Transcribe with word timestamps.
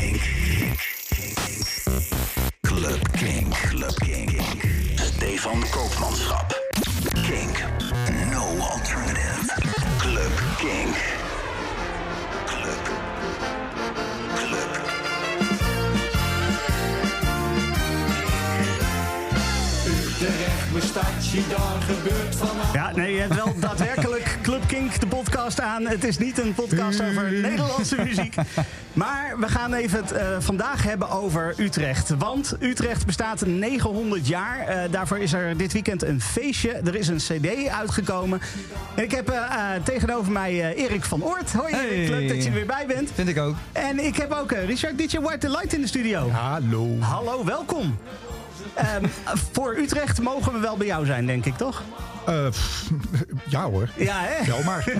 Kink. 0.00 0.22
Club 2.64 3.12
Kink. 3.18 3.52
Club 3.52 3.94
Kink. 4.00 4.40
Stefan 4.96 5.60
Koopmanschap. 5.72 6.54
Kink. 7.26 7.62
No 8.32 8.44
alternative. 8.62 9.50
Club 9.98 10.32
Kink. 10.58 11.19
Je, 21.00 21.42
gebeurt 21.80 22.36
van. 22.36 22.48
Ja, 22.72 22.92
nee, 22.94 23.14
je 23.14 23.20
hebt 23.20 23.34
wel 23.34 23.52
daadwerkelijk 23.68 24.38
Club 24.42 24.66
Kink, 24.66 25.00
de 25.00 25.06
podcast 25.06 25.60
aan. 25.60 25.86
Het 25.86 26.04
is 26.04 26.18
niet 26.18 26.38
een 26.38 26.54
podcast 26.54 27.02
over 27.02 27.32
Nederlandse 27.32 27.96
muziek. 28.02 28.34
Maar 28.92 29.34
we 29.38 29.48
gaan 29.48 29.74
even 29.74 30.00
het 30.00 30.12
eh, 30.12 30.26
vandaag 30.38 30.82
hebben 30.82 31.10
over 31.10 31.54
Utrecht. 31.56 32.08
Want 32.18 32.56
Utrecht 32.60 33.06
bestaat 33.06 33.46
900 33.46 34.26
jaar. 34.26 34.58
Eh, 34.58 34.90
daarvoor 34.90 35.18
is 35.18 35.32
er 35.32 35.56
dit 35.56 35.72
weekend 35.72 36.02
een 36.02 36.20
feestje. 36.20 36.70
Er 36.70 36.94
is 36.94 37.08
een 37.08 37.16
cd 37.16 37.68
uitgekomen. 37.68 38.40
En 38.94 39.02
ik 39.02 39.10
heb 39.10 39.28
eh, 39.30 39.70
tegenover 39.84 40.32
mij 40.32 40.50
eh, 40.50 40.82
Erik 40.84 41.04
van 41.04 41.24
Oort. 41.24 41.52
Hoi 41.52 41.74
Erik, 41.74 42.08
leuk 42.08 42.28
dat 42.28 42.42
je 42.42 42.48
er 42.48 42.54
weer 42.54 42.66
bij 42.66 42.84
bent. 42.86 43.10
Vind 43.14 43.28
ik 43.28 43.38
ook. 43.38 43.54
En 43.72 44.04
ik 44.04 44.16
heb 44.16 44.32
ook 44.32 44.52
Richard 44.52 44.98
DJ 44.98 45.18
White 45.18 45.38
the 45.38 45.50
Light 45.50 45.72
in 45.72 45.80
de 45.80 45.86
studio. 45.86 46.30
Hallo. 46.30 46.98
Hallo, 46.98 47.44
welkom. 47.44 47.98
Ehm, 48.74 49.04
voor 49.52 49.76
Utrecht 49.76 50.20
mogen 50.22 50.52
we 50.52 50.58
wel 50.58 50.76
bij 50.76 50.86
jou 50.86 51.06
zijn, 51.06 51.26
denk 51.26 51.44
ik, 51.44 51.56
toch? 51.56 51.82
Eh, 52.26 52.48
pff, 52.48 52.90
ja 53.48 53.62
hoor. 53.70 53.88
Ja, 53.96 54.18
hè? 54.22 54.46
Wel 54.46 54.62
maar. 54.62 54.84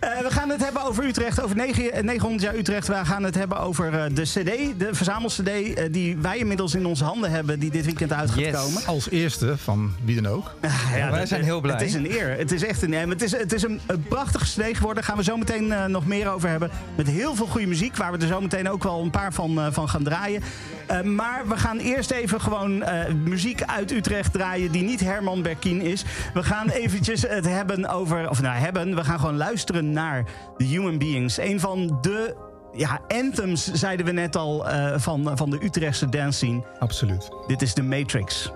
Eh, 0.00 0.20
we 0.20 0.30
gaan 0.30 0.48
het 0.50 0.64
hebben 0.64 0.82
over 0.84 1.04
Utrecht, 1.04 1.42
over 1.42 1.56
negen- 1.56 2.04
900 2.04 2.42
jaar 2.42 2.54
Utrecht. 2.54 2.86
We 2.88 3.04
gaan 3.04 3.22
het 3.22 3.34
hebben 3.34 3.60
over 3.60 3.94
eh, 3.98 4.04
de 4.14 4.22
CD, 4.22 4.78
de 4.78 4.88
verzamel-CD, 4.92 5.48
eh, 5.48 5.84
die 5.90 6.16
wij 6.16 6.38
inmiddels 6.38 6.74
in 6.74 6.86
onze 6.86 7.04
handen 7.04 7.30
hebben, 7.30 7.58
die 7.58 7.70
dit 7.70 7.84
weekend 7.84 8.12
uit 8.12 8.30
gaat 8.30 8.38
Yes. 8.38 8.54
komen. 8.54 8.86
Als 8.86 9.10
eerste 9.10 9.56
van 9.58 9.92
wie 10.04 10.20
dan 10.22 10.32
ook. 10.32 10.54
Ja, 10.96 11.10
wij 11.10 11.18
dat- 11.18 11.28
zijn 11.28 11.42
heel 11.42 11.60
blij. 11.60 11.74
Het 11.74 11.82
is 11.84 11.94
een 11.94 12.10
eer. 12.10 12.36
Het 12.38 12.52
is 12.52 12.64
echt 12.64 12.82
een 12.82 12.92
eer. 12.92 13.08
Het 13.08 13.22
is, 13.22 13.32
het 13.36 13.52
is 13.52 13.62
een, 13.62 13.80
een 13.86 14.02
prachtige 14.08 14.44
CD 14.44 14.76
geworden. 14.76 14.94
Daar 14.94 15.04
gaan 15.04 15.16
we 15.16 15.22
zo 15.24 15.36
meteen 15.36 15.72
eh, 15.72 15.84
nog 15.84 16.06
meer 16.06 16.30
over 16.30 16.48
hebben. 16.48 16.70
Met 16.96 17.06
heel 17.06 17.34
veel 17.34 17.46
goede 17.46 17.66
muziek, 17.66 17.96
waar 17.96 18.12
we 18.12 18.18
er 18.18 18.26
zo 18.26 18.40
meteen 18.40 18.70
ook 18.70 18.82
wel 18.82 19.02
een 19.02 19.10
paar 19.10 19.32
van, 19.32 19.58
eh, 19.60 19.66
van 19.70 19.88
gaan 19.88 20.02
draaien. 20.02 20.42
Eh, 20.86 21.02
maar 21.02 21.48
we 21.48 21.56
gaan 21.56 21.78
eerst 21.78 22.10
even 22.10 22.40
gewoon 22.40 22.82
eh, 22.82 23.12
muziek 23.12 23.62
uit 23.62 23.90
Utrecht 23.90 24.32
draaien 24.32 24.72
die 24.72 24.82
niet 24.82 25.00
Herman 25.00 25.42
Berkien 25.42 25.80
is. 25.80 26.04
We 26.34 26.42
gaan 26.42 26.68
eventjes 26.68 27.22
het 27.22 27.48
hebben 27.48 27.88
over, 27.88 28.30
of 28.30 28.42
nou 28.42 28.56
hebben, 28.56 28.94
we 28.94 29.04
gaan 29.04 29.18
gewoon 29.18 29.36
luisteren 29.36 29.92
naar 29.92 30.24
The 30.56 30.64
Human 30.64 30.98
Beings. 30.98 31.38
Een 31.38 31.60
van 31.60 31.98
de 32.00 32.36
ja, 32.72 33.00
anthems, 33.08 33.72
zeiden 33.72 34.06
we 34.06 34.12
net 34.12 34.36
al, 34.36 34.68
eh, 34.68 34.98
van, 34.98 35.30
van 35.34 35.50
de 35.50 35.64
Utrechtse 35.64 36.08
dance 36.08 36.38
scene. 36.38 36.62
Absoluut. 36.78 37.28
Dit 37.46 37.62
is 37.62 37.72
The 37.72 37.82
Matrix. 37.82 38.50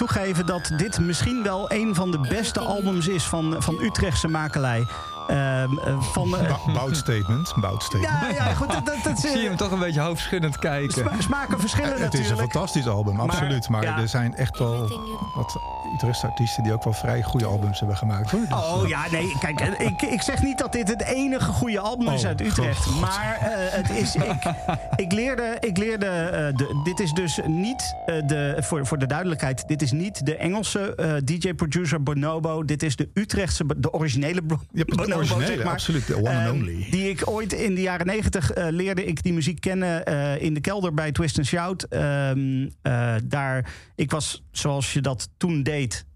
Toegeven 0.00 0.46
dat 0.46 0.70
dit 0.76 0.98
misschien 0.98 1.42
wel 1.42 1.72
een 1.72 1.94
van 1.94 2.10
de 2.10 2.18
beste 2.18 2.60
albums 2.60 3.08
is 3.08 3.24
van, 3.24 3.56
van 3.58 3.80
Utrechtse 3.80 4.28
makelij. 4.28 4.86
Ehm, 5.62 5.78
eh, 5.78 6.02
van, 6.02 6.36
eh, 6.36 6.66
Bout 6.74 6.96
statement. 6.96 7.52
Bout 7.60 7.82
statement. 7.82 8.12
ja, 8.20 8.28
ja, 8.46 8.54
goed. 8.54 8.72
Dat, 8.72 8.86
dat, 8.86 8.96
dat, 9.04 9.24
Ik 9.24 9.30
zie 9.30 9.46
hem 9.48 9.56
toch 9.56 9.70
een 9.70 9.78
beetje 9.78 10.00
hoofdschuddend 10.00 10.58
kijken. 10.58 10.90
sma- 10.92 11.20
smaken 11.20 11.60
verschillen 11.60 11.88
Het 11.90 11.98
is 11.98 12.04
een 12.04 12.10
natuurlijk. 12.20 12.52
fantastisch 12.52 12.86
album, 12.86 13.20
absoluut. 13.20 13.68
Maar, 13.68 13.82
ja. 13.82 13.98
er 13.98 14.08
zijn 14.08 14.36
echt 14.36 14.58
wel 14.58 14.88
wat 15.34 15.56
Utrechtse 15.94 16.26
artiesten 16.26 16.62
die 16.62 16.72
ook 16.72 16.84
wel 16.84 16.92
vrij 16.92 17.22
goede 17.22 17.46
albums 17.46 17.78
hebben 17.78 17.96
gemaakt. 17.96 18.30
Hoor. 18.30 18.40
Dus, 18.40 18.58
Oh 18.58 18.82
eh, 18.82 18.88
ja, 18.88 19.02
nee, 19.10 19.36
kijk, 19.40 19.60
eh, 19.60 19.86
ik, 19.86 20.02
ik 20.02 20.22
zeg 20.22 20.42
niet 20.42 20.58
dat 20.58 20.72
dit 20.72 20.88
het 20.88 21.02
enige 21.02 21.52
goede 21.52 21.80
album 21.80 22.08
is 22.08 22.20
Oh, 22.22 22.28
uit 22.28 22.40
Utrecht. 22.40 22.84
God. 22.84 23.00
Maar 23.00 23.36
eh, 23.40 23.48
het 23.52 23.90
is, 23.90 24.14
ik, 24.14 24.42
ik 24.96 25.12
leerde, 25.12 25.56
ik 25.60 25.76
leerde 25.76 26.06
eh, 26.06 26.56
de, 26.56 26.80
dit 26.84 27.00
is 27.00 27.12
dus 27.12 27.40
niet 27.46 27.94
eh, 28.06 28.14
de, 28.26 28.56
voor, 28.60 28.86
voor 28.86 28.98
de 28.98 29.06
duidelijkheid, 29.06 29.68
dit 29.68 29.82
is 29.82 29.92
niet 29.92 30.26
de 30.26 30.36
Engelse 30.36 30.94
eh, 30.94 31.12
DJ-producer 31.24 32.02
Bonobo. 32.02 32.64
Dit 32.64 32.82
is 32.82 32.96
de 32.96 33.08
Utrechtse, 33.14 33.64
de 33.76 33.92
originele 33.92 34.42
Je 34.72 34.84
de 34.84 34.94
Bonobo, 34.96 35.16
originele, 35.16 35.49
zeg 35.54 35.64
maar. 35.64 35.72
absoluut, 35.72 36.06
de 36.06 36.16
one 36.16 36.28
and 36.28 36.46
Ehm, 36.46 36.54
only. 36.54 36.86
Die 36.90 37.08
ik 37.08 37.30
ooit 37.30 37.52
in 37.52 37.74
de 37.74 37.80
jaren 37.80 38.06
negentig 38.06 38.50
eh, 38.50 38.66
leerde 38.70 39.04
ik 39.04 39.22
die 39.22 39.32
muziek 39.32 39.60
kennen 39.60 40.04
eh, 40.04 40.42
in 40.42 40.54
de 40.54 40.60
kelder 40.60 40.94
bij 40.94 41.12
Twist 41.12 41.38
and 41.38 41.46
Shout. 41.46 41.82
Ehm, 41.82 42.68
eh, 42.82 43.14
daar, 43.24 43.72
ik 43.94 44.10
was 44.10 44.44
zoals 44.50 44.92
je 44.92 45.00
dat 45.00 45.28
toen 45.36 45.62
deed, 45.62 46.08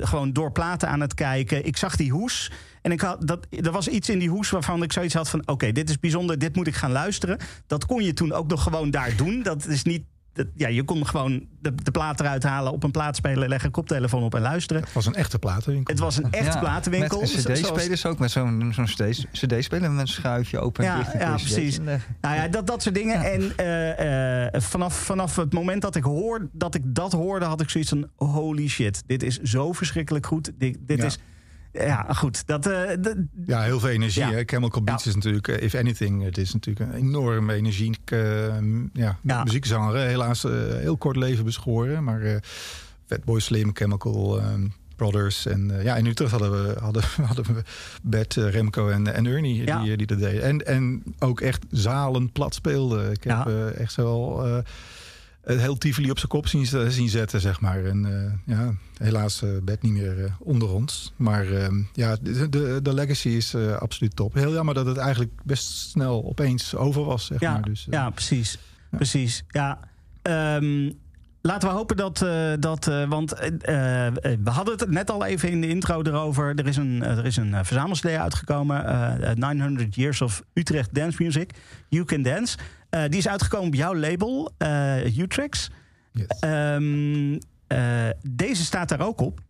gewoon 0.00 0.32
door 0.32 0.52
platen 0.52 0.88
aan 0.88 1.00
het 1.00 1.14
kijken. 1.14 1.66
Ik 1.66 1.76
zag 1.76 1.96
die 1.96 2.10
hoes. 2.10 2.50
En 2.82 2.92
ik 2.92 3.00
had, 3.00 3.26
dat, 3.26 3.46
er 3.50 3.70
was 3.70 3.88
iets 3.88 4.08
in 4.08 4.18
die 4.18 4.28
hoes 4.28 4.50
waarvan 4.50 4.82
ik 4.82 4.92
zoiets 4.92 5.14
had 5.14 5.28
van... 5.28 5.42
oké, 5.46 5.72
dit 5.72 5.90
is 5.90 5.98
bijzonder, 5.98 6.38
dit 6.38 6.56
moet 6.56 6.66
ik 6.66 6.74
gaan 6.74 6.92
luisteren. 6.92 7.38
Dat 7.66 7.86
kon 7.86 8.02
je 8.02 8.12
toen 8.12 8.32
ook 8.32 8.48
nog 8.48 8.62
gewoon 8.62 8.90
daar 8.90 9.16
doen. 9.16 9.42
Dat 9.42 9.66
is 9.66 9.82
niet... 9.82 10.02
Dat, 10.34 10.46
ja, 10.54 10.68
je 10.68 10.82
kon 10.82 11.06
gewoon 11.06 11.46
de, 11.60 11.74
de 11.74 11.90
plaat 11.90 12.20
eruit 12.20 12.42
halen, 12.42 12.72
op 12.72 12.82
een 12.82 12.90
plaatspeler 12.90 13.48
leggen... 13.48 13.70
koptelefoon 13.70 14.22
op 14.22 14.34
en 14.34 14.40
luisteren. 14.40 14.82
Het 14.82 14.92
was 14.92 15.06
een 15.06 15.14
echte 15.14 15.38
platenwinkel. 15.38 15.94
Het 15.94 16.02
was 16.02 16.16
een 16.16 16.30
echte 16.30 16.52
Ja, 16.52 16.58
platenwinkel. 16.58 17.26
Zoals- 17.26 17.60
cd-spelers 17.60 18.06
ook, 18.06 18.18
met 18.18 18.30
zo'n 18.30 18.72
zo'n 18.74 18.84
cd-speler 19.32 19.90
met 19.90 20.00
een 20.00 20.06
schuifje 20.08 20.58
open 20.58 20.84
en 20.84 20.90
Ja, 20.90 20.96
dicht. 20.98 21.12
en 21.12 21.20
ja, 21.20 21.30
je 21.30 21.34
cd's 21.36 21.52
precies. 21.52 21.78
inleggen. 21.78 22.16
Nou 22.20 22.34
ja, 22.36 22.48
dat, 22.48 22.66
dat 22.66 22.82
soort 22.82 22.94
dingen. 22.94 23.20
En 23.32 23.56
eh, 23.56 24.44
eh, 24.54 24.60
vanaf, 24.60 24.94
vanaf 24.94 25.36
het 25.36 25.52
moment 25.52 25.82
dat 25.82 25.96
ik, 25.96 26.04
hoor, 26.04 26.48
dat 26.52 26.74
ik 26.74 26.82
dat 26.84 27.12
hoorde, 27.12 27.44
had 27.44 27.60
ik 27.60 27.70
zoiets 27.70 27.90
van: 27.90 28.08
holy 28.16 28.68
shit, 28.68 29.02
dit 29.06 29.22
is 29.22 29.38
zo 29.40 29.72
verschrikkelijk 29.72 30.26
goed. 30.26 30.52
Dit, 30.58 30.78
dit 30.80 30.98
Ja. 30.98 31.04
is. 31.04 31.18
Ja, 31.72 32.06
goed. 32.12 32.46
Dat, 32.46 32.66
eh, 32.66 32.90
Ja, 33.46 33.62
heel 33.62 33.80
veel 33.80 33.88
energie. 33.88 34.22
Ja. 34.22 34.30
Hè? 34.30 34.42
Chemical 34.46 34.82
Beats 34.82 35.04
Ja. 35.04 35.10
is 35.10 35.16
natuurlijk, 35.16 35.48
eh, 35.48 35.62
if 35.62 35.74
anything, 35.74 36.22
het 36.22 36.38
is 36.38 36.52
natuurlijk 36.52 36.90
een 36.92 36.96
enorm 36.98 37.50
energiek 37.50 38.10
eh, 38.10 38.46
ja, 38.92 39.18
Ja. 39.22 39.44
muziekgenre. 39.44 39.98
Helaas 39.98 40.42
heel 40.42 40.96
kort 40.96 41.16
leven 41.16 41.44
beschoren. 41.44 42.04
Maar 42.04 42.20
eh 42.20 42.36
Fatboy 43.06 43.40
Slim, 43.40 43.70
Chemical 43.74 44.38
eh, 44.40 44.46
Brothers. 44.96 45.46
En 45.46 45.80
ja, 45.82 45.96
in 45.96 46.06
Utrecht 46.06 46.30
hadden 46.30 46.50
we, 46.66 46.74
hadden, 46.80 47.02
hadden 47.22 47.44
we 47.54 47.62
Bert, 48.02 48.34
Remco 48.34 48.88
en, 48.88 49.14
en 49.14 49.26
Ernie 49.26 49.64
die, 49.82 49.96
die 49.96 50.06
dat 50.06 50.18
deden. 50.18 50.42
En, 50.42 50.66
en 50.66 51.02
ook 51.18 51.40
echt 51.40 51.64
zalen 51.70 52.32
plat 52.32 52.54
speelden. 52.54 53.10
Ik 53.10 53.24
heb 53.24 53.46
echt 53.76 53.92
zo 53.92 54.02
wel... 54.04 54.62
het 55.42 55.60
heel 55.60 55.78
Tivoli 55.78 56.10
op 56.10 56.18
zijn 56.18 56.30
kop 56.30 56.46
zien, 56.46 56.66
zien 56.92 57.08
zetten, 57.08 57.40
zeg 57.40 57.60
maar. 57.60 57.84
En 57.84 58.04
eh, 58.04 58.56
ja, 58.56 58.74
helaas 58.96 59.42
eh 59.42 59.50
Bert 59.62 59.82
niet 59.82 59.92
meer 59.92 60.24
eh, 60.24 60.32
onder 60.38 60.70
ons. 60.70 61.12
Maar 61.16 61.52
ehm, 61.52 61.82
ja, 61.92 62.16
de, 62.22 62.48
de, 62.48 62.80
de 62.82 62.94
legacy 62.94 63.28
is 63.28 63.54
absoluut 63.54 64.16
top. 64.16 64.34
Heel 64.34 64.52
jammer 64.52 64.74
dat 64.74 64.86
het 64.86 64.96
eigenlijk 64.96 65.32
best 65.44 65.64
snel 65.64 66.24
opeens 66.24 66.74
over 66.74 67.04
was, 67.04 67.26
zeg 67.26 67.40
ja, 67.40 67.52
maar. 67.52 67.62
Dus, 67.62 67.86
ja, 67.90 68.10
precies. 68.10 68.58
Precies. 68.90 69.44
Ja. 69.48 69.78
Ehm, 70.22 70.90
laten 71.42 71.68
we 71.68 71.74
hopen 71.74 71.96
dat. 71.96 72.22
eh, 72.22 72.52
dat 72.58 72.86
eh, 72.88 73.08
want 73.08 73.32
eh, 73.32 73.48
we 74.42 74.50
hadden 74.50 74.78
het 74.78 74.90
net 74.90 75.10
al 75.10 75.24
even 75.24 75.48
in 75.50 75.60
de 75.60 75.68
intro 75.68 76.02
erover. 76.02 76.54
Er 76.58 76.66
is 76.66 76.76
een, 76.76 77.02
er 77.02 77.24
is 77.26 77.36
een 77.36 77.64
verzamel-CD 77.64 78.06
uitgekomen. 78.06 78.86
eh, 78.86 79.30
eh, 79.30 79.36
900 79.36 79.94
Years 79.94 80.20
of 80.20 80.42
Utrecht 80.52 80.94
Dance 80.94 81.22
Music. 81.22 81.50
You 81.88 82.04
Can 82.04 82.22
Dance. 82.22 82.56
Die 83.08 83.18
is 83.18 83.28
uitgekomen 83.28 83.66
op 83.66 83.74
jouw 83.74 83.94
label, 83.94 84.52
Utrex. 85.18 85.70
yes. 86.12 86.26
Ehm, 86.40 87.38
eh, 87.66 87.78
deze 88.28 88.64
staat 88.64 88.88
daar 88.88 89.00
ook 89.00 89.20
op. 89.20 89.40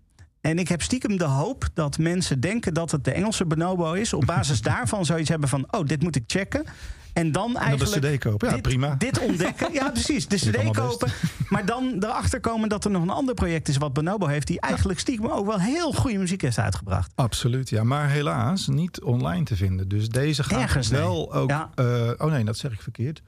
En 0.40 0.58
ik 0.58 0.68
heb 0.68 0.82
stiekem 0.82 1.16
de 1.16 1.24
hoop 1.24 1.68
dat 1.74 1.98
mensen 1.98 2.40
denken 2.40 2.74
dat 2.74 2.90
het 2.90 3.04
de 3.04 3.12
Engelse 3.12 3.44
Bonobo 3.44 3.92
is. 3.92 4.12
Op 4.12 4.24
basis 4.26 4.60
daarvan 4.72 5.04
zoiets 5.04 5.28
hebben 5.28 5.48
van: 5.48 5.66
oh, 5.70 5.86
dit 5.86 6.02
moet 6.02 6.16
ik 6.16 6.24
checken. 6.26 6.64
En 7.12 7.32
dan 7.32 7.46
en 7.46 7.52
dan 7.52 7.62
eigenlijk. 7.62 8.02
de 8.02 8.08
cd 8.08 8.18
kopen. 8.18 8.48
Ja, 8.48 8.54
dit, 8.54 8.62
prima. 8.62 8.94
Dit 8.94 9.18
ontdekken. 9.18 9.72
Ja, 9.72 9.90
precies. 9.90 10.28
De 10.28 10.36
CD 10.50 10.70
kopen. 10.76 11.08
Maar 11.48 11.66
dan 11.66 11.96
erachter 12.00 12.40
komen 12.40 12.68
dat 12.68 12.84
er 12.84 12.90
nog 12.90 13.02
een 13.02 13.10
ander 13.10 13.34
project 13.34 13.68
is 13.68 13.76
wat 13.76 13.92
Bonobo 13.92 14.26
heeft. 14.26 14.46
Die 14.46 14.60
eigenlijk 14.60 14.98
stiekem 14.98 15.26
ook 15.30 15.46
wel 15.46 15.60
heel 15.60 15.92
goede 15.92 16.18
muziek 16.18 16.40
heeft 16.40 16.58
uitgebracht. 16.58 17.12
Absoluut, 17.14 17.68
ja. 17.68 17.84
Maar 17.84 18.08
helaas 18.08 18.66
niet 18.66 19.00
online 19.00 19.44
te 19.44 19.56
vinden. 19.56 19.88
Dus 19.88 20.08
deze 20.08 20.42
gaat 20.42 20.60
Ergens, 20.60 20.90
nee. 20.90 21.00
wel 21.00 21.34
ook... 21.34 21.50
Ja. 21.50 21.70
eh, 21.74 22.10
oh 22.16 22.30
nee, 22.30 22.44
dat 22.44 22.56
zeg 22.56 22.72
ik 22.72 22.82
verkeerd. 22.82 23.22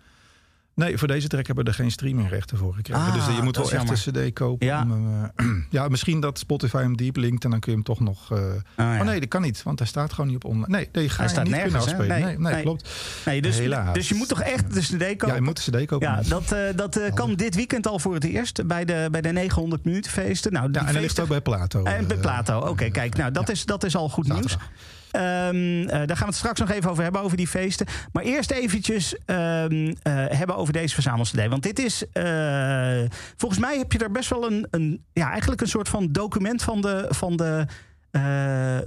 Nee, 0.74 0.98
voor 0.98 1.08
deze 1.08 1.28
track 1.28 1.46
hebben 1.46 1.64
we 1.64 1.70
er 1.70 1.76
geen 1.76 1.90
streamingrechten 1.90 2.58
voor 2.58 2.74
gekregen. 2.74 3.02
Ah, 3.02 3.14
dus 3.14 3.36
je 3.36 3.42
moet 3.42 3.54
dat 3.54 3.70
wel 3.70 3.80
echt 3.80 4.06
een 4.06 4.12
cd 4.12 4.32
kopen. 4.32 4.66
Ja. 4.66 4.78
Hem, 4.78 5.32
eh, 5.36 5.46
ja, 5.70 5.88
misschien 5.88 6.20
dat 6.20 6.38
Spotify 6.38 6.76
hem 6.76 6.96
deep 6.96 7.16
linkt 7.16 7.44
en 7.44 7.50
dan 7.50 7.60
kun 7.60 7.70
je 7.70 7.76
hem 7.76 7.86
toch 7.86 8.00
nog... 8.00 8.32
eh, 8.32 8.38
ja. 8.76 8.98
Oh 9.00 9.06
nee, 9.06 9.20
dat 9.20 9.28
kan 9.28 9.42
niet, 9.42 9.62
want 9.62 9.78
hij 9.78 9.88
staat 9.88 10.12
gewoon 10.12 10.26
niet 10.26 10.36
op 10.36 10.44
online. 10.44 10.76
Nee, 10.76 10.88
nee 10.92 11.08
ga 11.08 11.16
Hij 11.16 11.24
je 11.24 11.30
staat 11.30 11.44
niet 11.44 11.54
nergens, 11.54 11.74
afspelen. 11.74 12.20
Nee, 12.20 12.38
Nee, 12.38 12.62
klopt. 12.62 12.90
Nee, 13.24 13.42
dus, 13.42 13.58
Helaas. 13.58 13.94
dus 13.94 14.08
je 14.08 14.14
moet 14.14 14.28
toch 14.28 14.40
echt 14.40 14.74
de 14.74 14.80
CD 14.80 15.06
kopen? 15.06 15.28
Ja, 15.28 15.34
je 15.34 15.40
moet 15.40 15.64
de 15.64 15.70
cd 15.78 15.86
kopen. 15.86 16.08
Ja, 16.08 16.20
dat, 16.28 16.52
eh, 16.52 16.60
dat 16.76 17.00
kan 17.14 17.34
dit 17.34 17.54
weekend 17.54 17.86
al 17.86 17.98
voor 17.98 18.14
het 18.14 18.24
eerst 18.24 18.66
bij 18.66 18.84
de, 18.84 19.08
bij 19.10 19.20
de 19.20 19.28
900 19.32 19.84
minuten 19.84 20.10
feesten. 20.10 20.52
Nou, 20.52 20.68
ja, 20.72 20.80
en 20.80 20.86
hij 20.86 21.00
ligt 21.00 21.20
ook 21.20 21.28
bij 21.28 21.40
Plato. 21.40 21.82
En 21.84 22.06
bij 22.06 22.16
Plato, 22.16 22.58
oké, 22.58 22.90
kijk, 22.90 23.16
nou 23.16 23.30
dat, 23.30 23.48
is, 23.48 23.64
dat 23.64 23.84
is 23.84 23.96
al 23.96 24.08
goed 24.08 24.28
nieuws. 24.28 24.50
zaterdag. 24.52 24.68
Eh, 25.14 26.06
daar 26.06 26.16
gaan 26.16 26.18
we 26.18 26.24
het 26.24 26.34
straks 26.34 26.60
nog 26.60 26.70
even 26.70 26.90
over 26.90 27.02
hebben, 27.02 27.20
over 27.20 27.36
die 27.36 27.48
feesten. 27.48 27.86
Maar 28.12 28.22
eerst 28.22 28.50
eventjes 28.50 29.14
ehm, 29.24 29.92
eh, 30.02 30.12
hebben 30.28 30.56
over 30.56 30.72
deze 30.72 30.94
verzamelcd. 30.94 31.48
Want 31.48 31.62
dit 31.62 31.78
is, 31.78 32.04
eh, 32.12 33.02
volgens 33.36 33.60
mij 33.60 33.78
heb 33.78 33.92
je 33.92 33.98
er 33.98 34.10
best 34.10 34.30
wel 34.30 34.46
een, 34.52 34.66
een 34.70 35.04
ja, 35.12 35.30
eigenlijk 35.30 35.60
een 35.60 35.68
soort 35.68 35.88
van 35.88 36.12
document 36.12 36.62
van 36.62 36.80
de, 36.80 37.06
van 37.08 37.36
de, 37.36 37.66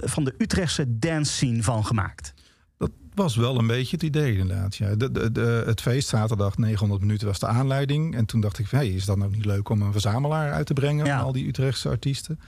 van 0.00 0.24
de 0.24 0.34
Utrechtse 0.38 0.98
dance 0.98 1.32
scene 1.32 1.62
van 1.62 1.84
gemaakt. 1.86 2.34
Dat 2.78 2.90
was 3.14 3.36
wel 3.36 3.58
een 3.58 3.66
beetje 3.66 3.96
het 3.96 4.04
idee 4.04 4.36
inderdaad. 4.38 4.76
Ja. 4.76 4.94
De, 4.94 5.12
de, 5.12 5.32
de- 5.32 5.62
het 5.66 5.80
feest 5.80 6.08
zaterdag 6.08 6.56
900 6.58 7.00
minuten 7.00 7.26
was 7.26 7.38
de 7.38 7.46
aanleiding. 7.46 8.16
En 8.16 8.24
toen 8.26 8.40
dacht 8.40 8.58
ik, 8.58 8.70
hey, 8.70 8.88
is 8.88 9.04
dat 9.04 9.16
nou 9.16 9.30
niet 9.30 9.44
leuk 9.44 9.68
om 9.68 9.82
een 9.82 9.92
verzamelaar 9.92 10.52
uit 10.52 10.66
te 10.66 10.72
brengen 10.72 11.06
Ja. 11.06 11.16
van 11.16 11.26
al 11.26 11.32
die 11.32 11.48
Utrechtse 11.48 11.88
artiesten? 11.88 12.40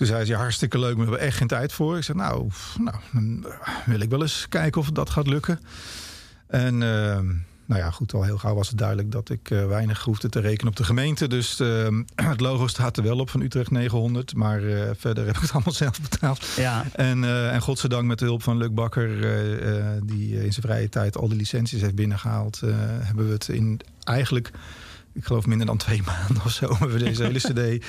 Toen 0.00 0.08
zei 0.08 0.24
ze, 0.24 0.32
ja, 0.32 0.38
hartstikke 0.38 0.78
leuk, 0.78 0.96
maar 0.96 1.04
we 1.04 1.10
hebben 1.10 1.28
echt 1.28 1.36
geen 1.36 1.46
tijd 1.46 1.72
voor. 1.72 1.96
Ik 1.96 2.02
zei, 2.02 2.18
nou, 2.18 2.48
nou 2.78 2.96
dan 3.12 3.46
wil 3.86 4.00
ik 4.00 4.10
wel 4.10 4.22
eens 4.22 4.46
kijken 4.48 4.80
of 4.80 4.90
dat 4.90 5.10
gaat 5.10 5.26
lukken. 5.26 5.60
En 6.46 6.82
ehm, 6.82 7.26
nou 7.66 7.80
ja, 7.80 7.90
goed, 7.90 8.14
al 8.14 8.22
heel 8.22 8.38
gauw 8.38 8.54
was 8.54 8.68
het 8.68 8.78
duidelijk 8.78 9.12
dat 9.12 9.30
ik 9.30 9.50
eh, 9.50 9.66
weinig 9.66 10.02
hoefde 10.04 10.28
te 10.28 10.40
rekenen 10.40 10.70
op 10.70 10.76
de 10.76 10.84
gemeente. 10.84 11.26
Dus 11.28 11.60
ehm, 11.60 12.02
het 12.32 12.40
logo 12.40 12.66
staat 12.66 12.96
er 12.96 13.02
wel 13.02 13.18
op 13.18 13.30
van 13.30 13.40
Utrecht 13.40 13.70
900. 13.70 14.34
Maar 14.34 14.64
eh, 14.64 14.90
verder 14.96 15.26
heb 15.26 15.34
ik 15.34 15.40
het 15.40 15.52
allemaal 15.54 15.74
zelf 15.74 16.00
betaald. 16.00 16.46
Ja, 16.56 16.84
En, 16.92 17.24
eh 17.24 17.52
en 17.54 17.60
godzijdank 17.60 18.04
met 18.04 18.18
de 18.18 18.24
hulp 18.24 18.42
van 18.42 18.56
Luc 18.56 18.70
Bakker, 18.72 19.24
eh, 19.24 19.78
eh, 19.78 20.02
die 20.02 20.36
eh, 20.36 20.44
in 20.44 20.52
zijn 20.52 20.66
vrije 20.66 20.88
tijd 20.88 21.16
al 21.16 21.28
die 21.28 21.38
licenties 21.38 21.80
heeft 21.80 21.94
binnengehaald, 21.94 22.60
eh, 22.62 22.70
hebben 22.78 23.26
we 23.26 23.32
het 23.32 23.48
in 23.48 23.80
eigenlijk, 24.04 24.50
ik 25.12 25.24
geloof 25.24 25.46
minder 25.46 25.66
dan 25.66 25.76
twee 25.76 26.02
maanden 26.16 26.44
of 26.44 26.50
zo, 26.50 26.68
hebben 26.70 26.98
we 26.98 27.04
deze 27.04 27.22
hele 27.22 27.38
CD 27.78 27.84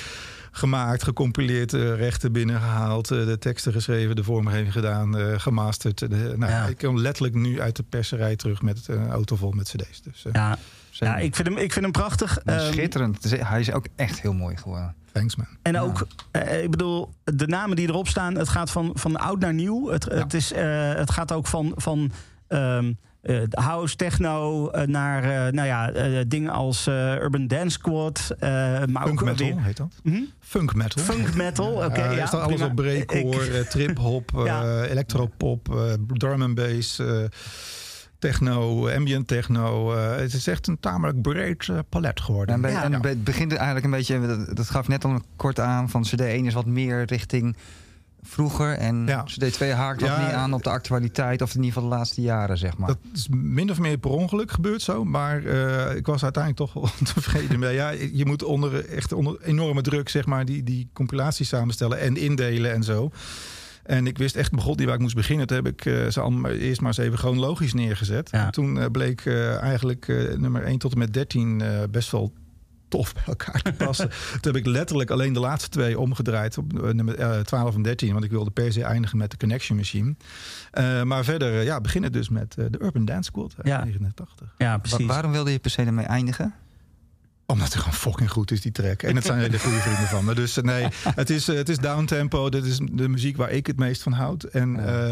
gemaakt, 0.54 1.02
gecompileerd, 1.02 1.72
eh, 1.72 1.94
rechten 1.96 2.32
binnengehaald, 2.32 3.10
eh, 3.10 3.24
de 3.26 3.38
teksten 3.38 3.72
geschreven, 3.72 4.16
de 4.16 4.24
vormgeving 4.24 4.72
gedaan, 4.72 5.18
eh, 5.18 5.38
gemasterd. 5.38 5.98
De, 5.98 6.34
nou, 6.36 6.52
Ja. 6.52 6.66
Ik 6.66 6.78
kom 6.78 6.98
letterlijk 6.98 7.34
nu 7.34 7.60
uit 7.60 7.76
de 7.76 7.82
perserij 7.82 8.36
terug 8.36 8.62
met 8.62 8.88
een 8.88 9.10
auto 9.10 9.36
vol 9.36 9.50
met 9.50 9.68
CD's. 9.68 10.02
Dus 10.02 10.24
eh, 10.24 10.32
ja. 10.32 10.58
Ja 10.90 11.16
ik, 11.16 11.34
vind 11.36 11.48
hem, 11.48 11.56
ik 11.56 11.72
vind 11.72 11.84
hem 11.84 11.92
prachtig. 11.92 12.38
Ehm, 12.38 12.72
Schitterend. 12.72 13.30
Hij 13.30 13.60
is 13.60 13.72
ook 13.72 13.86
echt 13.96 14.20
heel 14.20 14.32
mooi 14.32 14.56
geworden. 14.56 14.94
thanks 15.12 15.36
man. 15.36 15.46
En 15.62 15.78
ook, 15.78 16.06
eh, 16.30 16.62
ik 16.62 16.70
bedoel, 16.70 17.12
de 17.24 17.46
namen 17.46 17.76
die 17.76 17.88
erop 17.88 18.08
staan, 18.08 18.34
het 18.34 18.48
gaat 18.48 18.70
van, 18.70 18.90
van 18.94 19.16
oud 19.16 19.38
naar 19.38 19.54
nieuw. 19.54 19.88
Het, 19.90 20.04
het, 20.04 20.34
is, 20.34 20.52
eh, 20.52 20.94
het 20.94 21.10
gaat 21.10 21.32
ook 21.32 21.46
van, 21.46 21.72
van 21.76 22.10
ehm, 22.48 22.92
eh, 23.22 23.42
house, 23.50 23.96
techno 23.96 24.68
eh, 24.70 24.86
naar 24.86 25.22
eh, 25.46 25.52
nou 25.52 25.66
ja, 25.66 25.90
eh, 25.92 26.24
dingen 26.28 26.50
als 26.50 26.86
eh, 26.86 27.14
Urban 27.14 27.46
Dance 27.46 27.70
Squad. 27.70 28.34
eh, 28.38 28.48
maar 28.86 29.06
Funk 29.06 29.20
ook 29.20 29.24
metal 29.24 29.46
weer- 29.46 29.62
heet 29.64 29.76
dat. 29.76 29.94
Hm? 30.02 30.20
Funk 30.40 30.74
metal. 30.74 31.02
Funk 31.02 31.34
metal, 31.34 31.72
oké. 31.72 32.04
Ja, 32.04 32.10
ja, 32.10 32.20
er 32.20 32.26
staat 32.26 32.40
alles 32.40 32.54
prima. 32.54 32.70
op 32.70 32.76
breakcore, 32.76 33.58
Ik- 33.60 33.68
trip-hop, 33.68 34.30
Ja. 34.44 34.62
eh, 34.82 34.90
electropop, 34.90 35.74
eh, 35.74 35.92
drum 36.06 36.42
and 36.42 36.54
bass. 36.54 36.98
eh, 36.98 37.06
techno, 38.18 38.88
ambient 38.88 39.28
techno. 39.28 39.94
eh, 39.94 40.16
het 40.16 40.32
is 40.34 40.46
echt 40.46 40.66
een 40.66 40.80
tamelijk 40.80 41.22
breed 41.22 41.68
palet 41.88 42.20
geworden. 42.20 42.54
En, 42.54 42.60
bij, 42.60 42.70
Ja. 42.70 42.82
en 42.82 43.00
bij- 43.00 43.10
het 43.10 43.24
begint 43.24 43.52
eigenlijk 43.52 43.84
een 43.84 43.90
beetje, 43.90 44.26
dat, 44.26 44.56
dat 44.56 44.70
gaf 44.70 44.88
net 44.88 45.04
al 45.04 45.20
kort 45.36 45.60
aan, 45.60 45.88
van 45.88 46.04
CD1 46.06 46.46
is 46.46 46.54
wat 46.54 46.66
meer 46.66 47.02
richting 47.04 47.56
vroeger. 48.22 48.72
En 48.72 49.06
Ja. 49.06 49.24
CD2 49.26 49.66
haakt 49.74 50.00
Ja, 50.00 50.18
meer 50.18 50.34
aan 50.34 50.52
op 50.52 50.62
de 50.62 50.70
actualiteit, 50.70 51.42
of 51.42 51.50
in 51.54 51.62
ieder 51.62 51.72
geval 51.72 51.88
de 51.90 51.96
laatste 51.96 52.20
jaren, 52.20 52.58
zeg 52.58 52.76
maar. 52.76 52.88
Dat 52.88 52.98
is 53.14 53.28
min 53.30 53.70
of 53.70 53.78
meer 53.78 53.98
per 53.98 54.10
ongeluk 54.10 54.50
gebeurd 54.50 54.82
zo. 54.82 55.04
Maar 55.04 55.44
eh, 55.44 55.96
ik 55.96 56.06
was 56.06 56.22
uiteindelijk 56.22 56.72
toch 56.72 56.82
wel 56.82 56.90
tevreden 57.14 57.58
mee. 57.58 57.74
Ja, 57.74 57.90
je 57.90 58.26
moet 58.26 58.42
onder 58.44 58.88
echt 58.88 59.12
onder 59.12 59.40
enorme 59.42 59.80
druk 59.82 60.08
zeg 60.08 60.26
maar, 60.26 60.44
die, 60.44 60.62
die 60.62 60.88
compilaties 60.92 61.48
samenstellen 61.48 62.00
en 62.00 62.16
indelen 62.16 62.72
en 62.72 62.82
zo. 62.82 63.10
En 63.82 64.06
ik 64.06 64.18
wist 64.18 64.36
echt 64.36 64.50
begon 64.52 64.76
niet 64.76 64.86
waar 64.86 64.94
ik 64.94 65.00
moest 65.00 65.14
beginnen. 65.14 65.46
Toen 65.46 65.56
heb 65.56 65.66
ik 65.66 65.84
eh, 65.84 66.06
ze 66.08 66.20
allemaal 66.20 66.50
eerst 66.50 66.80
maar 66.80 66.88
eens 66.88 67.06
even 67.06 67.18
chronologisch 67.18 67.74
neergezet. 67.74 68.28
Ja. 68.32 68.44
En 68.46 68.52
toen 68.52 68.78
eh, 68.80 68.86
bleek 68.90 69.26
eigenlijk 69.60 70.06
nummer 70.36 70.62
1 70.64 70.78
tot 70.78 70.92
en 70.92 70.98
met 70.98 71.12
13 71.12 71.60
eh, 71.60 71.68
best 71.90 72.10
wel 72.10 72.32
tof 72.92 73.12
bij 73.14 73.22
elkaar 73.26 73.62
te 73.62 73.72
passen. 73.72 74.08
toen 74.40 74.52
heb 74.52 74.56
ik 74.56 74.66
letterlijk 74.66 75.10
alleen 75.10 75.32
de 75.32 75.40
laatste 75.40 75.68
twee 75.68 75.98
omgedraaid 75.98 76.58
op 76.58 76.82
eh, 76.84 76.90
nummer 76.92 77.14
eh, 77.18 77.40
12 77.40 77.74
en 77.74 77.82
13. 77.82 78.12
Want 78.12 78.24
ik 78.24 78.30
wilde 78.30 78.50
per 78.50 78.72
se 78.72 78.84
eindigen 78.84 79.18
met 79.18 79.30
de 79.30 79.36
Connection 79.36 79.76
Machine. 79.78 80.14
Eh, 80.70 81.02
maar 81.02 81.24
verder 81.24 81.62
ja, 81.62 81.80
beginnen 81.80 82.12
dus 82.12 82.28
met 82.28 82.54
eh, 82.58 82.64
de 82.70 82.82
Urban 82.82 83.04
Dance 83.04 83.22
Squad 83.22 83.54
uit 83.56 83.66
Ja. 83.66 83.76
1989. 83.78 84.54
Ja, 84.58 84.70
Wa- 84.70 84.78
precies. 84.78 85.06
waarom 85.06 85.32
wilde 85.32 85.50
je 85.52 85.58
per 85.58 85.70
se 85.70 85.82
ermee 85.82 86.06
eindigen? 86.06 86.54
Omdat 87.46 87.66
het 87.66 87.76
gewoon 87.76 87.94
fucking 87.94 88.30
goed 88.30 88.50
is, 88.50 88.60
die 88.60 88.72
track. 88.72 89.02
En 89.02 89.14
het 89.16 89.24
zijn 89.24 89.38
hele 89.38 89.58
goede 89.58 89.78
vrienden 89.78 90.06
van 90.06 90.24
me. 90.24 90.34
Dus 90.34 90.56
eh, 90.56 90.64
nee, 90.64 90.86
het 91.14 91.30
is, 91.30 91.48
eh, 91.48 91.56
het 91.56 91.68
is 91.68 91.78
downtempo. 91.78 92.48
Dit 92.48 92.64
is 92.64 92.78
de 92.92 93.08
muziek 93.08 93.36
waar 93.36 93.50
ik 93.50 93.66
het 93.66 93.76
meest 93.78 94.02
van 94.02 94.12
houd. 94.12 94.44
En 94.44 94.86
eh, 94.86 95.10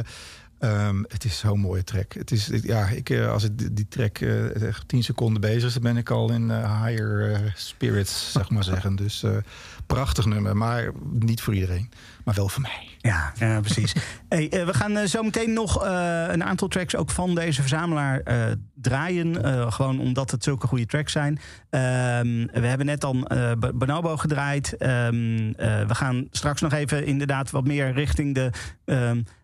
ehm, 0.60 1.02
het 1.08 1.24
is 1.24 1.38
zo'n 1.38 1.60
mooie 1.60 1.84
track. 1.84 2.12
Het 2.14 2.30
is, 2.30 2.50
ja, 2.62 2.86
ik, 2.88 3.10
eh, 3.10 3.30
als 3.30 3.44
ik 3.44 3.76
die, 3.76 3.88
track 3.88 4.18
eh, 4.18 4.62
echt 4.62 4.88
tien 4.88 5.02
seconden 5.02 5.40
bezig 5.40 5.64
is... 5.64 5.72
dan 5.72 5.82
ben 5.82 5.96
ik 5.96 6.10
al 6.10 6.32
in 6.32 6.50
eh, 6.50 6.84
higher 6.84 7.32
eh, 7.32 7.40
spirits, 7.54 8.32
zeg 8.32 8.50
maar 8.50 8.64
zeggen. 8.74 8.96
Dus 8.96 9.22
eh, 9.22 9.36
prachtig 9.86 10.24
nummer, 10.26 10.56
maar 10.56 10.90
niet 11.12 11.40
voor 11.42 11.54
iedereen. 11.54 11.90
Maar 12.24 12.34
wel 12.34 12.48
voor 12.48 12.62
mij. 12.62 12.88
Ja, 12.98 13.32
ja 13.38 13.60
precies. 13.60 13.94
hey, 14.28 14.50
eh, 14.50 14.64
we 14.66 14.74
gaan 14.74 14.96
eh, 14.96 15.06
zo 15.06 15.22
meteen 15.22 15.52
nog 15.52 15.84
eh, 15.84 16.24
een 16.28 16.44
aantal 16.44 16.68
tracks 16.68 16.96
ook 16.96 17.10
van 17.10 17.34
deze 17.34 17.60
verzamelaar 17.60 18.20
eh, 18.20 18.44
draaien. 18.74 19.42
eh, 19.44 19.72
gewoon 19.72 20.00
omdat 20.00 20.30
het 20.30 20.44
zulke 20.44 20.66
goede 20.66 20.86
tracks 20.86 21.12
zijn. 21.12 21.38
Ehm, 21.70 22.46
we 22.52 22.66
hebben 22.66 22.86
net 22.86 23.00
dan 23.00 23.26
eh, 23.26 23.52
Bonobo 23.74 24.16
gedraaid. 24.16 24.76
Ehm, 24.76 25.50
eh, 25.56 25.86
we 25.86 25.94
gaan 25.94 26.26
straks 26.30 26.60
nog 26.60 26.72
even 26.72 27.06
inderdaad 27.06 27.50
wat 27.50 27.64
meer 27.66 27.92
richting 27.92 28.34
de... 28.34 28.50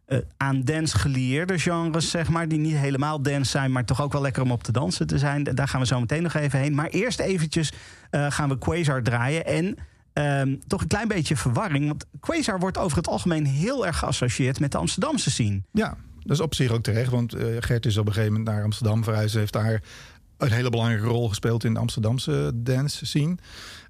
eh, 0.06 0.18
aan 0.36 0.64
dance 0.64 0.98
gelieerde 0.98 1.58
genres, 1.58 2.10
zeg 2.10 2.28
maar. 2.28 2.48
Die 2.48 2.58
niet 2.58 2.76
helemaal 2.76 3.22
dance 3.22 3.50
zijn, 3.50 3.72
maar 3.72 3.84
toch 3.84 4.02
ook 4.02 4.12
wel 4.12 4.22
lekker 4.22 4.42
om 4.42 4.50
op 4.50 4.62
te 4.62 4.72
dansen 4.72 5.06
te 5.06 5.18
zijn. 5.18 5.44
Daar 5.44 5.68
gaan 5.68 5.80
we 5.80 5.86
zo 5.86 6.00
meteen 6.00 6.22
nog 6.22 6.34
even 6.34 6.58
heen. 6.58 6.74
Maar 6.74 6.88
eerst 6.88 7.20
eventjes 7.20 7.72
eh, 8.10 8.30
gaan 8.30 8.48
we 8.48 8.58
Quasar 8.58 9.02
draaien. 9.02 9.46
En 9.46 9.78
Ehm, 10.16 10.54
toch 10.66 10.80
een 10.80 10.86
klein 10.86 11.08
beetje 11.08 11.36
verwarring. 11.36 11.86
Want 11.86 12.06
Quasar 12.20 12.58
wordt 12.58 12.78
over 12.78 12.96
het 12.96 13.08
algemeen 13.08 13.46
heel 13.46 13.86
erg 13.86 13.98
geassocieerd 13.98 14.60
met 14.60 14.72
de 14.72 14.78
Amsterdamse 14.78 15.30
scene. 15.30 15.62
Ja, 15.72 15.96
dat 16.22 16.36
is 16.36 16.40
op 16.40 16.54
zich 16.54 16.70
ook 16.70 16.82
terecht. 16.82 17.10
Want 17.10 17.34
eh, 17.34 17.46
Gert 17.60 17.86
is 17.86 17.96
op 17.96 18.06
een 18.06 18.12
gegeven 18.12 18.32
moment 18.32 18.54
naar 18.54 18.64
Amsterdam 18.64 19.04
verhuisd. 19.04 19.34
Heeft 19.34 19.52
daar 19.52 19.82
een 20.38 20.52
hele 20.52 20.70
belangrijke 20.70 21.06
rol 21.06 21.28
gespeeld 21.28 21.64
in 21.64 21.74
de 21.74 21.80
Amsterdamse 21.80 22.52
dance 22.54 23.06
scene. 23.06 23.36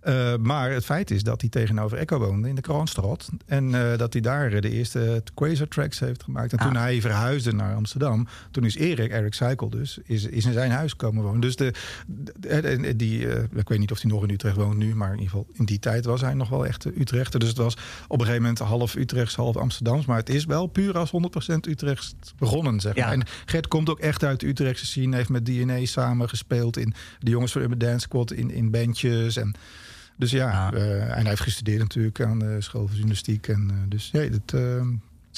Eh, 0.06 0.36
maar 0.40 0.70
het 0.70 0.84
feit 0.84 1.10
is 1.10 1.22
dat 1.22 1.40
hij 1.40 1.50
tegenover 1.50 1.98
Echo 1.98 2.18
woonde 2.18 2.48
in 2.48 2.54
de 2.54 2.60
Kroonstraat. 2.60 3.28
En 3.46 3.74
eh, 3.74 3.98
dat 3.98 4.12
hij 4.12 4.22
daar 4.22 4.52
eh, 4.52 4.60
de 4.60 4.70
eerste 4.70 5.22
Quasar 5.34 5.68
tracks 5.68 5.98
heeft 5.98 6.22
gemaakt. 6.22 6.52
En 6.52 6.58
toen 6.58 6.76
Ah. 6.76 6.82
hij 6.82 7.00
verhuisde 7.00 7.52
naar 7.52 7.74
Amsterdam, 7.74 8.26
toen 8.50 8.64
is 8.64 8.76
Erik, 8.76 9.10
Eric 9.10 9.34
Cycle 9.34 9.70
dus, 9.70 9.98
is, 10.04 10.24
is 10.24 10.44
in 10.44 10.52
zijn 10.52 10.70
huis 10.70 10.96
komen 10.96 11.22
wonen. 11.22 11.40
Dus 11.40 11.56
de, 11.56 11.72
die, 12.96 13.28
eh, 13.28 13.42
ik 13.54 13.68
weet 13.68 13.78
niet 13.78 13.90
of 13.90 14.00
hij 14.00 14.10
nog 14.10 14.22
in 14.22 14.30
Utrecht 14.30 14.56
woont 14.56 14.76
nu, 14.76 14.94
maar 14.94 15.08
in 15.12 15.18
ieder 15.18 15.30
geval 15.30 15.46
in 15.52 15.64
die 15.64 15.78
tijd 15.78 16.04
was 16.04 16.20
hij 16.20 16.34
nog 16.34 16.48
wel 16.48 16.66
echt 16.66 16.84
Utrechter. 16.84 17.40
Dus 17.40 17.48
het 17.48 17.58
was 17.58 17.74
op 18.08 18.18
een 18.20 18.26
gegeven 18.26 18.42
moment 18.42 18.58
half 18.58 18.94
Utrechts, 18.94 19.34
half 19.34 19.56
Amsterdams. 19.56 20.06
Maar 20.06 20.16
het 20.18 20.28
is 20.28 20.44
wel 20.44 20.66
puur 20.66 20.98
als 20.98 21.10
100% 21.10 21.66
Utrechts 21.68 22.14
begonnen, 22.38 22.80
zeg 22.80 22.96
maar. 22.96 23.06
Ja. 23.06 23.12
En 23.12 23.22
Gert 23.44 23.68
komt 23.68 23.88
ook 23.88 24.00
echt 24.00 24.24
uit 24.24 24.40
de 24.40 24.46
Utrechtse 24.46 24.86
scene, 24.86 25.16
heeft 25.16 25.28
met 25.28 25.46
DNA 25.46 25.84
samen 25.84 26.28
gespeeld 26.28 26.76
in 26.76 26.94
de 27.18 27.30
jongens 27.30 27.52
van 27.52 27.62
Urban 27.62 27.78
Dance 27.78 27.98
Squad 28.00 28.32
in, 28.32 28.50
in 28.50 28.70
bandjes 28.70 29.36
en 29.36 29.54
dus 30.16 30.30
ja, 30.30 30.48
Ja. 30.50 30.72
eh, 30.72 31.02
en 31.02 31.08
hij 31.20 31.28
heeft 31.28 31.40
gestudeerd 31.40 31.78
natuurlijk 31.78 32.20
aan 32.20 32.38
de 32.38 32.56
school 32.60 32.82
van 32.86 32.92
journalistiek. 32.94 33.48
En, 33.48 33.70
eh, 33.70 33.76
dus 33.88 34.08
ja, 34.12 34.28
dat, 34.28 34.60
eh, 34.60 34.80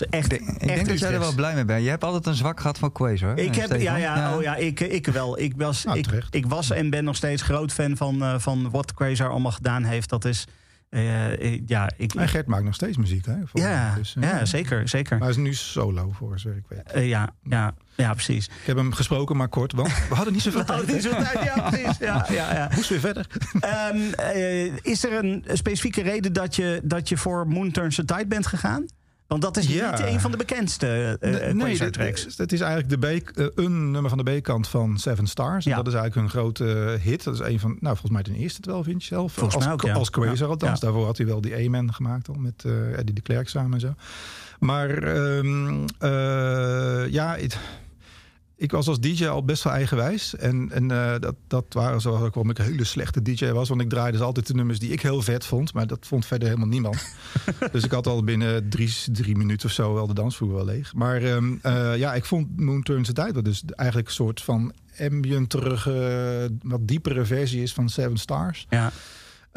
is 0.01 0.07
echt, 0.11 0.33
Ik 0.33 0.39
denk, 0.39 0.51
ik 0.51 0.61
echt 0.61 0.75
denk 0.75 0.89
dat 0.89 0.99
jij 0.99 1.13
er 1.13 1.19
wel 1.19 1.35
blij 1.35 1.55
mee 1.55 1.65
bent. 1.65 1.83
Je 1.85 1.89
hebt 1.89 2.05
altijd 2.05 2.27
een 2.27 2.35
zwak 2.35 2.61
gehad 2.61 2.79
van 2.79 2.93
Quasar. 2.93 3.39
Ik 3.39 3.57
eh, 3.57 3.69
heb, 3.69 3.81
ja, 3.81 3.97
ja, 3.97 4.37
Oh 4.37 4.43
ja 4.43 4.57
ik, 4.57 4.81
ik 4.81 5.07
wel. 5.07 5.39
Ik 5.39 5.53
was, 5.57 5.85
Nou, 5.85 6.05
ik, 6.31 6.47
was 6.47 6.71
en 6.71 6.91
ben 6.91 7.05
nog 7.05 7.17
steeds 7.17 7.43
groot 7.43 7.73
fan 7.73 7.97
van, 7.97 8.23
eh, 8.23 8.39
van 8.39 8.71
wat 8.71 8.95
Quasar 8.95 9.31
allemaal 9.31 9.53
gedaan 9.53 9.85
heeft. 9.85 10.09
Dat 10.09 10.25
is, 10.25 10.45
eh, 10.91 11.33
eh, 11.33 11.63
ja, 11.67 11.91
ik, 11.97 12.15
en 12.15 12.29
Gert 12.29 12.47
maakt 12.47 12.65
nog 12.65 12.75
steeds 12.75 12.97
muziek. 12.97 13.27
Hè, 13.27 13.35
ja. 13.53 13.95
Dus, 13.95 14.17
eh, 14.17 14.23
ja, 14.23 14.45
zeker, 14.45 14.89
zeker. 14.89 15.19
Maar 15.19 15.29
hij 15.29 15.37
is 15.37 15.43
nu 15.43 15.55
solo, 15.55 16.11
voor 16.11 16.39
zover 16.39 16.59
ik 16.59 16.65
weet. 16.69 17.05
Ja, 17.07 17.31
ja, 17.43 17.75
ja, 17.97 18.13
precies. 18.13 18.47
Ik 18.47 18.67
heb 18.67 18.77
hem 18.77 18.93
gesproken, 18.93 19.37
maar 19.37 19.49
kort, 19.49 19.73
want 19.73 19.89
we 20.09 20.15
hadden 20.15 20.33
niet 20.33 20.43
zoveel 20.43 20.65
tijd. 20.65 20.81
Oh, 20.81 20.87
die 20.87 21.01
soort 21.01 21.33
tijd, 21.33 21.45
ja, 21.45 21.71
precies. 21.71 21.99
Ja, 21.99 22.27
ja, 22.33 22.55
ja. 22.55 22.71
Moest 22.75 22.89
weer 22.89 23.01
verder. 23.01 23.27
Ehm, 23.61 24.13
eh, 24.13 24.77
is 24.77 25.05
er 25.05 25.25
een 25.25 25.45
specifieke 25.53 26.03
reden 26.03 26.33
dat 26.33 26.57
je, 26.57 26.81
dat 26.85 27.09
je 27.09 27.17
voor 27.17 27.47
Moon 27.49 27.71
Turns 27.71 27.95
the 27.95 28.05
Tide 28.05 28.27
bent 28.27 28.47
gegaan? 28.47 28.87
Want 29.29 29.43
dat 29.43 29.57
is 29.57 29.67
Ja. 29.67 29.91
niet 29.91 30.01
een 30.01 30.21
van 30.21 30.31
de 30.31 30.37
bekendste 30.37 31.17
eh 31.21 31.53
nee, 31.53 31.91
tracks. 31.91 32.37
Het 32.37 32.53
is 32.53 32.61
eigenlijk 32.61 33.01
de 33.03 33.21
B, 33.21 33.37
eh, 33.39 33.47
een 33.55 33.91
nummer 33.91 34.09
van 34.11 34.25
de 34.25 34.39
B-kant 34.39 34.69
van 34.69 34.99
Seven 34.99 35.27
Stars. 35.27 35.65
En 35.65 35.71
Ja. 35.71 35.77
dat 35.77 35.87
is 35.87 35.93
eigenlijk 35.93 36.25
een 36.27 36.41
grote 36.41 36.65
hit. 37.03 37.25
Dat 37.25 37.35
is 37.35 37.41
een 37.41 37.61
van, 37.61 37.71
nou, 37.81 37.97
volgens 37.97 38.11
mij 38.13 38.23
ten 38.23 38.35
eerste 38.35 38.71
wel, 38.71 38.83
vind 38.83 39.01
je 39.03 39.09
zelf. 39.09 39.33
Volgens 39.33 39.55
als, 39.55 39.65
mij 39.65 39.73
ook, 39.73 39.83
ja. 39.83 39.93
Als 39.93 40.11
Quasar 40.11 40.49
althans. 40.49 40.81
Daarvoor 40.81 41.05
had 41.05 41.17
hij 41.17 41.27
wel 41.27 41.41
die 41.41 41.67
A-Man 41.67 41.95
gemaakt 41.95 42.29
al 42.29 42.35
met 42.35 42.65
eh, 42.67 42.99
Eddie 42.99 43.15
de 43.15 43.21
Klerk 43.21 43.49
samen 43.49 43.73
en 43.73 43.81
zo. 43.81 43.95
Maar 44.59 44.91
ehm, 45.03 45.85
eh, 45.99 47.09
ja, 47.13 47.37
het- 47.37 47.59
ik 48.59 48.71
was 48.71 48.89
als 48.89 49.01
DJ 49.01 49.27
al 49.27 49.45
best 49.45 49.63
wel 49.63 49.73
eigenwijs. 49.73 50.37
En, 50.37 50.71
en 50.73 50.91
eh, 50.91 51.21
dat, 51.21 51.35
dat 51.47 51.65
waren 51.69 52.01
zo 52.01 52.11
ook 52.11 52.19
waarom 52.19 52.51
ik 52.51 52.59
een 52.59 52.65
hele 52.65 52.85
slechte 52.85 53.23
DJ 53.23 53.51
was. 53.51 53.69
Want 53.69 53.81
ik 53.81 53.89
draaide 53.89 54.17
dus 54.17 54.27
altijd 54.27 54.47
de 54.47 54.55
nummers 54.55 54.79
die 54.79 54.91
ik 54.91 55.03
heel 55.03 55.23
vet 55.23 55.45
vond. 55.45 55.75
Maar 55.75 55.87
dat 55.87 56.07
vond 56.07 56.27
verder 56.27 56.49
helemaal 56.49 56.69
niemand. 56.69 57.15
dus 57.73 57.85
ik 57.85 57.91
had 57.91 58.07
al 58.07 58.25
binnen 58.25 58.69
drie, 58.69 58.95
drie 59.13 59.37
minuten 59.37 59.69
of 59.69 59.75
zo 59.75 59.95
wel 59.95 60.07
de 60.07 60.15
dansvloer 60.15 60.55
wel 60.55 60.65
leeg. 60.65 60.95
Maar 60.95 61.23
ehm, 61.23 61.55
eh, 61.63 61.97
ja, 61.97 62.15
ik 62.15 62.25
vond 62.25 62.61
Moon 62.61 62.83
Turns 62.83 63.13
the 63.13 63.25
Tide... 63.25 63.43
dus 63.43 63.63
eigenlijk 63.77 64.09
een 64.09 64.15
soort 64.15 64.41
van 64.41 64.73
ambienterige, 64.99 66.51
wat 66.63 66.89
diepere 66.89 67.25
versie 67.25 67.63
is 67.63 67.73
van 67.73 67.89
Seven 67.89 68.17
Stars... 68.17 68.67
Ja. 68.69 68.93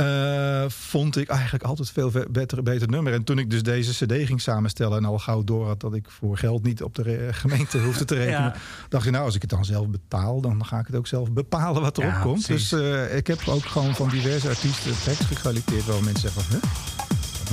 Eh, 0.05 0.69
vond 0.69 1.17
ik 1.17 1.29
eigenlijk 1.29 1.63
altijd 1.63 1.89
veel 1.91 2.11
ve- 2.11 2.27
beter, 2.29 2.63
beter 2.63 2.87
nummer. 2.89 3.13
En 3.13 3.23
toen 3.23 3.37
ik 3.39 3.49
dus 3.49 3.63
deze 3.63 4.05
cd 4.05 4.13
ging 4.27 4.41
samenstellen... 4.41 4.97
en 4.97 5.05
al 5.05 5.19
gauw 5.19 5.43
door 5.43 5.67
had 5.67 5.79
dat 5.79 5.93
ik 5.93 6.05
voor 6.09 6.37
geld 6.37 6.63
niet 6.63 6.83
op 6.83 6.95
de 6.95 7.27
gemeente 7.31 7.79
hoefde 7.79 8.05
te 8.05 8.15
rekenen... 8.15 8.39
Ja. 8.39 8.55
dacht 8.89 9.05
ik, 9.05 9.11
nou, 9.11 9.25
als 9.25 9.35
ik 9.35 9.41
het 9.41 9.49
dan 9.49 9.65
zelf 9.65 9.87
betaal... 9.87 10.41
dan 10.41 10.65
ga 10.65 10.79
ik 10.79 10.87
het 10.87 10.95
ook 10.95 11.07
zelf 11.07 11.31
bepalen 11.31 11.81
wat 11.81 11.97
erop 11.97 12.11
Ja, 12.11 12.21
komt. 12.21 12.45
precies. 12.45 12.69
Dus 12.69 12.81
eh, 12.81 13.15
ik 13.17 13.27
heb 13.27 13.41
ook 13.47 13.65
gewoon 13.65 13.95
van 13.95 14.09
diverse 14.09 14.47
artiesten 14.49 14.91
tekst 15.03 15.23
gekwaliteerd... 15.25 15.85
waar 15.85 16.03
mensen 16.03 16.21
zeggen 16.29 16.41
van, 16.41 16.59
huh? 16.59 16.69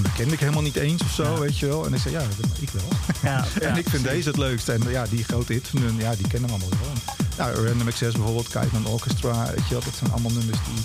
Dat 0.02 0.12
kende 0.12 0.32
ik 0.34 0.40
helemaal 0.40 0.62
niet 0.62 0.76
eens 0.76 1.02
of 1.02 1.10
zo, 1.10 1.22
Ja. 1.22 1.38
weet 1.38 1.58
je 1.58 1.66
wel. 1.66 1.86
En 1.86 1.94
ik 1.94 2.00
zei, 2.00 2.14
ja, 2.14 2.22
ik 2.60 2.70
wel. 2.70 2.82
Ja, 3.22 3.44
En 3.68 3.76
ik 3.76 3.88
vind 3.88 4.04
deze 4.04 4.28
het 4.28 4.38
leukste. 4.38 4.72
En 4.72 4.90
ja, 4.90 5.04
die 5.10 5.24
grote 5.24 5.52
hit 5.52 5.68
van 5.68 5.80
hun, 5.82 5.96
ja, 5.96 6.14
die 6.14 6.28
kennen 6.28 6.50
we 6.50 6.54
allemaal 6.56 6.78
wel. 6.82 7.16
Nou, 7.46 7.66
Random 7.68 7.86
Access 7.86 8.14
bijvoorbeeld, 8.16 8.48
Kiteman 8.48 8.86
Orchestra, 8.86 9.46
weet 9.46 9.68
je 9.68 9.74
wel. 9.74 9.82
Dat 9.84 9.94
zijn 9.94 10.10
allemaal 10.10 10.30
nummers 10.32 10.58
die 10.64 10.84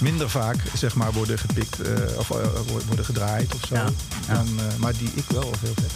minder 0.00 0.30
vaak, 0.30 0.56
zeg 0.74 0.94
maar, 0.94 1.12
worden 1.12 1.38
gepikt 1.38 1.80
eh, 1.80 2.18
of 2.18 2.30
eh, 2.30 2.36
worden 2.86 3.04
gedraaid 3.04 3.54
of 3.54 3.60
zo. 3.68 3.74
Ja, 3.74 3.88
ja. 4.28 4.34
Dan, 4.34 4.46
eh, 4.58 4.76
maar 4.78 4.92
die 4.98 5.10
ik 5.14 5.24
wel 5.28 5.52
heel 5.60 5.74
vet. 5.74 5.92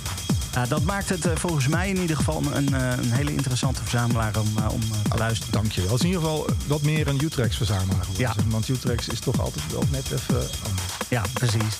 Ja, 0.54 0.66
dat 0.66 0.82
maakt 0.82 1.08
het 1.08 1.26
volgens 1.34 1.68
mij 1.68 1.88
in 1.88 1.96
ieder 1.96 2.16
geval 2.16 2.42
een, 2.52 2.72
een 2.72 3.12
hele 3.12 3.32
interessante 3.32 3.80
verzamelaar 3.80 4.38
om, 4.38 4.58
om 4.70 4.80
te 5.10 5.18
luisteren. 5.18 5.52
Dankjewel. 5.52 5.90
Het 5.90 5.98
is 5.98 6.04
in 6.04 6.14
ieder 6.14 6.22
geval 6.22 6.50
wat 6.66 6.82
meer 6.82 7.08
een 7.08 7.24
Utrechts 7.24 7.56
verzamelaar 7.56 8.04
geworden. 8.04 8.34
Ja. 8.36 8.50
Want 8.50 8.68
Utrechts 8.68 9.08
is 9.08 9.20
toch 9.20 9.40
altijd 9.40 9.64
wel 9.72 9.84
net 9.90 10.04
even 10.04 10.36
anders. 10.36 10.86
Ja, 11.08 11.22
precies. 11.32 11.76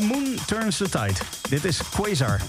Moon 0.00 0.38
Turns 0.46 0.76
the 0.76 0.88
Tide. 0.88 1.20
Dit 1.48 1.64
is 1.64 1.80
Quasar. 1.90 2.40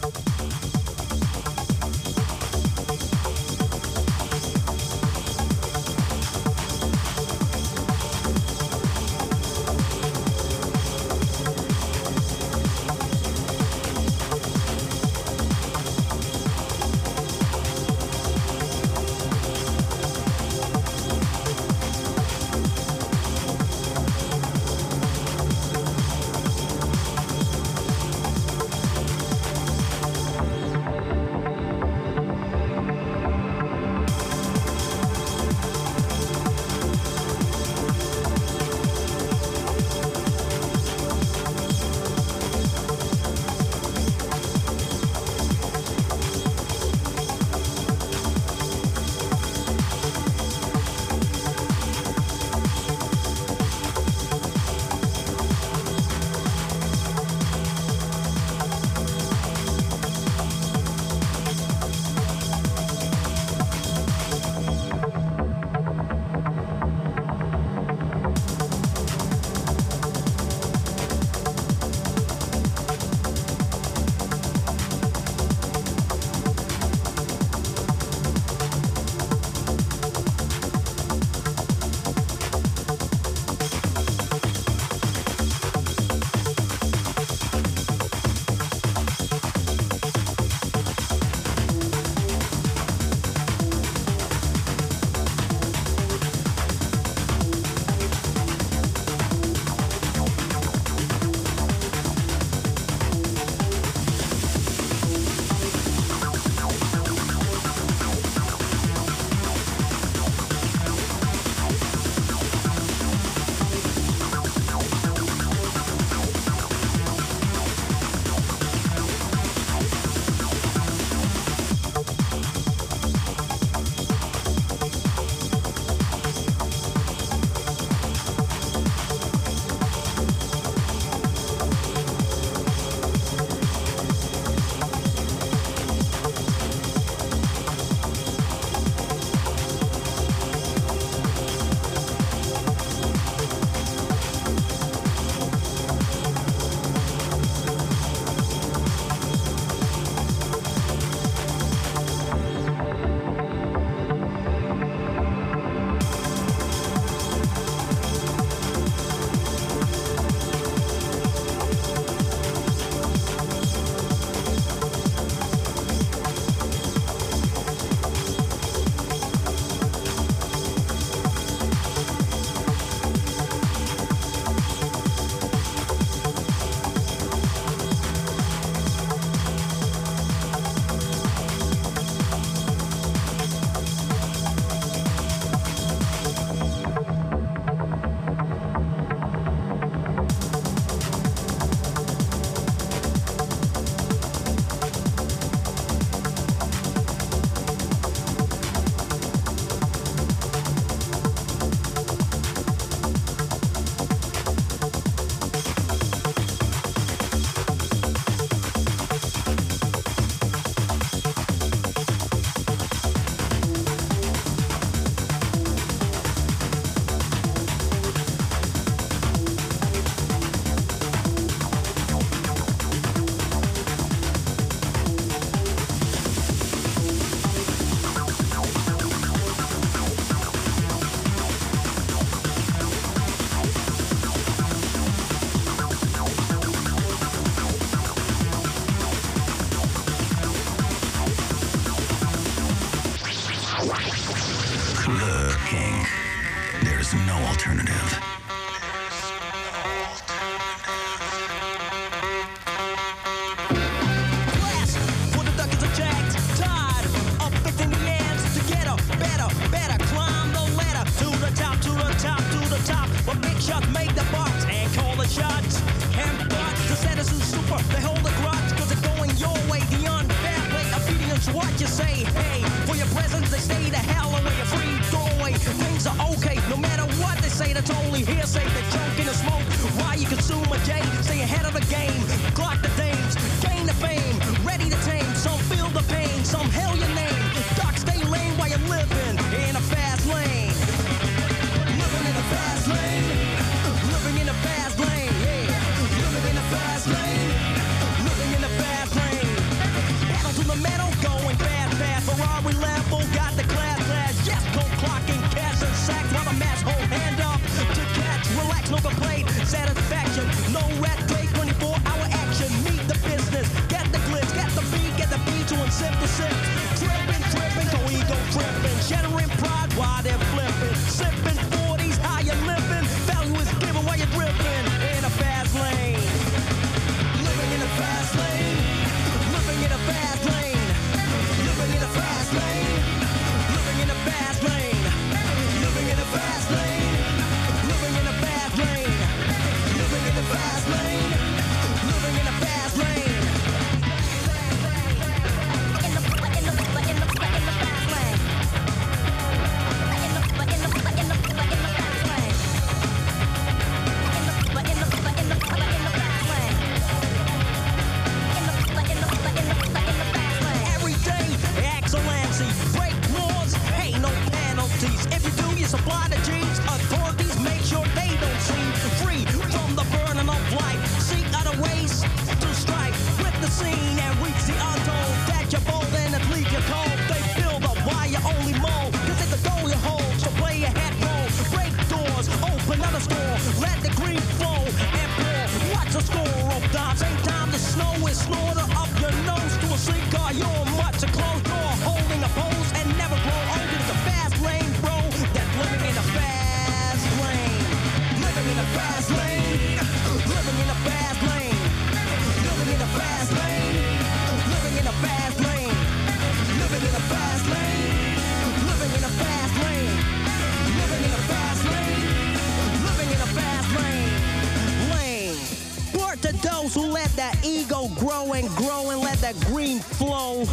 Grow 418.22 418.54
and 418.54 418.70
grow 418.76 419.10
and 419.10 419.20
let 419.20 419.40
that 419.40 419.60
green 419.62 420.00
flow. 420.00 420.64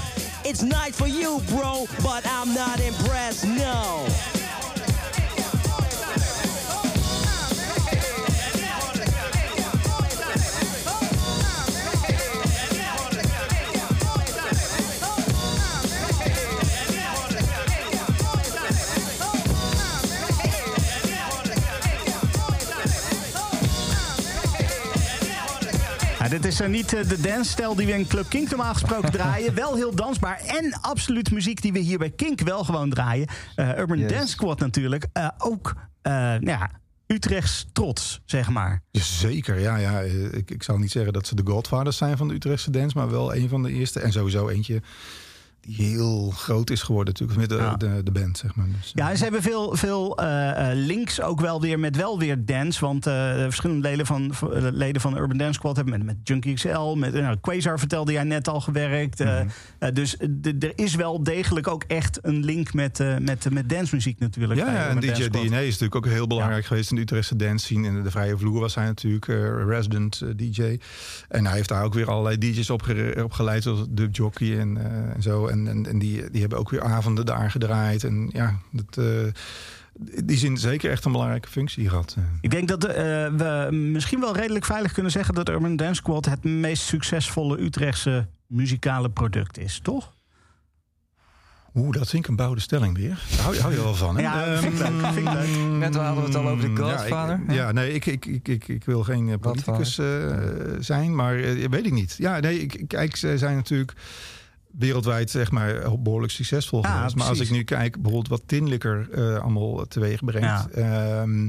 It's 0.45 0.63
nice 0.63 0.95
for 0.95 1.07
you, 1.07 1.41
bro, 1.49 1.87
but 2.03 2.27
I'm 2.27 2.53
not 2.53 2.79
impressed, 2.79 3.47
no. 3.47 4.07
Is 26.61 26.69
niet 26.69 26.93
eh, 26.93 27.09
de 27.09 27.21
dancestijl 27.21 27.75
die 27.75 27.87
we 27.87 27.93
in 27.93 28.07
Club 28.07 28.29
Kink 28.29 28.49
normaal 28.49 28.73
gesproken 28.73 29.11
draaien. 29.19 29.55
Wel 29.55 29.75
heel 29.75 29.95
dansbaar 29.95 30.41
en 30.41 30.81
absoluut 30.81 31.31
muziek 31.31 31.63
die 31.63 31.73
we 31.73 31.79
hier 31.79 31.99
bij 31.99 32.11
Kink 32.11 32.41
wel 32.41 32.65
gewoon 32.65 32.91
draaien. 32.91 33.27
Eh, 33.55 33.79
Urban 33.79 33.99
Yes. 33.99 34.13
Dance 34.13 34.29
Squad 34.29 34.59
natuurlijk. 34.59 35.07
Eh, 35.13 35.29
ook 35.39 35.75
nou 36.03 36.47
ja, 36.47 36.71
Utrechts 37.07 37.67
trots, 37.73 38.21
zeg 38.25 38.49
maar. 38.49 38.83
Zeker, 38.93 39.61
ja. 39.61 39.77
ja. 39.77 40.01
Ik, 40.01 40.51
ik 40.51 40.63
zal 40.63 40.79
niet 40.79 40.91
zeggen 40.91 41.13
dat 41.13 41.27
ze 41.27 41.35
de 41.35 41.43
godfathers 41.45 41.97
zijn 41.97 42.17
van 42.17 42.29
de 42.29 42.35
Utrechtse 42.35 42.71
dance, 42.71 42.99
maar 42.99 43.11
wel 43.11 43.35
een 43.35 43.49
van 43.49 43.63
de 43.63 43.73
eerste. 43.73 44.01
En 44.01 44.13
sowieso 44.13 44.49
eentje 44.49 44.83
heel 45.77 46.31
groot 46.31 46.71
is 46.71 46.83
geworden 46.83 47.13
natuurlijk 47.19 47.39
met 47.41 47.49
de, 47.59 47.65
Ja. 47.65 47.77
de, 47.77 48.01
de 48.05 48.11
band, 48.11 48.39
zeg 48.39 48.55
maar. 48.55 48.67
Dus, 48.81 48.91
Ja, 48.95 49.11
en 49.11 49.17
ze 49.17 49.23
hebben 49.23 49.43
veel, 49.43 49.77
veel 49.77 50.19
eh, 50.19 50.71
eh, 50.71 50.77
links 50.79 51.21
ook 51.21 51.41
wel 51.41 51.61
weer 51.61 51.79
met 51.79 51.97
wel 51.97 52.19
weer 52.19 52.45
dance. 52.45 52.81
Want 52.81 53.07
eh, 53.07 53.33
verschillende 53.43 53.89
leden 53.89 54.07
van, 54.07 54.31
eh, 54.53 54.63
leden 54.73 55.01
van 55.01 55.17
Urban 55.19 55.37
Dance 55.37 55.53
Squad 55.55 55.77
hebben 55.77 55.95
met, 55.99 56.05
met 56.07 56.17
Junkie 56.25 56.55
XL, 56.55 56.95
met 56.95 57.13
nou, 57.15 57.37
Quasar 57.41 57.79
vertelde 57.79 58.13
jij 58.13 58.25
net 58.25 58.49
al 58.49 58.61
gewerkt. 58.61 59.21
Eh, 59.21 59.41
eh, 59.41 59.47
dus 59.95 60.17
eh, 60.17 60.29
er 60.61 60.73
is 60.75 60.95
wel 60.95 61.23
degelijk 61.23 61.69
ook 61.69 61.85
echt 61.87 62.19
een 62.23 62.45
link 62.45 62.73
met, 62.75 63.01
eh 63.01 63.17
met, 63.19 63.51
met 63.51 63.69
dancemuziek 63.69 64.19
natuurlijk. 64.19 64.61
Ja, 64.61 64.89
en 64.89 65.01
DJ. 65.01 65.29
DNA 65.29 65.59
is 65.59 65.79
natuurlijk 65.79 65.95
ook 65.97 66.07
heel 66.07 66.27
belangrijk 66.27 66.65
geweest 66.65 66.91
in 66.91 66.97
de 66.97 67.03
Utrechtse 67.03 67.37
dance 67.37 67.65
scene. 67.65 67.87
In 67.87 68.03
de 68.03 68.11
vrije 68.11 68.39
vloer 68.39 68.61
was 68.61 68.75
hij 68.75 68.85
natuurlijk 68.87 69.29
eh, 69.29 69.37
resident 69.67 70.21
eh, 70.21 70.29
DJ. 70.37 70.79
En 71.29 71.47
hij 71.47 71.55
heeft 71.57 71.69
daar 71.69 71.85
ook 71.85 71.95
weer 71.95 72.11
allerlei 72.11 72.39
DJ's 72.39 72.71
opge- 72.71 73.21
opgeleid, 73.25 73.63
zoals 73.63 73.85
Dub 73.91 74.15
Jockey 74.17 74.59
en, 74.59 74.77
eh, 74.77 75.15
en 75.15 75.23
zo. 75.23 75.47
En, 75.47 75.58
en, 75.67 75.87
en 75.87 75.99
die, 75.99 76.31
die 76.31 76.41
hebben 76.41 76.59
ook 76.59 76.71
weer 76.71 76.83
avonden 76.83 77.27
daar 77.27 77.51
gedraaid. 77.51 78.05
En 78.05 78.31
ja, 78.33 78.59
dat, 78.73 79.05
eh, 79.05 79.33
die 80.25 80.37
zin 80.39 80.57
zeker 80.57 80.91
echt 80.91 81.05
een 81.05 81.13
belangrijke 81.13 81.49
functie 81.49 81.89
gehad. 81.89 82.15
eh. 82.19 82.25
Ik 82.41 82.51
denk 82.51 82.69
dat 82.69 82.85
eh, 82.85 82.95
we 83.37 83.69
misschien 83.73 84.21
wel 84.21 84.37
redelijk 84.37 84.65
veilig 84.65 84.93
kunnen 84.93 85.13
zeggen 85.13 85.35
dat 85.35 85.49
Urban 85.49 85.77
Dance 85.77 85.95
Squad 85.95 86.25
het 86.25 86.45
meest 86.45 86.83
succesvolle 86.83 87.61
Utrechtse 87.61 88.27
muzikale 88.47 89.11
product 89.11 89.59
is, 89.59 89.81
toch? 89.83 90.17
Oeh, 91.75 91.93
dat 91.93 92.09
vind 92.09 92.23
ik 92.25 92.29
een 92.31 92.37
bouwde 92.37 92.61
stelling 92.61 92.97
weer. 92.97 93.23
Daar 93.31 93.41
hou, 93.41 93.55
je- 93.55 93.61
hou 93.61 93.73
je 93.75 93.83
wel 93.83 93.95
van, 93.95 94.17
hè? 94.17 94.23
Ja, 94.23 94.57
vind 94.59 94.73
ik 94.73 94.79
leuk, 94.79 95.07
vind 95.13 95.29
ik 95.29 95.33
leuk. 95.33 95.49
Net 95.79 95.95
hadden 95.95 96.23
we 96.23 96.29
het 96.29 96.35
al 96.37 96.49
over 96.49 96.75
de 96.75 96.83
Ja, 96.83 96.91
ik- 96.93 96.99
Godfather. 96.99 97.41
Ja, 97.49 97.73
nee, 97.73 97.93
ik, 97.93 98.07
ik, 98.07 98.27
ik, 98.27 98.49
ik, 98.49 98.69
ik 98.69 98.85
wil 98.85 99.03
geen 99.03 99.39
politicus 99.41 99.99
eh, 99.99 100.07
zijn, 100.79 101.15
maar 101.15 101.37
eh, 101.39 101.69
weet 101.69 101.87
ik 101.87 101.93
niet. 101.93 102.15
Ja, 102.19 102.41
nee, 102.41 102.61
ik, 102.61 102.75
ik- 102.75 102.89
kijk, 102.89 103.17
ze 103.17 103.39
zijn 103.39 103.57
natuurlijk 103.57 103.93
wereldwijd 104.79 105.31
zeg 105.31 105.51
maar 105.51 106.01
behoorlijk 106.03 106.33
succesvol 106.33 106.83
Ja, 106.83 106.97
geweest. 106.97 107.17
Maar 107.17 107.27
als 107.27 107.41
ik 107.41 107.51
nu 107.51 107.63
kijk 107.63 107.93
bijvoorbeeld 107.93 108.29
wat 108.29 108.43
Tinlikker 108.47 109.09
eh 109.13 109.39
allemaal 109.43 109.87
teweeg 109.89 110.25
brengt... 110.25 110.71
ehm, 110.71 111.49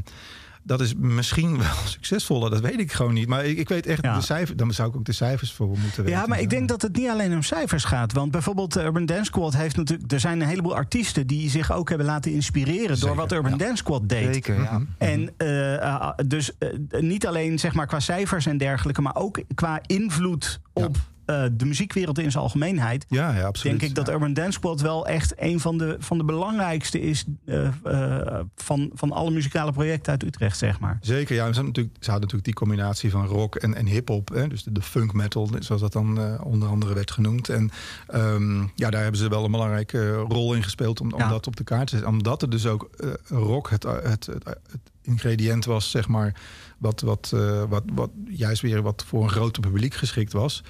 dat 0.64 0.82
is 0.82 0.94
misschien 0.96 1.58
wel 1.60 1.74
succesvoller, 1.86 2.50
dat 2.50 2.60
weet 2.60 2.80
ik 2.80 2.92
gewoon 2.92 3.14
niet. 3.14 3.28
Maar 3.28 3.46
ik, 3.46 3.58
ik 3.58 3.70
weet 3.70 3.86
echt 3.86 4.04
Ja. 4.04 4.16
de 4.16 4.22
cijfers, 4.22 4.58
dan 4.58 4.74
zou 4.74 4.90
ik 4.90 4.96
ook 4.96 5.06
de 5.06 5.12
cijfers 5.12 5.54
voor 5.54 5.68
moeten 5.68 6.04
weten. 6.04 6.20
Ja, 6.20 6.28
maar 6.28 6.40
ik 6.40 6.50
denk 6.50 6.68
dat 6.68 6.82
het 6.82 6.96
niet 6.96 7.10
alleen 7.10 7.34
om 7.34 7.44
cijfers 7.44 7.84
gaat. 7.84 8.14
Want 8.14 8.32
bijvoorbeeld 8.32 8.76
eh, 8.76 8.84
Urban 8.84 9.06
Dance 9.06 9.24
Squad 9.26 9.56
heeft 9.56 9.76
natuurlijk... 9.76 10.12
Er 10.12 10.20
zijn 10.20 10.42
een 10.42 10.48
heleboel 10.48 10.76
artiesten 10.76 11.28
die 11.28 11.50
zich 11.50 11.72
ook 11.72 11.90
hebben 11.90 12.08
laten 12.08 12.32
inspireren... 12.32 13.00
door 13.00 13.16
wat 13.16 13.32
Urban 13.32 13.52
ja. 13.52 13.58
Dance 13.58 13.76
Squad 13.76 14.10
deed. 14.10 14.34
Zeker, 14.34 14.62
ja. 14.62 14.78
Mhm. 14.78 14.84
En 14.98 15.34
eh, 15.38 16.10
dus 16.28 16.52
niet 17.00 17.28
alleen 17.28 17.60
zeg 17.60 17.74
maar 17.74 17.88
qua 17.88 18.00
cijfers 18.00 18.46
en 18.46 18.58
dergelijke... 18.58 19.02
maar 19.02 19.16
ook 19.16 19.40
qua 19.56 19.80
invloed 19.86 20.60
op 20.74 20.98
eh, 21.30 21.44
de 21.52 21.66
muziekwereld 21.66 22.20
in 22.20 22.32
zijn 22.32 22.44
algemeenheid. 22.44 23.06
Ja, 23.10 23.36
ja, 23.36 23.44
absoluut. 23.44 23.80
Denk 23.80 23.92
ik 23.92 23.98
dat. 23.98 24.10
Urban 24.10 24.34
Dance 24.34 24.52
Squad 24.52 24.82
wel 24.82 25.08
echt 25.08 25.34
een 25.38 25.60
van 25.60 25.78
de, 25.78 25.96
van 26.00 26.18
de 26.18 26.24
belangrijkste 26.24 27.02
is 27.02 27.26
eh, 27.46 27.68
eh, 27.84 28.40
van, 28.56 28.90
van 28.94 29.12
alle 29.12 29.32
muzikale 29.32 29.72
projecten 29.72 30.12
uit 30.12 30.24
Utrecht, 30.24 30.58
zeg 30.58 30.80
maar. 30.80 30.98
Zeker, 31.02 31.36
ja. 31.36 31.40
Ze 31.40 31.46
hadden 31.46 31.66
natuurlijk, 31.66 31.96
ze 31.96 32.12
hadden 32.12 32.30
natuurlijk 32.30 32.46
die 32.46 32.54
combinatie 32.54 33.12
van 33.12 33.26
rock 33.26 33.56
en, 33.56 33.76
en 33.76 33.86
hip-hop. 33.86 34.46
Dus 34.50 34.64
de, 34.64 34.72
de 34.72 34.82
funk 34.82 35.14
metal, 35.14 35.50
zoals 35.60 35.82
dat 35.82 35.94
dan 35.94 36.40
onder 36.44 36.70
andere 36.70 36.94
werd 36.94 37.12
genoemd. 37.12 37.50
En 37.50 37.72
ehm, 38.08 38.62
ja, 38.76 38.90
daar 38.90 39.02
hebben 39.02 39.20
ze 39.20 39.30
wel 39.30 39.46
een 39.46 39.52
belangrijke 39.52 40.16
rol 40.16 40.54
in 40.54 40.64
gespeeld 40.64 41.02
om, 41.02 41.12
om 41.14 41.20
Ja. 41.20 41.30
dat 41.30 41.48
op 41.48 41.56
de 41.56 41.64
kaart 41.64 41.88
te 41.88 41.96
zetten. 41.96 42.14
Omdat 42.14 42.42
er 42.42 42.50
dus 42.50 42.66
ook 42.66 42.90
rock 43.28 43.70
het, 43.70 43.84
het, 43.84 44.26
het, 44.26 44.44
het 44.46 44.82
ingrediënt 45.02 45.66
was, 45.66 45.92
zeg 45.92 46.08
maar, 46.08 46.36
wat, 46.78 47.02
wat, 47.02 47.36
wat, 47.70 47.84
wat 47.94 48.10
juist 48.28 48.62
weer 48.62 48.82
wat 48.82 49.04
voor 49.08 49.24
een 49.24 49.30
groter 49.30 49.62
publiek 49.62 49.94
geschikt 49.94 50.34
was. 50.34 50.64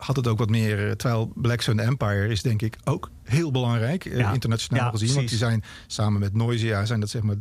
Had 0.00 0.16
het 0.16 0.26
ook 0.26 0.38
wat 0.38 0.48
meer. 0.50 0.88
eh, 0.88 0.92
Terwijl 0.94 1.32
Black 1.34 1.60
Sun 1.60 1.80
Empire 1.80 2.28
is 2.28 2.42
denk 2.42 2.62
ik 2.62 2.76
ook 2.84 3.10
heel 3.24 3.50
belangrijk, 3.50 4.04
eh, 4.04 4.18
Ja. 4.18 4.32
internationaal 4.32 4.84
Ja, 4.84 4.90
gezien. 4.90 5.14
Want 5.14 5.28
die 5.28 5.38
zijn 5.38 5.62
samen 5.86 6.20
met 6.20 6.34
Noisia 6.34 6.84
zijn 6.84 7.00
dat 7.00 7.10
zeg 7.10 7.22
maar 7.22 7.36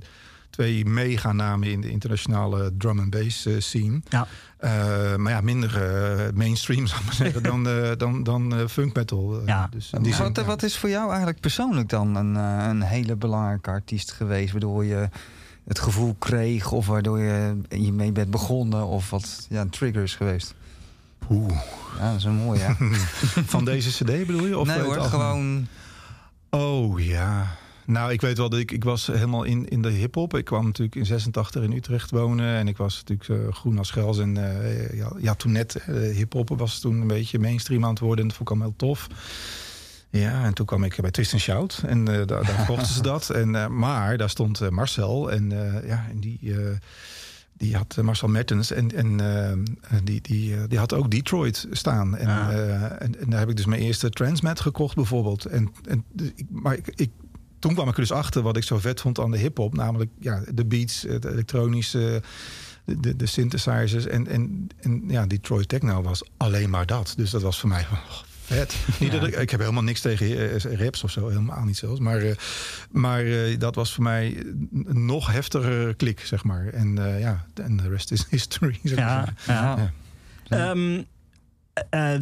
twee 0.50 0.86
meganamen 0.86 1.67
in 1.72 1.82
de 1.82 1.89
internationale 1.89 2.72
drum 2.78 3.00
and 3.00 3.10
bass 3.10 3.45
eh, 3.45 3.54
scene. 3.60 4.02
Ja. 4.10 4.28
Eh, 4.58 5.15
maar 5.15 5.32
ja, 5.32 5.41
minder 5.41 5.72
mainstream 6.34 6.88
zou 6.88 7.00
ik 7.00 7.06
maar 7.06 7.15
zeggen 7.15 7.43
dan, 7.43 7.67
eh, 7.67 7.91
dan, 7.98 8.24
dan 8.24 8.69
funk 8.69 8.95
metal. 8.95 9.41
Ja. 9.45 9.67
Dus 9.72 9.91
die 10.02 10.15
Wat, 10.15 10.36
ja. 10.36 10.43
wat 10.43 10.63
is 10.63 10.78
voor 10.78 10.89
jou 10.89 11.08
eigenlijk 11.10 11.39
persoonlijk 11.39 11.89
dan 11.89 12.15
een, 12.15 12.36
een 12.36 12.82
hele 12.82 13.15
belangrijke 13.15 13.69
artiest 13.69 14.12
geweest... 14.12 14.52
waardoor 14.52 14.86
je 14.86 15.10
het 15.67 15.80
gevoel 15.80 16.15
kreeg 16.19 16.72
of 16.72 16.88
waardoor 16.88 17.19
je 17.19 17.58
je 17.69 17.93
mee 17.93 18.12
bent 18.12 18.30
begonnen... 18.32 18.86
of 18.88 19.10
wat 19.10 19.48
ja, 19.50 19.62
een 19.62 19.69
trigger 19.69 20.04
is 20.04 20.15
geweest? 20.15 20.54
Oeh. 21.30 21.62
Ja, 21.98 22.10
dat 22.10 22.18
is 22.18 22.24
een 22.24 22.34
mooie, 22.34 22.60
hè? 22.60 22.74
Van 23.56 23.66
deze 23.66 23.90
cd 23.90 24.06
bedoel 24.06 24.46
je? 24.46 24.58
Of 24.58 24.68
nee 24.68 24.80
hoor, 24.80 25.02
gewoon... 25.02 25.68
Oh 26.50 27.00
ja. 27.00 27.58
Nou, 27.90 28.12
ik 28.12 28.22
weet 28.22 28.38
wel 28.38 28.50
dat 28.50 28.60
ik, 28.60 28.72
ik 28.72 28.84
was 28.84 29.08
helemaal 29.08 29.44
in, 29.44 29.68
in 29.68 29.82
de 29.82 29.90
hip-hop. 29.90 30.38
Ik 30.38 30.46
kwam 30.46 30.66
natuurlijk 30.66 30.96
in 30.96 31.06
86 31.06 31.64
in 31.64 31.72
Utrecht 31.72 32.12
wonen. 32.12 32.56
En 32.56 32.68
ik 32.68 32.78
was 32.78 33.04
natuurlijk 33.08 33.30
eh, 33.30 33.54
groen 33.54 33.78
als 33.78 33.92
gels. 33.92 34.20
En 34.20 34.38
eh, 34.38 34.98
ja, 34.98 35.12
ja, 35.18 35.34
toen 35.34 35.52
net 35.52 35.76
eh, 35.76 35.96
hip-hop 35.96 36.50
was 36.50 36.80
toen 36.80 37.02
een 37.02 37.08
beetje 37.08 37.40
mainstream 37.40 37.84
aan 37.84 37.90
het 37.90 38.00
worden. 38.00 38.22
En 38.22 38.28
dat 38.28 38.38
vond 38.38 38.50
ik 38.50 38.56
allemaal 38.56 38.76
heel 38.78 38.88
tof. 38.88 39.08
Ja, 40.10 40.44
en 40.44 40.54
toen 40.54 40.66
kwam 40.66 40.84
ik 40.84 41.02
bij 41.02 41.12
Twist 41.12 41.38
Shout. 41.38 41.84
En 41.86 42.06
daar, 42.06 42.26
daar 42.26 42.66
kochten 42.68 42.94
ze 42.94 43.02
dat. 43.02 43.30
En, 43.30 43.78
maar 43.78 44.18
daar 44.18 44.30
stond 44.30 44.70
Marcel. 44.70 45.32
En 45.32 45.50
ja, 45.86 46.06
en 46.10 46.20
die... 46.20 46.40
die 47.60 47.76
had 47.76 47.95
eh, 47.98 48.04
Marcel 48.04 48.28
Mertens 48.28 48.72
en, 48.72 48.95
en 48.95 49.19
eh, 49.19 49.98
die, 50.04 50.22
die, 50.22 50.56
eh, 50.56 50.62
die 50.67 50.78
had 50.78 50.93
ook 50.93 51.12
Detroit 51.12 51.67
staan. 51.72 52.17
En, 52.17 52.28
Ah. 52.28 52.52
en, 53.02 53.19
en 53.19 53.30
daar 53.30 53.39
heb 53.39 53.50
ik 53.50 53.56
dus 53.56 53.65
mijn 53.65 53.82
eerste 53.82 54.10
Transmet 54.10 54.60
gekocht 54.60 54.95
bijvoorbeeld. 54.95 55.45
En, 55.45 55.72
en, 55.88 56.04
dus 56.13 56.32
maar 56.50 56.76
ik, 56.76 56.88
ik, 56.95 57.10
toen 57.60 57.74
kwam 57.74 57.88
ik 57.88 57.93
er 57.93 58.00
dus 58.00 58.12
achter 58.12 58.41
wat 58.41 58.58
ik 58.58 58.63
zo 58.63 58.78
vet 58.78 59.02
vond 59.02 59.19
aan 59.19 59.32
de 59.32 59.38
hip-hop. 59.38 59.74
Namelijk 59.74 60.12
ja, 60.19 60.44
de 60.54 60.65
beats, 60.65 61.02
het 61.02 61.25
elektronische, 61.25 62.21
de, 62.86 63.00
de, 63.00 63.15
de 63.15 63.25
synthesizers. 63.25 64.06
En, 64.06 64.27
en, 64.27 64.67
en 64.79 65.04
ja, 65.08 65.25
Detroit 65.25 65.67
Techno 65.67 66.02
was 66.02 66.23
alleen 66.38 66.69
maar 66.69 66.86
dat. 66.86 67.13
Dus 67.17 67.29
dat 67.29 67.42
was 67.42 67.60
voor 67.60 67.69
mij 67.69 67.86
oh, 67.92 68.19
vet. 68.56 68.75
Niet 69.00 69.12
dat 69.12 69.27
ik, 69.27 69.35
ik 69.35 69.50
heb 69.50 69.60
helemaal 69.60 69.83
niks 69.83 70.02
tegen 70.02 70.52
eh, 70.52 70.79
raps 70.79 71.04
of 71.04 71.12
zo, 71.12 71.27
helemaal 71.27 71.63
niet 71.63 71.77
zelfs. 71.77 72.00
Maar, 72.00 72.17
eh, 72.21 72.35
maar 72.91 73.25
eh, 73.25 73.60
dat 73.60 73.75
was 73.75 73.93
voor 73.93 74.04
mij 74.04 74.37
een 74.85 75.06
nog 75.06 75.31
heftiger 75.31 75.95
klik, 75.95 76.19
zeg 76.19 76.43
maar. 76.43 76.67
En 76.67 76.95
ja, 77.19 77.45
en 77.54 77.77
de 77.77 77.89
rest 77.89 78.12
is 78.12 78.25
history. 78.29 78.79
zeg 78.83 78.97
maar. 79.00 79.33
Ja, 79.47 79.77
ja. 79.77 79.91
Ehm, 80.69 81.02
eh, 81.89 82.13
eh, 82.13 82.21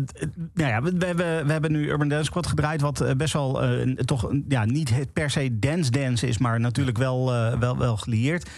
nou 0.54 0.70
ja, 0.70 0.82
we, 0.82 0.92
we 0.98 1.06
hebben, 1.06 1.46
we 1.46 1.52
hebben 1.52 1.72
nu 1.72 1.90
Urban 1.90 2.08
Dance 2.08 2.26
Squad 2.26 2.48
gedraaid, 2.48 2.82
wat 2.82 3.14
best 3.18 3.34
wel 3.34 3.64
een- 3.64 3.96
toch 4.06 4.32
ja, 4.48 4.66
niet 4.66 4.90
het 4.90 5.14
per 5.14 5.30
se 5.30 5.60
dance 5.60 5.92
dance 5.92 6.28
is, 6.28 6.38
maar 6.38 6.60
natuurlijk 6.60 6.98
wel, 6.98 7.34
eh, 7.34 7.60
wel, 7.60 7.78
wel 7.78 7.98
gelieerd. 7.98 8.50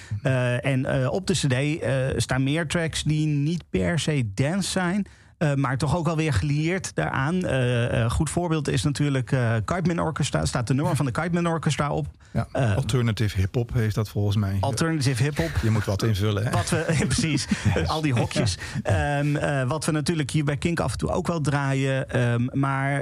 En 0.61 1.09
op 1.09 1.28
de 1.28 1.34
CD 1.34 1.84
staan 2.22 2.43
meer 2.43 2.67
tracks 2.67 3.03
die 3.03 3.28
niet 3.28 3.63
per 3.70 3.99
se 3.99 4.30
dance 4.34 4.70
zijn. 4.70 5.05
Eh, 5.40 5.54
maar 5.54 5.78
toch 5.78 5.96
ook 5.98 6.08
alweer 6.08 6.34
gelieerd 6.34 6.92
daaraan. 6.96 7.46
Eh, 7.46 8.12
goed 8.12 8.30
voorbeeld 8.30 8.68
is 8.68 8.84
natuurlijk 8.84 9.32
eh 9.32 9.54
Kiteman 9.66 10.00
Orchestra. 10.00 10.46
Staat 10.46 10.68
de 10.68 10.74
nummer 10.74 10.96
van 10.96 11.06
de 11.06 11.12
Kiteman 11.12 11.48
Orchestra 11.48 11.92
op. 11.92 12.08
Ja, 12.32 12.48
Alternative 12.76 13.38
hip-hop 13.38 13.74
heeft 13.74 13.96
dat 13.96 14.10
volgens 14.10 14.36
mij. 14.36 14.58
Alternative 14.60 15.24
hip-hop. 15.24 15.52
Je 15.62 15.70
moet 15.70 15.86
wat 15.86 16.04
invullen. 16.04 16.44
Hè? 16.44 16.52
Wat 16.52 16.70
we, 16.70 16.96
precies, 17.08 17.48
al 17.86 18.02
die 18.02 18.14
hokjes. 18.14 18.58
Ehm, 18.84 19.36
eh, 19.36 19.68
wat 19.68 19.86
we 19.86 19.92
natuurlijk 19.92 20.32
hier 20.32 20.44
bij 20.44 20.58
Kink 20.58 20.80
af 20.80 20.92
en 20.92 20.98
toe 20.98 21.10
ook 21.10 21.28
wel 21.28 21.42
draaien. 21.42 22.10
Ehm, 22.10 22.48
maar 22.52 23.02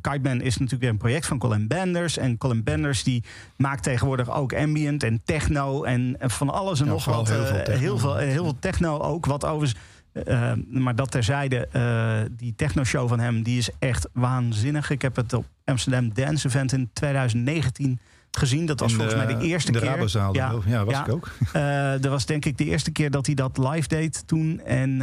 Kiteman 0.00 0.40
is 0.40 0.52
natuurlijk 0.56 0.80
weer 0.80 0.90
een 0.90 0.96
project 0.96 1.26
van 1.26 1.38
Colin 1.38 1.68
Benders. 1.68 2.16
En 2.18 2.38
Colin 2.38 2.62
Benders 2.62 3.02
die 3.02 3.24
maakt 3.56 3.82
tegenwoordig 3.82 4.30
ook 4.30 4.54
ambient 4.54 5.02
en 5.02 5.20
techno. 5.24 5.84
En 5.84 6.16
van 6.20 6.50
alles 6.50 6.80
en 6.80 6.86
Ja, 6.86 6.92
nog 6.92 7.04
wat. 7.04 7.28
heel 7.28 7.44
veel 7.46 7.76
heel, 7.76 7.98
veel, 7.98 8.16
heel 8.16 8.44
veel 8.44 8.58
techno 8.58 8.98
ook. 8.98 9.26
Wat 9.26 9.44
overigens... 9.44 9.80
eh, 10.12 10.52
maar 10.70 10.94
dat 10.96 11.10
terzijde, 11.10 11.66
eh 11.72 12.20
die 12.36 12.54
techno-show 12.56 13.08
van 13.08 13.20
hem, 13.20 13.42
die 13.42 13.58
is 13.58 13.70
echt 13.78 14.08
waanzinnig. 14.12 14.90
Ik 14.90 15.02
heb 15.02 15.16
het 15.16 15.32
op 15.32 15.46
Amsterdam 15.64 16.14
Dance 16.14 16.46
Event 16.48 16.72
in 16.72 16.90
2019 16.92 17.98
gezien. 18.30 18.66
Dat 18.66 18.80
was 18.80 18.90
In 18.90 18.96
volgens 18.98 19.20
de- 19.20 19.24
mij 19.26 19.34
de 19.38 19.44
eerste 19.46 19.72
de 19.72 19.78
keer. 19.78 19.88
Rabozaal. 19.88 20.34
Ja, 20.34 20.54
ja 20.66 20.84
was 20.84 20.94
ja. 20.94 21.04
ik 21.06 21.12
ook. 21.12 21.30
Eh, 21.52 21.90
dat 21.90 22.04
was 22.10 22.26
denk 22.26 22.44
ik 22.44 22.58
de 22.58 22.64
eerste 22.64 22.90
keer 22.90 23.10
dat 23.10 23.26
hij 23.26 23.34
dat 23.34 23.58
live 23.58 23.88
deed 23.88 24.22
toen. 24.26 24.60
En, 24.60 25.02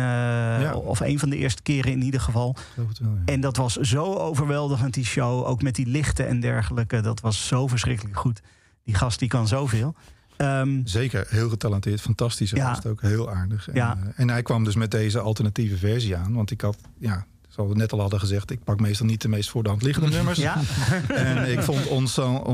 Of 0.76 1.00
een 1.00 1.20
van 1.20 1.30
de 1.30 1.38
eerste 1.38 1.62
keren 1.62 1.92
in 1.92 2.02
ieder 2.02 2.22
geval. 2.22 2.56
Wel. 2.76 2.88
En 3.26 3.42
dat 3.42 3.58
was 3.58 3.76
zo 3.76 4.14
overweldigend, 4.14 4.94
die 4.94 5.06
show. 5.06 5.46
Ook 5.48 5.62
met 5.62 5.76
die 5.76 5.88
lichten 5.88 6.28
en 6.28 6.40
dergelijke. 6.40 7.02
Dat 7.02 7.20
was 7.22 7.48
zo 7.48 7.68
verschrikkelijk 7.68 8.18
goed. 8.18 8.42
Die 8.84 8.96
gast 8.96 9.20
die 9.20 9.28
kan 9.28 9.48
zoveel. 9.48 9.96
Ehm, 10.40 10.82
Zeker, 10.84 11.26
heel 11.30 11.50
getalenteerd, 11.50 12.02
fantastisch. 12.02 12.50
Ja. 12.50 12.80
Ook 12.88 13.02
heel 13.02 13.32
aardig. 13.32 13.68
En, 13.68 13.76
Ja. 13.76 13.98
eh, 13.98 14.08
en 14.16 14.30
hij 14.30 14.42
kwam 14.42 14.64
dus 14.64 14.76
met 14.76 14.92
deze 14.92 15.20
alternatieve 15.20 15.78
versie 15.78 16.16
aan. 16.16 16.34
Want 16.34 16.52
ik 16.52 16.62
had, 16.62 16.78
ja, 16.98 17.26
zoals 17.48 17.70
we 17.72 17.76
net 17.78 17.92
al 17.92 18.00
hadden 18.00 18.20
gezegd, 18.20 18.52
ik 18.52 18.64
pak 18.64 18.80
meestal 18.80 19.06
niet 19.06 19.22
de 19.22 19.28
meest 19.28 19.50
voor 19.50 19.64
de 19.64 19.70
hand 19.70 19.82
liggende 19.82 20.10
nummers. 20.18 20.38
ja, 20.40 20.58
En 21.08 21.52
ik 21.52 21.62
vond 21.62 21.88
Ons 21.88 22.14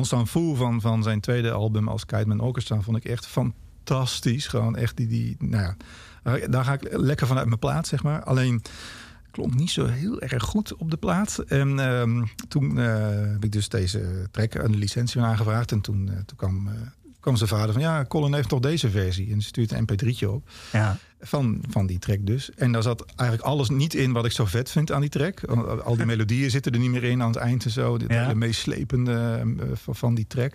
San 0.09 0.27
Fu 0.27 0.55
van, 0.55 0.81
van 0.81 1.03
zijn 1.03 1.19
tweede 1.19 1.51
album 1.51 1.87
als 1.87 2.05
Kiteman 2.05 2.39
Orchestra 2.39 2.81
vond 2.81 2.97
ik 2.97 3.05
echt 3.05 3.27
fantastisch. 3.27 4.47
Gewoon 4.47 4.75
echt 4.75 4.97
die, 4.97 5.07
die 5.07 5.35
nou 5.39 5.75
ja, 6.23 6.47
daar- 6.47 6.65
ga 6.65 6.73
ik 6.73 6.87
lekker 6.97 7.27
vanuit 7.27 7.47
mijn 7.47 7.59
plaat, 7.59 7.87
zeg 7.87 8.03
maar. 8.03 8.23
Alleen 8.23 8.61
klonk 9.31 9.53
niet 9.55 9.71
zo 9.71 9.85
heel 9.85 10.21
erg 10.21 10.43
goed 10.43 10.75
op 10.75 10.91
de 10.91 10.97
plaat. 10.97 11.37
En 11.47 11.79
ehm, 11.79 12.23
toen 12.47 12.79
eh, 12.79 13.09
heb 13.31 13.43
ik 13.43 13.51
dus 13.51 13.69
deze 13.69 14.27
track 14.31 14.53
een 14.53 14.75
licentie 14.75 15.21
aangevraagd. 15.21 15.71
En 15.71 15.81
toen, 15.81 16.09
eh, 16.09 16.15
toen 16.25 16.37
kwam, 16.37 16.69
kwam 17.25 17.35
zijn 17.35 17.49
vader 17.59 17.73
van... 17.73 17.81
ja, 17.81 18.05
Colin 18.05 18.33
heeft 18.33 18.49
toch 18.49 18.59
deze 18.59 18.89
versie. 18.89 19.31
En 19.31 19.41
ze 19.41 19.47
stuurt 19.47 19.71
een 19.71 19.87
mp3'tje 19.89 20.27
op 20.27 20.49
ja. 20.71 20.97
van, 21.19 21.63
van 21.69 21.85
die 21.85 21.99
track 21.99 22.19
dus. 22.21 22.51
En 22.51 22.71
daar 22.71 22.81
zat 22.83 23.05
eigenlijk 23.15 23.49
alles 23.49 23.69
niet 23.69 23.93
in 23.93 24.11
wat 24.11 24.25
ik 24.25 24.31
zo 24.31 24.45
vet 24.45 24.71
vind 24.71 24.91
aan 24.91 25.01
die 25.01 25.09
track. 25.09 25.43
Al 25.83 25.95
die 25.95 26.05
melodieën 26.15 26.49
zitten 26.51 26.71
er 26.71 26.79
niet 26.79 26.89
meer 26.89 27.03
in 27.03 27.21
aan 27.21 27.27
het 27.27 27.37
eind 27.37 27.65
en 27.65 27.71
zo. 27.71 27.97
Dit 27.97 28.11
Ja. 28.11 28.21
hele 28.21 28.35
meeslepende 28.35 29.13
eh, 29.59 29.67
van- 29.73 29.95
van 29.95 30.15
die 30.15 30.27
track. 30.27 30.53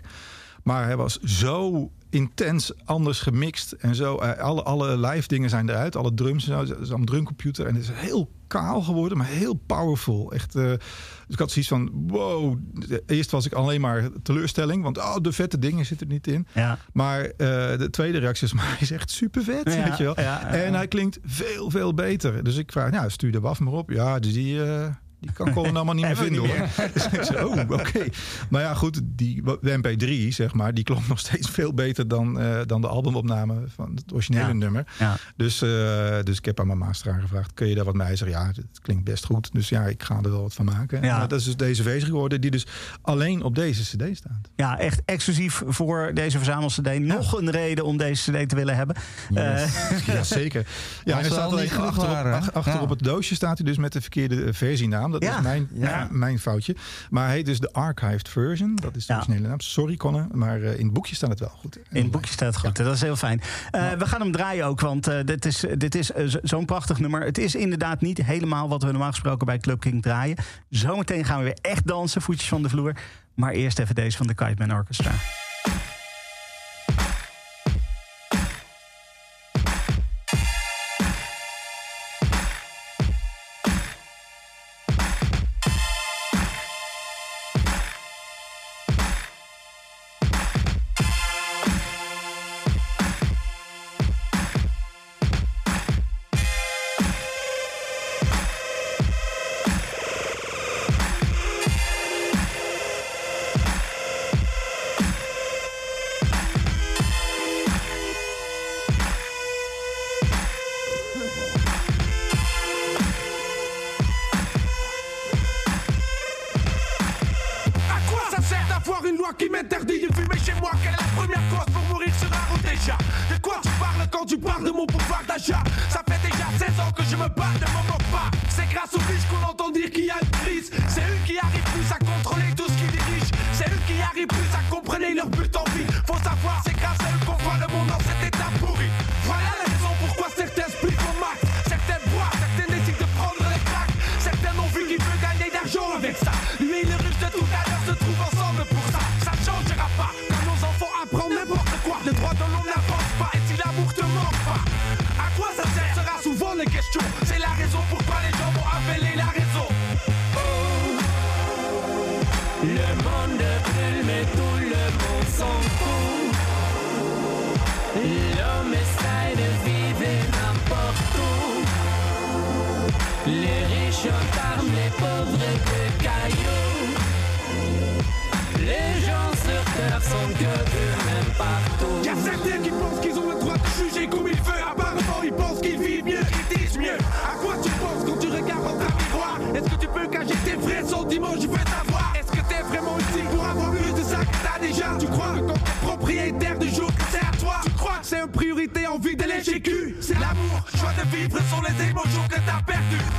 Maar 0.63 0.85
hij 0.85 0.97
was 0.97 1.19
zo 1.21 1.91
intens 2.11 2.73
anders 2.85 3.21
gemixt. 3.21 3.73
En 3.73 3.95
zo, 3.95 4.17
eh, 4.17 4.39
alle, 4.39 4.63
alle 4.63 4.99
live 4.99 5.29
dingen 5.29 5.51
zijn 5.51 5.69
eruit. 5.69 5.97
Alle 5.97 6.15
drums 6.15 6.49
en 6.49 6.87
zo. 6.87 7.05
Drumcomputer. 7.05 7.67
En 7.67 7.75
het 7.75 7.83
is 7.83 7.91
heel 7.93 8.31
kaal 8.47 8.83
geworden, 8.83 9.19
maar 9.19 9.27
heel 9.27 9.55
powerful. 9.55 10.33
Echt, 10.33 10.55
eh, 10.55 10.63
dus 10.65 10.79
ik 11.29 11.39
had 11.39 11.51
zoiets 11.51 11.71
van, 11.71 11.91
wow. 12.07 12.59
Eerst 13.07 13.31
was 13.31 13.47
ik 13.47 13.53
alleen 13.53 13.81
maar 13.81 14.09
teleurstelling. 14.23 14.83
Want 14.83 14.99
oh, 14.99 15.17
de 15.21 15.33
vette 15.33 15.59
dingen 15.59 15.87
zitten 15.87 16.07
er 16.07 16.13
niet 16.13 16.27
in. 16.27 16.47
ja. 16.55 16.79
Maar 16.93 17.21
eh, 17.25 17.29
de 17.79 17.89
tweede 17.91 18.19
reactie 18.19 18.47
is, 18.47 18.53
maar 18.59 18.69
hij 18.69 18.81
is 18.81 18.91
echt 18.91 19.11
super 19.11 19.43
vet, 19.43 19.73
Ja, 19.75 19.85
weet 19.89 19.97
je 19.97 20.05
wel. 20.05 20.21
ja. 20.21 20.47
En 20.47 20.75
hij 20.75 20.89
klinkt 20.89 21.19
veel, 21.25 21.71
veel 21.71 21.95
beter. 21.95 22.45
Dus 22.45 22.57
ik 22.57 22.73
vraag, 22.73 22.91
nou, 22.91 23.11
stuur 23.11 23.33
de 23.33 23.41
waf 23.41 23.61
maar 23.61 23.73
op. 23.73 23.91
Ja, 23.91 24.19
dus 24.19 24.33
die, 24.33 24.65
eh, 24.65 24.87
die 25.21 25.33
kan 25.33 25.53
Colin 25.53 25.77
allemaal 25.77 25.95
niet 25.95 26.05
meer 26.11 26.17
vinden, 26.17 26.43
niet 26.43 26.51
hoor. 26.51 26.89
Dus 26.93 27.09
ik 27.09 27.23
zei, 27.23 27.45
oh, 27.45 27.71
oké. 27.71 28.05
Maar 28.51 28.63
ja, 28.63 28.75
goed, 28.75 29.01
die 29.05 29.43
de 29.61 29.79
MP3, 29.83 30.29
zeg 30.35 30.53
maar, 30.55 30.75
die 30.75 30.85
klonk 30.85 31.09
nog 31.09 31.19
steeds 31.19 31.51
veel 31.51 31.75
beter 31.75 32.09
dan, 32.09 32.41
eh, 32.41 32.59
dan 32.67 32.81
de 32.81 32.87
albumopname 32.89 33.55
van 33.75 33.93
het 33.95 34.13
originele 34.13 34.47
Ja. 34.47 34.53
nummer. 34.53 34.87
Ja. 34.99 35.17
Dus, 35.37 35.63
eh, 35.63 35.69
dus 36.23 36.39
ik 36.39 36.45
heb 36.45 36.61
aan 36.61 36.67
mijn 36.67 36.79
master 36.79 37.13
aangevraagd, 37.13 37.55
kun 37.55 37.67
je 37.69 37.75
daar 37.75 37.85
wat 37.85 37.95
mee? 37.95 38.07
Hij 38.07 38.17
zegt, 38.17 38.31
ja, 38.31 38.47
het 38.47 38.81
klinkt 38.83 39.05
best 39.05 39.25
goed. 39.25 39.49
Dus 39.53 39.69
ja, 39.69 39.83
ik 39.87 40.03
ga 40.03 40.17
er 40.23 40.31
wel 40.31 40.43
wat 40.43 40.55
van 40.55 40.65
maken. 40.65 41.03
Ja. 41.03 41.15
En 41.23 41.29
dat 41.29 41.39
is 41.39 41.45
dus 41.45 41.57
deze 41.57 41.83
versie 41.83 42.07
geworden, 42.09 42.41
die 42.41 42.51
dus 42.51 42.67
alleen 43.03 43.43
op 43.43 43.55
deze 43.55 43.83
cd 43.97 44.17
staat. 44.17 44.49
ja, 44.57 44.79
echt 44.79 45.03
exclusief 45.05 45.63
voor 45.67 46.11
deze 46.15 46.37
verzamel-cd. 46.37 46.99
Nog 46.99 47.39
een 47.39 47.51
reden 47.51 47.85
om 47.85 47.97
deze 47.97 48.33
cd 48.33 48.49
te 48.49 48.55
willen 48.57 48.77
hebben. 48.77 48.97
Eh, 49.35 49.69
Ja, 50.07 50.23
zeker. 50.23 50.67
Ja, 51.05 51.15
hij 51.15 51.23
we 51.23 51.29
staat 51.31 51.45
al 51.45 51.51
alleen 51.51 51.71
achterop, 51.71 52.07
waren, 52.07 52.89
het 52.89 52.99
doosje 53.03 53.35
staat 53.35 53.59
hij 53.59 53.67
dus 53.67 53.77
met 53.77 53.93
de 53.93 54.01
verkeerde 54.01 54.53
versienaam. 54.55 55.10
Dat 55.11 55.23
ja. 55.23 55.37
is 55.37 55.43
mijn, 55.43 55.69
ja. 55.73 56.09
mijn 56.11 56.39
foutje. 56.39 56.77
Maar 57.11 57.27
hij 57.27 57.35
heet 57.35 57.47
dus 57.47 57.59
de 57.59 57.73
archived 57.73 58.29
version. 58.29 58.77
Dat 58.77 58.97
is 58.97 59.07
de 59.07 59.15
originele 59.15 59.49
naam. 59.49 59.61
Sorry, 59.61 59.97
Conne. 59.97 60.27
Maar 60.33 60.63
eh, 60.63 60.79
in 60.79 60.85
het 60.85 60.93
boekje 60.93 61.15
staat 61.15 61.31
het 61.31 61.41
wel 61.41 61.49
goed. 61.49 61.79
In 61.91 62.03
het 62.03 62.11
boekje 62.11 62.33
staat 62.33 62.55
het 62.55 62.65
goed. 62.67 62.77
Dat 62.77 62.95
is 62.95 63.01
heel 63.01 63.17
fijn. 63.17 63.41
Eh, 63.71 63.93
we 63.93 64.07
gaan 64.07 64.21
hem 64.21 64.33
draaien 64.33 64.67
ook, 64.67 64.81
want 64.81 65.07
eh, 65.07 65.25
dit 65.25 65.45
is, 65.45 65.65
dit 65.77 65.95
is 65.95 66.11
zo'n 66.43 66.65
prachtig 66.65 66.99
nummer. 66.99 67.25
Het 67.25 67.39
is 67.39 67.55
inderdaad 67.55 68.01
niet 68.01 68.19
helemaal 68.19 68.69
wat 68.69 68.83
we 68.83 68.91
normaal 68.91 69.11
gesproken 69.11 69.47
bij 69.47 69.59
Club 69.59 69.81
King 69.81 70.03
draaien. 70.03 70.37
Zometeen 70.69 71.25
gaan 71.25 71.39
we 71.39 71.45
weer 71.45 71.59
echt 71.61 71.87
dansen, 71.87 72.23
voetjes 72.23 72.49
van 72.49 72.63
de 72.63 72.69
vloer. 72.69 72.97
Maar 73.35 73.53
eerst 73.53 73.79
even 73.79 73.95
deze 73.95 74.17
van 74.17 74.27
de 74.27 74.35
Kite 74.35 74.75
Orchestra. 74.75 75.13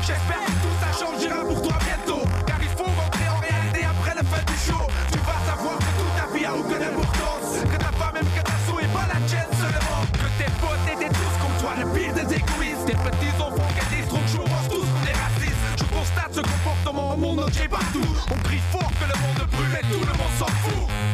J'espère 0.02 0.44
que 0.46 0.52
tout 0.66 0.76
ça 0.82 0.90
changera 0.98 1.46
pour 1.46 1.62
toi 1.62 1.78
bientôt. 1.86 2.26
Car 2.48 2.58
il 2.60 2.70
faut 2.70 2.90
rentrer 2.90 3.30
en 3.30 3.38
réalité 3.38 3.86
après 3.86 4.16
la 4.16 4.24
fin 4.24 4.42
du 4.42 4.58
show. 4.58 4.82
Tu 5.12 5.20
vas 5.20 5.38
savoir 5.46 5.78
que 5.78 5.92
toute 5.94 6.16
ta 6.18 6.26
vie 6.34 6.46
a 6.46 6.54
aucune 6.56 6.82
importance. 6.82 7.62
Que 7.62 7.78
ta 7.78 7.92
femme 7.94 8.16
même 8.16 8.26
que 8.34 8.42
ta 8.42 8.58
sou 8.66 8.80
et 8.82 8.90
pas 8.90 9.06
la 9.06 9.22
tienne 9.30 9.52
seulement. 9.62 10.02
Que 10.18 10.28
tes 10.42 10.50
potes 10.58 10.88
étaient 10.90 11.14
tous 11.14 11.36
comme 11.38 11.56
toi, 11.62 11.74
le 11.78 11.86
pire 11.94 12.14
des 12.18 12.34
égoïstes. 12.34 12.86
Tes 12.88 12.98
petits 12.98 13.36
enfants 13.38 13.72
qui 13.78 14.02
trop 14.10 14.18
que 14.18 14.32
je 14.34 14.38
pense 14.42 14.68
tous 14.74 14.88
qu'on 14.90 15.06
est 15.06 15.20
racistes. 15.22 15.66
Je 15.78 15.86
constate 15.86 16.34
ce 16.34 16.42
comportement 16.42 17.14
au 17.14 17.18
monde 17.18 17.40
entier 17.46 17.68
partout. 17.68 18.10
On 18.34 18.40
crie 18.42 18.64
fort 18.72 18.92
que 18.98 19.06
le 19.06 19.18
monde 19.22 19.46
brûle 19.54 19.76
et 19.78 19.86
tout 19.86 20.02
le 20.02 20.14
monde 20.18 20.34
s'en 20.40 20.50
fout. 20.66 21.11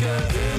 good. 0.00 0.49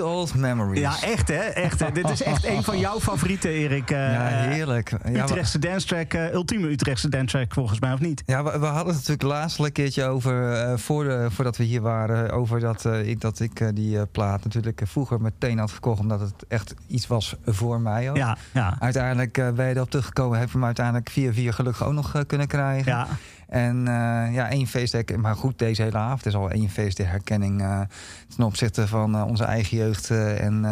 Old 0.00 0.34
memories. 0.34 0.80
Ja, 0.80 1.02
echt 1.02 1.28
hè? 1.28 1.34
Echt, 1.34 1.80
hè? 1.80 1.92
Dit 1.92 2.10
is 2.10 2.22
echt 2.22 2.46
een 2.46 2.62
van 2.62 2.78
jouw 2.78 3.00
favorieten, 3.00 3.50
Erik. 3.50 3.90
eh, 3.90 3.98
Ja, 4.12 4.26
heerlijk. 4.28 4.90
Ja, 4.90 4.98
we- 5.12 5.18
Utrechtse 5.22 5.58
dance 5.58 5.86
track, 5.86 6.12
eh, 6.12 6.32
ultieme 6.32 6.68
Utrechtse 6.68 7.08
dance 7.08 7.26
track 7.36 7.52
volgens 7.54 7.80
mij, 7.80 7.92
of 7.92 8.00
niet? 8.00 8.22
Ja, 8.26 8.42
we, 8.44 8.50
we 8.58 8.66
hadden 8.66 8.86
het 8.86 9.08
natuurlijk 9.08 9.22
laatst 9.22 9.58
een 9.58 9.72
keertje 9.72 10.04
over, 10.04 10.52
eh, 10.52 10.76
voor 10.76 11.04
de, 11.04 11.26
voordat 11.30 11.56
we 11.56 11.64
hier 11.64 11.80
waren, 11.80 12.30
over 12.30 12.60
dat, 12.60 12.84
ik, 12.84 13.20
dat 13.20 13.40
ik 13.40 13.76
die 13.76 14.06
plaat 14.06 14.44
natuurlijk 14.44 14.80
vroeger 14.84 15.20
meteen 15.20 15.58
had 15.58 15.70
gekocht, 15.70 16.00
omdat 16.00 16.20
het 16.20 16.32
echt 16.48 16.74
iets 16.86 17.06
was 17.06 17.36
voor 17.46 17.80
mij 17.80 18.10
ook. 18.10 18.16
Ja, 18.16 18.36
ja. 18.52 18.76
Uiteindelijk 18.80 19.32
ben 19.54 19.68
je 19.68 19.74
erop 19.74 19.90
teruggekomen, 19.90 20.38
heb 20.38 20.46
je 20.48 20.54
hem 20.54 20.64
uiteindelijk 20.64 21.10
via 21.10 21.32
via 21.32 21.52
gelukkig 21.52 21.84
ook 21.86 21.92
nog 21.92 22.12
kunnen 22.26 22.46
krijgen. 22.46 22.92
Ja, 22.92 23.06
En 23.48 23.88
eh, 23.88 24.34
ja, 24.34 24.50
één 24.50 24.66
feest, 24.66 24.92
der- 24.92 25.20
maar 25.20 25.36
goed, 25.36 25.58
deze 25.58 25.82
hele 25.82 25.98
avond 25.98 26.26
is 26.26 26.34
al 26.34 26.50
één 26.50 26.68
feest 26.70 26.96
der 26.96 27.08
herkenning 27.08 27.60
eh, 27.62 27.80
ten 28.36 28.44
opzichte 28.44 28.86
van 28.88 29.14
eh, 29.16 29.26
onze 29.26 29.44
eigen 29.44 29.76
jeugd 29.76 30.10
en, 30.10 30.64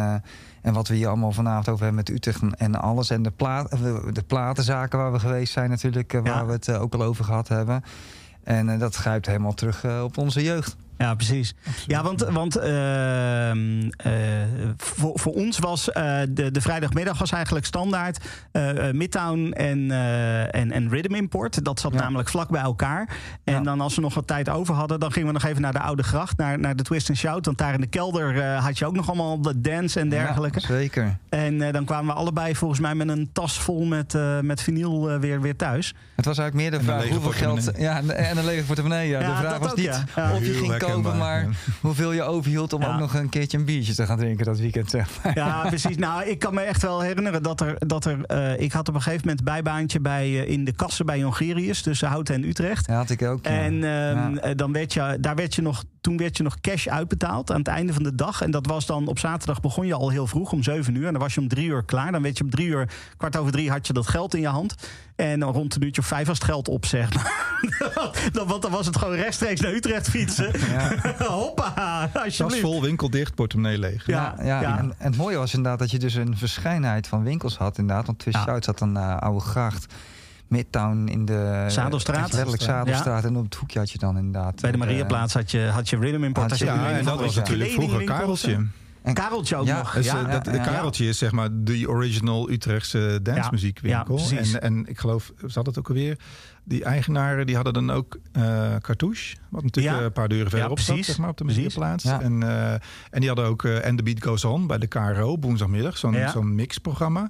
en 0.61 0.73
wat 0.73 0.87
we 0.87 0.95
hier 0.95 1.07
allemaal 1.07 1.31
vanavond 1.31 1.69
over 1.69 1.83
hebben 1.85 2.03
met 2.05 2.15
Utrecht 2.15 2.55
en, 2.57 2.75
alles. 2.75 3.09
En 3.09 3.21
de, 3.23 3.31
plaat, 3.31 3.69
de 4.13 4.23
platenzaken 4.27 4.99
waar 4.99 5.11
we 5.11 5.19
geweest 5.19 5.53
zijn 5.53 5.69
natuurlijk, 5.69 6.11
waar 6.11 6.23
Ja. 6.25 6.45
we 6.45 6.51
het 6.51 6.71
ook 6.71 6.93
al 6.93 7.01
over 7.03 7.25
gehad 7.25 7.47
hebben. 7.47 7.83
En 8.43 8.79
dat 8.79 8.95
grijpt 8.95 9.25
helemaal 9.25 9.53
terug 9.53 9.85
op 10.03 10.17
onze 10.17 10.43
jeugd. 10.43 10.75
Ja 10.97 11.15
precies. 11.15 11.55
Ja, 11.87 12.03
want, 12.03 12.21
want 12.21 12.55
ehm, 12.55 13.89
eh, 13.97 14.11
voor, 14.77 15.19
voor 15.19 15.33
ons 15.33 15.59
was 15.59 15.91
eh, 15.91 16.19
de, 16.29 16.51
de 16.51 16.61
vrijdagmiddag 16.61 17.17
was 17.17 17.31
eigenlijk 17.31 17.65
standaard 17.65 18.25
eh, 18.51 18.91
Midtown 18.91 19.51
en, 19.51 19.91
eh, 19.91 20.55
en, 20.55 20.71
en 20.71 20.89
Rhythm 20.89 21.13
Import. 21.15 21.63
Dat 21.65 21.79
zat 21.79 21.93
Ja. 21.93 21.99
namelijk 21.99 22.29
vlak 22.29 22.49
bij 22.49 22.61
elkaar. 22.61 23.09
En 23.43 23.53
Ja. 23.53 23.59
dan 23.61 23.81
als 23.81 23.95
we 23.95 24.01
nog 24.01 24.13
wat 24.13 24.27
tijd 24.27 24.49
over 24.49 24.75
hadden, 24.75 24.99
dan 24.99 25.11
gingen 25.11 25.27
we 25.27 25.33
nog 25.33 25.43
even 25.45 25.61
naar 25.61 25.73
de 25.73 25.79
Oude 25.79 26.03
Gracht, 26.03 26.37
naar, 26.37 26.59
naar 26.59 26.75
de 26.75 26.83
Twist 26.83 27.09
and 27.09 27.17
Shout. 27.17 27.45
Want 27.45 27.57
daar 27.57 27.73
in 27.73 27.81
de 27.81 27.87
kelder 27.87 28.39
eh, 28.41 28.63
had 28.63 28.77
je 28.77 28.85
ook 28.85 28.95
nog 28.95 29.07
allemaal 29.07 29.41
de 29.41 29.61
dance 29.61 29.99
en 29.99 30.09
dergelijke. 30.09 30.59
Ja, 30.59 30.67
zeker. 30.67 31.17
En 31.29 31.61
eh, 31.61 31.73
dan 31.73 31.85
kwamen 31.85 32.13
we 32.13 32.19
allebei 32.19 32.55
volgens 32.55 32.79
mij 32.79 32.95
met 32.95 33.07
een 33.09 33.29
tas 33.33 33.59
vol 33.59 33.85
met, 33.85 34.13
eh, 34.15 34.39
met 34.39 34.61
vinyl 34.61 35.19
weer, 35.19 35.41
weer 35.41 35.55
thuis. 35.55 35.93
Het 36.15 36.25
was 36.25 36.37
eigenlijk 36.37 36.69
meer 36.71 36.79
de 36.79 36.87
En 36.87 36.93
vraag 36.99 37.09
hoeveel 37.09 37.31
geld... 37.31 37.71
Ja, 37.77 37.97
en- 37.97 38.17
en 38.17 38.37
een 38.37 38.45
lege 38.45 38.63
portemonnee. 38.65 39.07
Ja. 39.09 39.19
Ja, 39.19 39.27
de 39.31 39.35
vraag 39.47 39.57
was 39.59 39.71
ook, 39.71 39.77
niet 39.77 39.89
of 39.89 40.45
je 40.45 40.53
ging 40.53 40.73
maar 40.95 41.41
ja. 41.41 41.49
hoeveel 41.81 42.11
je 42.11 42.23
overhield 42.23 42.73
om 42.73 42.81
Ja. 42.81 42.93
ook 42.93 42.99
nog 42.99 43.13
een 43.13 43.29
keertje 43.29 43.57
een 43.57 43.65
biertje 43.65 43.93
te 43.95 44.05
gaan 44.05 44.17
drinken 44.17 44.45
dat 44.45 44.59
weekend. 44.59 44.89
Zeg 44.89 45.09
maar. 45.23 45.35
Ja, 45.37 45.61
precies. 45.69 45.97
Nou, 45.97 46.23
ik 46.23 46.39
kan 46.39 46.53
me 46.53 46.61
echt 46.61 46.81
wel 46.81 47.01
herinneren 47.01 47.43
dat 47.43 47.61
er. 47.61 47.75
Dat 47.87 48.05
er 48.05 48.25
eh, 48.25 48.59
ik 48.59 48.71
had 48.71 48.87
op 48.89 48.95
een 48.95 49.01
gegeven 49.01 49.21
moment 49.27 49.39
een 49.47 49.53
bijbaantje 49.53 49.99
bij, 49.99 50.23
eh, 50.25 50.49
in 50.49 50.63
de 50.65 50.71
kassen 50.71 51.05
bij 51.05 51.19
Jongerius, 51.19 51.81
tussen 51.81 52.07
Houten 52.07 52.35
en 52.35 52.43
Utrecht. 52.43 52.87
Ja, 52.87 52.95
had 52.95 53.09
ik 53.09 53.21
ook. 53.21 53.45
ja. 53.45 53.49
En 53.51 53.73
ehm, 53.73 53.83
Ja. 53.83 54.31
eh, 54.41 54.55
dan 54.55 54.71
werd 54.71 54.93
je, 54.93 55.17
daar 55.19 55.35
werd 55.35 55.55
je 55.55 55.61
nog, 55.61 55.83
toen 56.01 56.17
werd 56.17 56.37
je 56.37 56.43
nog 56.43 56.59
cash 56.59 56.87
uitbetaald 56.87 57.51
aan 57.51 57.57
het 57.59 57.67
einde 57.67 57.93
van 57.93 58.03
de 58.03 58.15
dag. 58.15 58.41
En 58.41 58.51
dat 58.51 58.65
was 58.67 58.85
dan 58.85 59.07
op 59.07 59.19
zaterdag 59.19 59.61
begon 59.61 59.87
je 59.87 59.93
al 59.93 60.09
heel 60.09 60.27
vroeg 60.27 60.51
om 60.51 60.63
7 60.63 60.95
uur. 60.95 61.05
En 61.05 61.11
dan 61.13 61.21
was 61.21 61.33
je 61.33 61.39
om 61.39 61.47
drie 61.47 61.67
uur 61.67 61.83
klaar. 61.83 62.11
Dan 62.11 62.21
werd 62.21 62.37
je 62.37 62.43
om 62.43 62.49
drie 62.49 62.67
uur, 62.67 62.89
kwart 63.17 63.37
over 63.37 63.51
drie, 63.51 63.69
had 63.69 63.87
je 63.87 63.93
dat 63.93 64.07
geld 64.07 64.33
in 64.35 64.41
je 64.41 64.47
hand. 64.47 64.75
En 65.15 65.39
dan 65.39 65.53
rond 65.53 65.75
een 65.75 65.83
uurtje 65.83 66.01
of 66.01 66.07
vijf 66.07 66.27
was 66.27 66.37
het 66.37 66.47
geld 66.47 66.67
op, 66.67 66.85
zeg 66.85 67.13
maar. 67.13 67.55
want 68.47 68.61
dan 68.61 68.71
was 68.71 68.85
het 68.85 68.97
gewoon 68.97 69.15
rechtstreeks 69.15 69.61
naar 69.61 69.71
Utrecht 69.73 70.09
fietsen. 70.09 70.51
Hoppa, 71.27 72.01
Het 72.01 72.13
was 72.13 72.23
alsjeblieft. 72.23 72.61
vol 72.61 72.81
winkel 72.81 73.09
dicht, 73.09 73.35
portemonnee 73.35 73.77
leeg. 73.79 74.05
Ja, 74.07 74.35
Ja, 74.43 74.61
ja. 74.61 74.77
En, 74.77 74.83
en 74.83 74.93
het 74.97 75.17
mooie 75.17 75.37
was 75.37 75.53
inderdaad 75.53 75.79
dat 75.79 75.91
je 75.91 75.99
dus 75.99 76.13
een 76.13 76.37
verschijnheid 76.37 77.07
van 77.07 77.23
winkels 77.23 77.57
had. 77.57 77.77
Inderdaad, 77.77 78.05
want 78.05 78.19
Twist 78.19 78.37
Ja. 78.37 78.43
Shout 78.43 78.63
zat 78.65 78.81
aan 78.81 78.93
de 78.93 78.99
Oude 78.99 79.39
Gracht. 79.39 79.93
Midtown 80.47 81.07
in 81.07 81.25
de... 81.25 81.65
Zadelstraat. 81.67 82.17
echt 82.19 82.33
Letterlijk 82.33 82.63
Zadelstraat. 82.63 83.23
En 83.23 83.35
op 83.37 83.43
het 83.43 83.55
hoekje 83.55 83.79
had 83.79 83.91
je 83.91 83.97
dan 83.97 84.17
inderdaad... 84.17 84.61
Bij 84.61 84.71
de 84.71 84.77
eh, 84.77 84.83
Mariaplaats 84.83 85.33
had 85.33 85.51
je, 85.51 85.59
had 85.73 85.89
je 85.89 85.97
Rhythm 85.97 86.23
Import. 86.23 86.57
Ja, 86.57 86.89
en 86.91 87.05
dat 87.05 87.19
was 87.19 87.33
Ja. 87.33 87.39
natuurlijk 87.39 87.69
vroeger 87.71 88.03
Kareltje. 88.03 88.65
En- 89.07 89.13
Kareltje 89.13 89.55
ook 89.55 89.65
Ja, 89.65 89.77
nog. 89.77 89.93
Dus, 89.93 90.05
ja. 90.05 90.25
eh, 90.25 90.31
dat, 90.31 90.55
ja. 90.55 90.63
Kareltje 90.63 91.07
is 91.07 91.17
zeg 91.17 91.31
maar 91.31 91.49
de 91.51 91.89
original 91.89 92.49
Utrechtse 92.49 93.19
precies. 94.03 94.53
en, 94.53 94.61
en 94.61 94.85
ik 94.87 94.99
geloof, 94.99 95.31
hadden 95.41 95.73
het 95.73 95.79
ook 95.79 95.87
alweer. 95.87 96.17
Die 96.63 96.83
eigenaren 96.83 97.45
die 97.45 97.55
hadden 97.55 97.73
dan 97.73 97.91
ook 97.91 98.17
eh 98.31 98.75
Cartouche. 98.81 99.37
Wat 99.49 99.63
natuurlijk 99.63 100.03
een 100.03 100.11
paar 100.11 100.27
deuren 100.27 100.49
verderop 100.49 100.79
zat, 100.79 101.05
zeg 101.05 101.17
maar, 101.17 101.29
op 101.29 101.37
de. 101.37 101.43
Ja. 102.03 102.21
En, 102.21 102.43
eh, 102.43 102.71
en 103.09 103.19
die 103.19 103.27
hadden 103.27 103.45
ook 103.45 103.63
eh 103.63 103.85
And 103.85 103.97
The 103.97 104.03
Beat 104.03 104.23
Goes 104.23 104.45
On 104.45 104.67
bij 104.67 104.77
de 104.77 104.87
KRO 104.87 105.31
op 105.31 105.43
woensdagmiddag. 105.43 105.97
Zo'n 105.97 106.55
mixprogramma. 106.55 107.29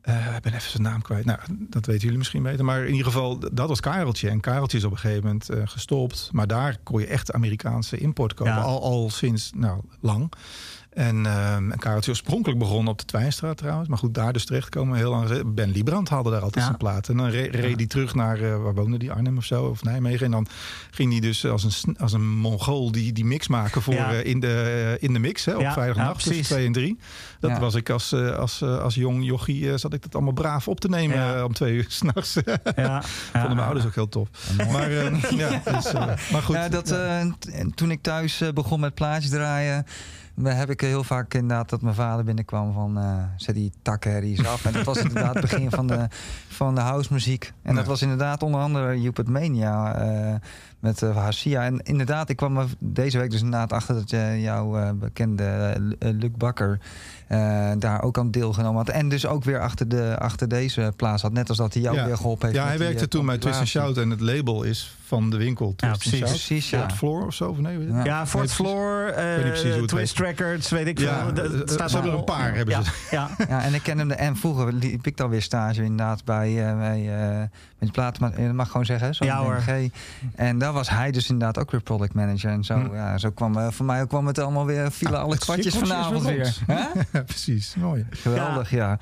Eh, 0.00 0.34
ik 0.36 0.42
ben 0.42 0.54
even 0.54 0.70
zijn 0.70 0.82
naam 0.82 1.02
kwijt. 1.02 1.24
Nou, 1.24 1.38
dat 1.48 1.86
weten 1.86 2.02
jullie 2.02 2.18
misschien 2.18 2.42
beter. 2.42 2.64
Maar 2.64 2.80
in 2.84 2.90
ieder 2.90 3.06
geval, 3.06 3.38
dat 3.52 3.68
was 3.68 3.80
Kareltje. 3.80 4.28
En 4.28 4.40
Kareltje 4.40 4.78
is 4.78 4.84
op 4.84 4.90
een 4.92 4.98
gegeven 4.98 5.24
moment 5.24 5.50
gestopt. 5.64 6.28
Maar 6.32 6.46
daar 6.46 6.76
kon 6.82 7.00
je 7.00 7.06
echt 7.06 7.32
Amerikaanse 7.32 7.98
import 7.98 8.34
kopen. 8.34 8.52
Ja. 8.52 8.60
Al, 8.60 8.82
al 8.82 9.10
sinds 9.10 9.50
nou, 9.54 9.80
lang. 10.00 10.32
En, 10.96 11.26
ehm 11.26 11.70
en 11.70 11.78
Kareltje 11.78 12.10
oorspronkelijk 12.10 12.58
begonnen 12.58 12.92
op 12.92 12.98
de 12.98 13.04
Twijnstraat 13.04 13.56
trouwens. 13.56 13.88
Maar 13.88 13.98
goed, 13.98 14.14
daar 14.14 14.32
dus 14.32 14.44
terechtkomen 14.44 14.96
heel 14.96 15.10
lang. 15.10 15.54
Ben 15.54 15.70
Liebrand 15.70 16.08
haalde 16.08 16.30
daar 16.30 16.40
altijd 16.40 16.56
Ja. 16.64 16.64
zijn 16.64 16.76
plaat. 16.76 17.08
En 17.08 17.16
dan 17.16 17.28
re- 17.28 17.48
reed 17.50 17.76
hij 17.76 17.86
terug 17.86 18.14
naar, 18.14 18.40
eh, 18.40 18.62
waar 18.62 18.74
woonde 18.74 18.98
die, 18.98 19.12
Arnhem 19.12 19.36
of 19.36 19.44
zo, 19.44 19.64
of 19.64 19.82
Nijmegen. 19.82 20.24
En 20.24 20.30
dan 20.30 20.46
ging 20.90 21.10
hij 21.12 21.20
dus 21.20 21.46
als 21.46 21.64
een, 21.84 21.96
als 21.98 22.12
een 22.12 22.28
mongool 22.28 22.92
die, 22.92 23.12
die 23.12 23.24
mix 23.24 23.48
maken 23.48 23.82
voor 23.82 23.94
Ja. 23.94 24.12
eh, 24.12 24.24
in, 24.24 24.40
de, 24.40 24.96
in 25.00 25.12
de 25.12 25.18
mix. 25.18 25.44
Hè, 25.44 25.54
op 25.54 25.60
Ja, 25.60 25.66
ja, 25.66 25.72
vrijdagnacht 25.72 26.14
tussen 26.14 26.30
precies. 26.32 26.48
twee 26.48 26.66
en 26.66 26.72
drie. 26.72 26.98
Dat 27.40 27.50
Ja. 27.50 27.60
was 27.60 27.74
ik 27.74 27.90
als, 27.90 28.12
eh, 28.12 28.36
als, 28.36 28.62
eh, 28.62 28.78
als 28.78 28.94
jong 28.94 29.24
jochie, 29.24 29.70
eh, 29.72 29.76
zat 29.78 29.92
ik 29.92 30.02
dat 30.02 30.14
allemaal 30.14 30.32
braaf 30.32 30.68
op 30.68 30.80
te 30.80 30.88
nemen 30.88 31.16
Ja. 31.16 31.44
om 31.44 31.52
twee 31.52 31.74
uur 31.74 31.86
s'nachts. 31.88 32.34
Ja, 32.44 32.58
ja. 32.76 33.02
Vonden 33.32 33.54
mijn 33.54 33.66
ouders 33.66 33.86
ook 33.86 33.94
heel 33.94 34.08
tof. 34.08 34.28
Maar, 34.72 34.90
eh, 34.98 35.30
ja, 35.30 35.60
dus, 35.72 35.92
maar 36.32 36.42
goed. 36.42 36.54
Ja, 36.56 36.68
dat, 36.68 36.90
eh, 36.90 37.20
toen 37.74 37.90
ik 37.90 38.02
thuis 38.02 38.42
begon 38.54 38.80
met 38.80 38.94
plaatjes 38.94 39.30
draaien, 39.30 39.86
heb 40.44 40.70
ik 40.70 40.80
heel 40.80 41.04
vaak 41.04 41.34
inderdaad 41.34 41.68
dat 41.68 41.82
mijn 41.82 41.94
vader 41.94 42.24
binnenkwam 42.24 42.72
van 42.72 42.98
eh, 42.98 43.22
zet 43.36 43.54
die 43.54 43.72
eens 43.82 44.46
af. 44.46 44.64
En 44.64 44.72
dat 44.72 44.84
was 44.84 44.96
inderdaad 44.96 45.32
het 45.32 45.40
begin 45.40 45.70
van 45.70 45.86
de, 45.86 46.06
van 46.48 46.74
de 46.74 46.80
house 46.80 47.12
muziek. 47.12 47.52
En 47.62 47.74
dat 47.74 47.86
was 47.86 48.02
inderdaad 48.02 48.42
onder 48.42 48.60
andere 48.60 49.00
Jupit 49.00 49.28
Mania 49.28 49.94
eh, 49.94 50.34
met 50.86 51.02
uh, 51.02 51.16
Hasia. 51.16 51.64
En 51.64 51.80
inderdaad, 51.82 52.28
ik 52.28 52.36
kwam 52.36 52.66
deze 52.78 53.18
week 53.18 53.30
dus 53.30 53.40
inderdaad 53.42 53.72
achter 53.72 53.94
dat 53.94 54.12
eh, 54.12 54.42
jouw 54.42 54.78
eh, 54.78 54.90
bekende 54.94 55.44
eh, 55.98 56.10
Luc 56.12 56.30
Bakker 56.36 56.78
eh, 57.26 57.70
daar 57.78 58.02
ook 58.02 58.18
aan 58.18 58.30
deelgenomen 58.30 58.76
had. 58.76 58.88
En 58.88 59.08
dus 59.08 59.26
ook 59.26 59.44
weer 59.44 59.60
achter, 59.60 59.88
de, 59.88 60.16
achter 60.18 60.48
deze 60.48 60.92
plaats 60.96 61.22
had. 61.22 61.32
Net 61.32 61.48
als 61.48 61.58
dat 61.58 61.72
hij 61.72 61.82
jou 61.82 61.96
Ja. 61.96 62.04
weer 62.06 62.16
geholpen 62.16 62.46
heeft. 62.48 62.58
ja, 62.60 62.66
hij 62.66 62.78
werkte 62.78 63.02
eh, 63.02 63.08
toen 63.08 63.26
bij 63.26 63.38
Twist. 63.38 63.64
Shout 63.66 63.96
en 63.96 64.10
het 64.10 64.20
label 64.20 64.62
is 64.62 64.96
van 65.06 65.30
de 65.30 65.36
winkel 65.36 65.74
Twist 65.76 65.98
precies. 65.98 66.18
Shout. 66.18 66.30
Precies, 66.30 66.70
ja. 66.70 66.78
Fourth 66.78 66.92
Floor 66.96 67.26
of 67.26 67.34
zo? 67.34 67.48
Of 67.48 67.58
nee, 67.58 67.76
weet 67.78 67.86
je 67.86 67.92
Ja. 67.92 67.96
het? 67.98 68.06
Ja, 68.06 68.24
precies. 68.24 68.52
Floor, 68.52 69.06
eh, 69.06 69.40
precies 69.40 69.86
Twist 69.86 70.18
Records, 70.18 70.70
weet 70.70 70.86
ik 70.86 70.98
Ja, 70.98 71.24
veel. 71.24 71.34
Dat- 71.34 71.52
eh, 71.52 71.58
dat 71.58 71.70
staat 71.70 71.88
ze 71.90 71.94
hebben 71.94 72.12
er 72.12 72.18
een 72.18 72.24
paar, 72.24 72.54
hebben 72.54 72.74
ja, 72.74 72.82
ze. 72.82 72.90
Ja, 73.10 73.30
Ja, 73.48 73.62
en 73.62 73.74
ik 73.74 73.82
ken 73.82 73.98
hem. 73.98 74.10
En 74.10 74.36
vroeger 74.36 74.72
liep 74.72 75.06
ik 75.06 75.16
dan 75.16 75.30
weer 75.30 75.42
stage 75.42 75.82
inderdaad 75.82 76.24
bij, 76.24 76.68
eh, 76.68 76.78
bij 76.78 77.30
eh, 77.30 77.42
met 77.78 77.92
platen. 77.92 78.22
Maar 78.22 78.34
dat 78.46 78.52
mag 78.52 78.70
gewoon 78.70 78.86
zeggen, 78.86 79.14
zo'n 79.14 79.26
Ja, 79.26 79.38
hoor. 79.38 79.62
En 80.34 80.58
daar 80.58 80.72
was 80.76 80.88
hij 80.90 81.10
dus 81.10 81.28
inderdaad 81.28 81.58
ook 81.58 81.70
weer 81.70 81.82
product 81.82 82.14
manager. 82.14 82.50
En 82.50 82.64
zo, 82.64 82.74
Hm. 82.78 82.94
ja, 82.94 83.18
zo 83.18 83.30
kwam 83.30 83.56
eh, 83.58 83.66
voor 83.70 83.86
mij 83.86 84.06
kwam 84.06 84.26
het 84.26 84.38
allemaal 84.38 84.66
weer, 84.66 84.92
vielen 84.92 85.20
alle 85.20 85.32
het 85.34 85.44
kwartjes 85.44 85.76
vanavond 85.76 86.22
weer. 86.24 86.56
Hè? 86.66 86.84
Precies. 87.22 87.74
Mooi. 87.74 88.06
Geweldig, 88.10 88.70
ja. 88.70 88.98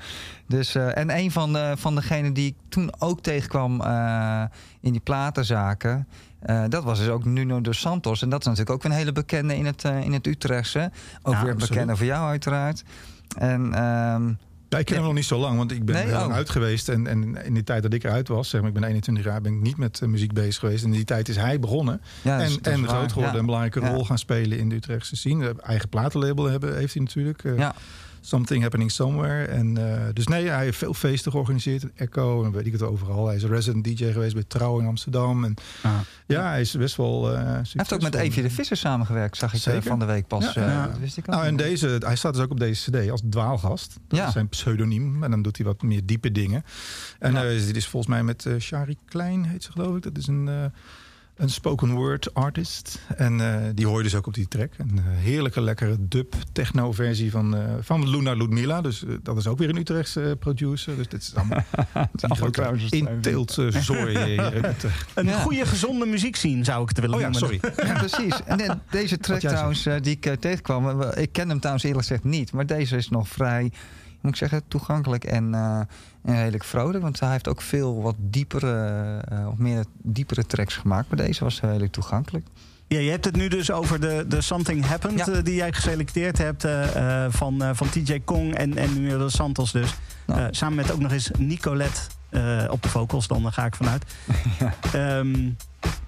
Dus, 0.47 0.75
eh, 0.75 0.97
en 0.97 1.17
een 1.17 1.31
van, 1.31 1.53
de, 1.53 1.73
van 1.77 1.95
degenen 1.95 2.33
die 2.33 2.47
ik 2.47 2.55
toen 2.69 2.91
ook 2.99 3.21
tegenkwam 3.21 3.81
eh, 3.81 4.43
in 4.81 4.91
die 4.91 5.01
platenzaken. 5.01 6.07
eh, 6.39 6.63
dat 6.69 6.83
was 6.83 6.99
dus 6.99 7.07
ook 7.07 7.25
Nuno 7.25 7.61
dos 7.61 7.79
Santos. 7.79 8.21
En 8.21 8.29
dat 8.29 8.39
is 8.39 8.45
natuurlijk 8.45 8.75
ook 8.75 8.83
een 8.83 8.97
hele 8.97 9.11
bekende 9.11 9.55
in 9.55 9.65
het, 9.65 9.83
eh, 9.83 10.01
in 10.03 10.13
het 10.13 10.27
Utrechtse. 10.27 10.91
Ook 11.23 11.33
Ja, 11.33 11.43
weer 11.43 11.55
bekende 11.55 11.95
voor 11.95 12.05
jou 12.05 12.27
uiteraard. 12.29 12.83
En 13.37 13.73
ehm, 13.73 14.33
Ik 14.79 14.85
ken 14.85 14.95
hem 14.95 15.05
nog 15.05 15.13
niet 15.13 15.25
zo 15.25 15.39
lang, 15.39 15.57
want 15.57 15.71
ik 15.71 15.85
ben 15.85 15.95
Nee, 15.95 16.03
heel 16.03 16.13
lang 16.13 16.29
oh. 16.29 16.35
uit 16.35 16.49
geweest. 16.49 16.89
En, 16.89 17.07
en 17.07 17.45
in 17.45 17.53
die 17.53 17.63
tijd 17.63 17.83
dat 17.83 17.93
ik 17.93 18.03
eruit 18.03 18.27
was, 18.27 18.49
zeg 18.49 18.59
maar, 18.61 18.69
ik 18.69 18.75
ben 18.75 18.83
21 18.83 19.23
jaar, 19.23 19.41
ben 19.41 19.53
ik 19.53 19.61
niet 19.61 19.77
met 19.77 19.99
eh, 20.01 20.07
muziek 20.07 20.33
bezig 20.33 20.59
geweest. 20.59 20.83
En 20.83 20.89
in 20.89 20.95
die 20.95 21.05
tijd 21.05 21.29
is 21.29 21.35
hij 21.35 21.59
begonnen. 21.59 22.01
ja, 22.21 22.39
is- 22.41 22.59
en 22.61 22.73
en 22.73 22.87
groot 22.87 23.09
geworden, 23.11 23.33
ja. 23.33 23.39
een 23.39 23.45
belangrijke 23.45 23.79
rol 23.79 24.05
gaan 24.05 24.17
spelen 24.17 24.57
in 24.57 24.69
de 24.69 24.75
Utrechtse 24.75 25.15
scene. 25.15 25.55
Eigen 25.61 25.89
platenlabel 25.89 26.45
hebben, 26.45 26.75
heeft 26.77 26.93
hij 26.93 27.03
natuurlijk. 27.03 27.43
eh, 27.43 27.57
Ja. 27.57 27.75
Something 28.25 28.61
Happening 28.61 28.91
Somewhere. 28.91 29.45
En, 29.45 29.77
eh, 29.77 30.01
dus 30.13 30.27
nee, 30.27 30.47
hij 30.47 30.63
heeft 30.63 30.77
veel 30.77 30.93
feesten 30.93 31.31
georganiseerd. 31.31 31.85
Echo 31.95 32.43
en 32.43 32.51
weet 32.51 32.65
ik 32.65 32.71
het 32.71 32.81
overal. 32.81 33.25
Hij 33.27 33.35
is 33.35 33.43
een 33.43 33.49
resident 33.49 33.83
DJ 33.83 34.11
geweest 34.11 34.33
bij 34.33 34.43
Trouw 34.47 34.79
in 34.79 34.85
Amsterdam. 34.85 35.43
En 35.43 35.53
Ah. 35.81 35.91
ja, 36.25 36.49
hij 36.49 36.61
is 36.61 36.71
best 36.71 36.95
wel 36.95 37.31
uh, 37.31 37.37
Hij 37.43 37.61
heeft 37.71 37.93
ook 37.93 38.01
met 38.01 38.15
Evie 38.15 38.41
de 38.43 38.49
Visser 38.49 38.77
samengewerkt, 38.77 39.37
zag 39.37 39.49
ik 39.49 39.55
eh, 39.55 39.61
Zeker. 39.61 39.83
van 39.83 39.99
de 39.99 40.05
week 40.05 40.27
pas. 40.27 40.53
Ja, 40.53 40.61
eh, 40.65 40.67
ja. 40.71 40.87
Dat 40.87 40.99
wist 40.99 41.17
ik. 41.17 41.25
Nou, 41.27 41.45
en 41.45 41.55
deze, 41.55 41.95
hij 42.05 42.15
staat 42.15 42.33
dus 42.33 42.43
ook 42.43 42.51
op 42.51 42.59
deze 42.59 42.91
CD 42.91 43.09
als 43.09 43.21
dwaalgast. 43.29 43.97
Dat 44.07 44.19
Ja. 44.19 44.27
is 44.27 44.33
zijn 44.33 44.49
pseudoniem. 44.49 45.23
En 45.23 45.31
dan 45.31 45.41
doet 45.41 45.57
hij 45.57 45.65
wat 45.65 45.81
meer 45.81 46.05
diepe 46.05 46.31
dingen. 46.31 46.63
En 47.19 47.33
Ja. 47.33 47.43
eh, 47.45 47.65
dit 47.65 47.75
is 47.75 47.87
volgens 47.87 48.11
mij 48.13 48.23
met 48.23 48.45
eh 48.45 48.53
Shari 48.59 48.95
Klein, 49.05 49.45
heet 49.45 49.63
ze 49.63 49.71
geloof 49.71 49.95
ik. 49.95 50.03
Dat 50.03 50.17
is 50.17 50.27
een, 50.27 50.47
eh, 50.47 50.65
een 51.35 51.49
spoken 51.49 51.91
word 51.91 52.33
artist. 52.33 52.99
En 53.15 53.41
eh, 53.41 53.69
die 53.73 53.87
hoor 53.87 53.97
je 53.97 54.03
dus 54.03 54.15
ook 54.15 54.27
op 54.27 54.33
die 54.33 54.47
track. 54.47 54.71
Een 54.77 54.97
eh, 54.97 55.03
heerlijke, 55.05 55.61
lekkere 55.61 55.95
dub 55.99 56.35
techno 56.51 56.91
versie 56.91 57.31
van, 57.31 57.55
eh, 57.55 57.61
van 57.79 58.09
Luna 58.09 58.33
Ludmilla. 58.33 58.81
Dus 58.81 59.03
dat 59.23 59.37
is 59.37 59.47
ook 59.47 59.57
weer 59.57 59.69
een 59.69 59.77
Utrechtse 59.77 60.35
producer. 60.39 60.95
Dus 60.95 61.07
dit 61.07 61.21
is 61.21 61.35
allemaal 61.35 61.63
inteelt 62.89 63.57
uh, 63.57 63.71
zooi 63.71 64.15
Een 65.13 65.33
goede, 65.33 65.65
gezonde 65.65 66.05
muziekscene 66.05 66.63
zou 66.63 66.81
ik 66.81 66.89
het 66.89 66.99
willen 66.99 67.15
oh 67.15 67.21
ja, 67.21 67.29
noemen. 67.29 67.59
sorry. 67.61 67.87
Ja, 67.87 67.97
precies. 67.97 68.43
En 68.45 68.81
deze 68.89 69.17
track 69.17 69.39
trouwens, 69.39 69.83
die 69.83 70.17
ik 70.19 70.35
tegenkwam, 70.39 71.01
ik 71.01 71.31
ken 71.31 71.49
hem 71.49 71.57
trouwens 71.57 71.85
eerlijk 71.85 72.07
gezegd 72.07 72.23
niet. 72.23 72.51
Maar 72.51 72.65
deze 72.65 72.95
is 72.95 73.09
nog 73.09 73.27
vrij, 73.27 73.71
moet 74.21 74.31
ik 74.31 74.37
zeggen, 74.37 74.61
toegankelijk 74.67 75.23
en, 75.23 75.53
en 76.25 76.35
redelijk 76.35 76.63
vrolijk. 76.63 77.03
Want 77.03 77.19
hij 77.19 77.31
heeft 77.31 77.47
ook 77.47 77.61
veel 77.61 78.01
wat 78.01 78.15
diepere, 78.17 79.17
eh, 79.29 79.47
of 79.47 79.57
meer 79.57 79.85
diepere 80.01 80.45
tracks 80.45 80.75
gemaakt. 80.75 81.07
Maar 81.09 81.25
deze 81.25 81.43
was 81.43 81.61
redelijk 81.61 81.91
toegankelijk. 81.91 82.45
Ja, 82.87 82.99
je 82.99 83.09
hebt 83.09 83.25
het 83.25 83.35
nu 83.35 83.47
dus 83.47 83.71
over 83.71 83.99
de, 83.99 84.25
de 84.27 84.41
Something 84.41 84.85
Happened 84.85 85.25
Ja. 85.25 85.33
eh, 85.33 85.43
die 85.43 85.55
jij 85.55 85.73
geselecteerd 85.73 86.37
hebt 86.37 86.63
eh, 86.63 87.25
van, 87.29 87.63
eh, 87.63 87.69
van 87.73 87.89
TJ 87.89 88.19
Kong 88.25 88.55
en, 88.55 88.77
en 88.77 89.01
Nuno 89.01 89.17
dos 89.17 89.33
Santos 89.33 89.71
dus. 89.71 89.95
Nou. 90.25 90.47
Samen 90.53 90.75
met 90.75 90.91
ook 90.91 90.99
nog 90.99 91.11
eens 91.11 91.31
Nicolette 91.37 92.01
op 92.69 92.83
de 92.83 92.89
vocals, 92.89 93.27
dan 93.27 93.53
ga 93.53 93.65
ik 93.65 93.75
vanuit. 93.75 94.03
Ehm, 94.93 95.49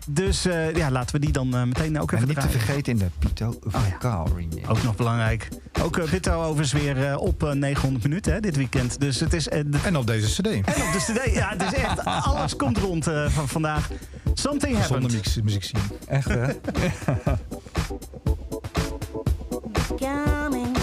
dus 0.09 0.45
eh, 0.45 0.75
ja, 0.75 0.91
laten 0.91 1.15
we 1.15 1.21
die 1.21 1.31
dan 1.31 1.55
eh, 1.55 1.63
meteen 1.63 1.99
ook 2.01 2.11
En 2.11 2.17
even 2.17 2.27
niet 2.29 2.41
te 2.41 2.49
vergeten 2.49 2.91
in 2.93 2.97
de 2.99 3.07
Pito 3.19 3.59
Vocaal 3.65 4.27
remix. 4.35 4.67
Ook 4.67 4.83
nog 4.83 4.95
belangrijk. 4.95 5.47
Ook 5.81 5.97
uh, 5.97 6.03
Pito 6.09 6.43
overigens 6.43 6.71
weer 6.71 7.05
eh, 7.11 7.17
op 7.21 7.43
eh, 7.43 7.51
900 7.51 8.03
minuten 8.03 8.33
hè, 8.33 8.39
dit 8.39 8.55
weekend. 8.55 8.99
Dus 8.99 9.19
het 9.19 9.33
is... 9.33 9.47
eh, 9.49 9.61
de- 9.65 9.79
En 9.85 9.97
op 9.97 10.07
deze 10.07 10.41
cd. 10.41 10.47
en 10.47 10.57
op 10.59 10.63
de 10.65 11.05
CD. 11.25 11.33
Ja, 11.33 11.49
het 11.57 11.61
is 11.61 11.73
echt... 11.73 12.05
Alles 12.05 12.55
komt 12.55 12.77
rond 12.77 13.07
eh, 13.07 13.29
van 13.29 13.47
vandaag. 13.47 13.89
Something 14.33 14.71
Zonder 14.77 14.79
Happened. 15.01 15.25
muziek, 15.25 15.43
muziek 15.43 15.63
zien. 15.63 15.81
Echt 16.07 16.27
hè? 16.29 16.47
becoming, 19.89 20.77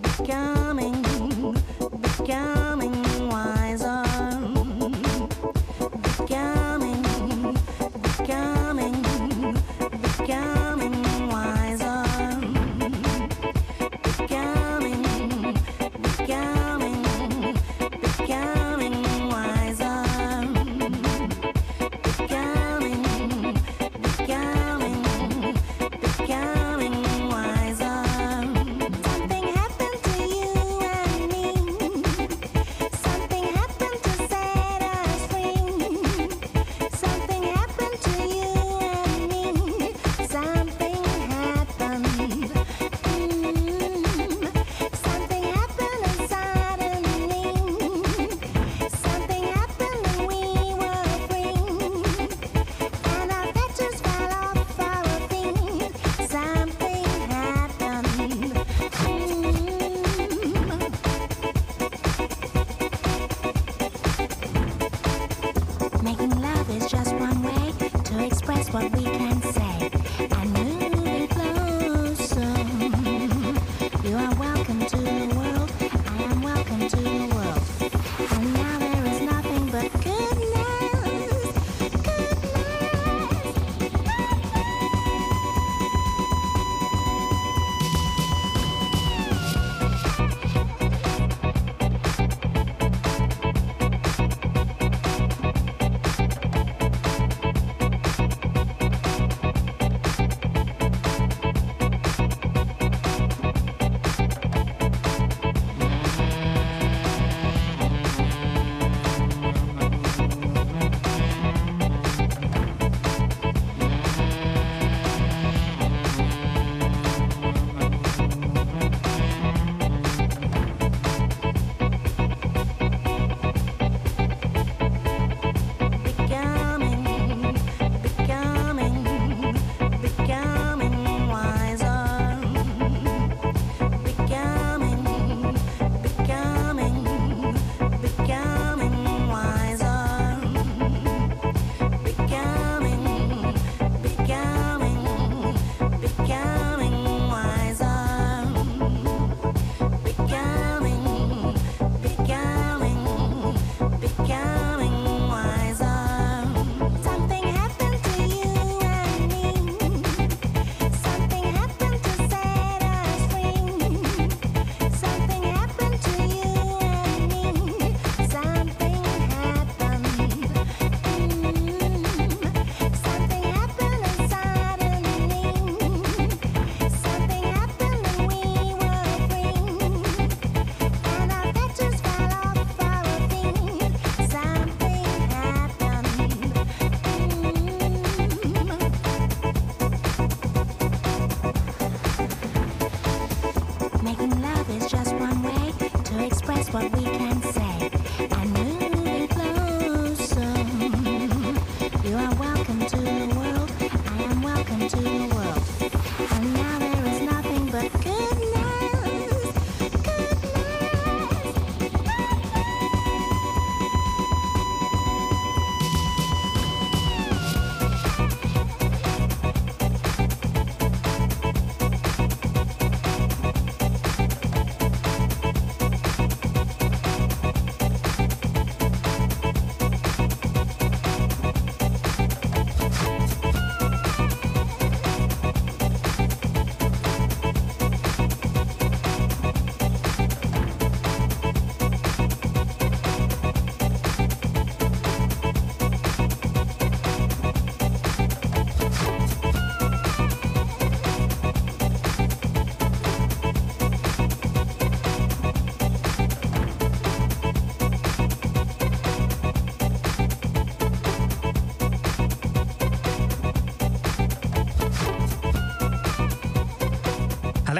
becoming, 0.00 0.96
becoming 1.20 2.55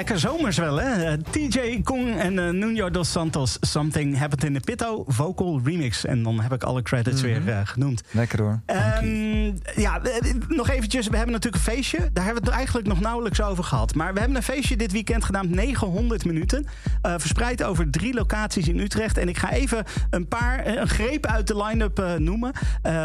lekker 0.07 0.29
zomers 0.29 0.57
wel, 0.57 0.75
hè? 0.75 1.03
Eh, 1.03 1.13
TJ 1.31 1.81
Kong 1.83 2.17
en 2.17 2.39
eh, 2.39 2.49
Nuno 2.49 2.89
dos 2.89 3.11
Santos. 3.11 3.57
Something 3.61 4.17
Happened 4.17 4.43
in 4.43 4.53
the 4.53 4.59
Pito 4.59 5.03
Vocal 5.07 5.61
Remix. 5.63 6.05
En 6.05 6.23
dan 6.23 6.39
heb 6.39 6.53
ik 6.53 6.63
alle 6.63 6.81
credits 6.81 7.21
weer 7.21 7.49
eh, 7.49 7.59
genoemd. 7.63 8.03
Lekker 8.11 8.41
hoor. 8.41 8.59
Ehm, 8.65 9.45
ja, 9.75 10.01
nog 10.47 10.69
eventjes. 10.69 11.07
We 11.07 11.15
hebben 11.15 11.33
natuurlijk 11.33 11.65
een 11.65 11.73
feestje. 11.73 11.97
Daar 12.13 12.23
hebben 12.23 12.43
we 12.43 12.49
het 12.49 12.57
eigenlijk 12.57 12.87
nog 12.87 12.99
nauwelijks 12.99 13.41
over 13.41 13.63
gehad. 13.63 13.95
Maar 13.95 14.13
we 14.13 14.19
hebben 14.19 14.37
een 14.37 14.43
feestje 14.43 14.77
dit 14.77 14.91
weekend 14.91 15.23
gedaan. 15.23 15.49
900 15.49 16.25
minuten. 16.25 16.67
Eh, 17.07 17.13
verspreid 17.17 17.63
over 17.63 17.89
drie 17.89 18.13
locaties 18.13 18.67
in 18.67 18.79
Utrecht. 18.79 19.17
En 19.17 19.29
ik 19.29 19.37
ga 19.37 19.51
even 19.51 19.85
een 20.09 20.27
paar, 20.27 20.59
eh, 20.59 20.75
een 20.75 20.87
greep 20.87 21.25
uit 21.25 21.47
de 21.47 21.63
line-up 21.63 21.99
eh, 21.99 22.13
noemen. 22.13 22.51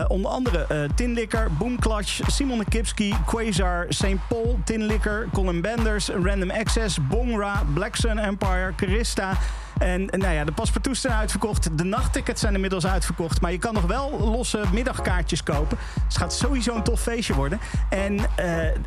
Onder 0.09 0.31
andere 0.31 0.67
eh 0.69 0.79
Tin 0.95 1.13
Licker, 1.13 1.53
Boom 1.53 1.79
Clutch, 1.79 2.21
Simon 2.27 2.65
Kipski, 2.69 3.15
Quasar, 3.27 3.87
St. 3.89 4.29
Paul, 4.29 4.59
Tin 4.65 4.85
Licker, 4.85 5.29
Colin 5.33 5.61
Benders, 5.61 6.09
Random 6.09 6.51
Access, 6.51 7.07
Bongra, 7.09 7.63
Black 7.75 7.97
Sun 7.97 8.19
Empire, 8.19 8.73
Carista. 8.77 9.39
En 9.79 10.05
nou 10.05 10.33
ja, 10.33 10.45
de 10.45 10.53
paspartouts 10.53 11.01
zijn 11.01 11.13
uitverkocht. 11.13 11.79
De 11.79 11.85
nachttickets 11.85 12.41
zijn 12.41 12.55
inmiddels 12.55 12.87
uitverkocht. 12.87 13.41
Maar 13.41 13.53
je 13.53 13.59
kan 13.59 13.75
nog 13.75 13.87
wel 13.87 14.21
losse 14.21 14.61
middagkaartjes 14.73 15.43
kopen. 15.43 15.79
Dus 15.95 16.03
het 16.05 16.17
gaat 16.17 16.35
sowieso 16.35 16.75
een 16.75 16.83
tof 16.83 17.01
feestje 17.01 17.35
worden. 17.35 17.61
En 17.91 18.19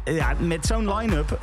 ja, 0.04 0.34
met 0.40 0.66
zo'n 0.66 0.96
line-up 0.96 1.40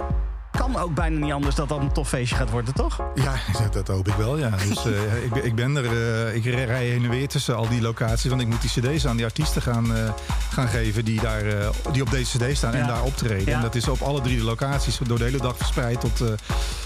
ook 0.83 0.95
bijna 0.95 1.19
niet 1.25 1.33
anders 1.33 1.55
dat 1.55 1.69
dat 1.69 1.79
een 1.81 1.93
tof 1.93 2.09
feestje 2.09 2.37
gaat 2.37 2.51
worden, 2.51 2.75
toch? 2.75 3.01
Ja, 3.15 3.35
dat, 3.63 3.73
dat 3.73 3.89
hoop 3.89 4.09
ik 4.09 4.15
wel, 4.15 4.39
ja. 4.39 4.51
Dus 4.69 4.85
eh, 4.87 5.25
ik, 5.25 5.31
ben- 5.33 5.45
ik 5.45 5.55
ben 5.55 5.77
er, 5.77 5.85
eh, 6.27 6.35
ik 6.35 6.45
rij 6.45 6.87
heen 6.87 7.05
en 7.05 7.11
weer 7.11 7.29
tussen 7.29 7.57
al 7.57 7.69
die 7.69 7.81
locaties. 7.83 8.31
Want 8.31 8.41
ik 8.41 8.47
moet 8.49 8.61
die 8.61 8.71
cd's 8.71 9.07
aan 9.07 9.17
die 9.17 9.25
artiesten 9.25 9.63
gaan, 9.63 9.97
eh, 9.97 10.11
gaan 10.51 10.69
geven 10.69 11.05
die, 11.05 11.21
daar, 11.21 11.47
eh, 11.47 11.69
die 11.93 12.03
op 12.03 12.11
deze 12.11 12.39
cd 12.39 12.57
staan 12.57 12.73
Ja. 12.73 12.79
en 12.79 12.87
daar 12.87 13.03
optreden. 13.03 13.47
Ja. 13.47 13.57
En 13.57 13.61
dat 13.63 13.75
is 13.75 13.89
op 13.89 14.01
alle 14.01 14.21
drie 14.21 14.37
de 14.37 14.45
locaties 14.45 14.99
door 15.07 15.19
de 15.19 15.25
hele 15.25 15.39
dag 15.39 15.57
verspreid 15.57 16.01
tot 16.01 16.21
eh 16.21 16.27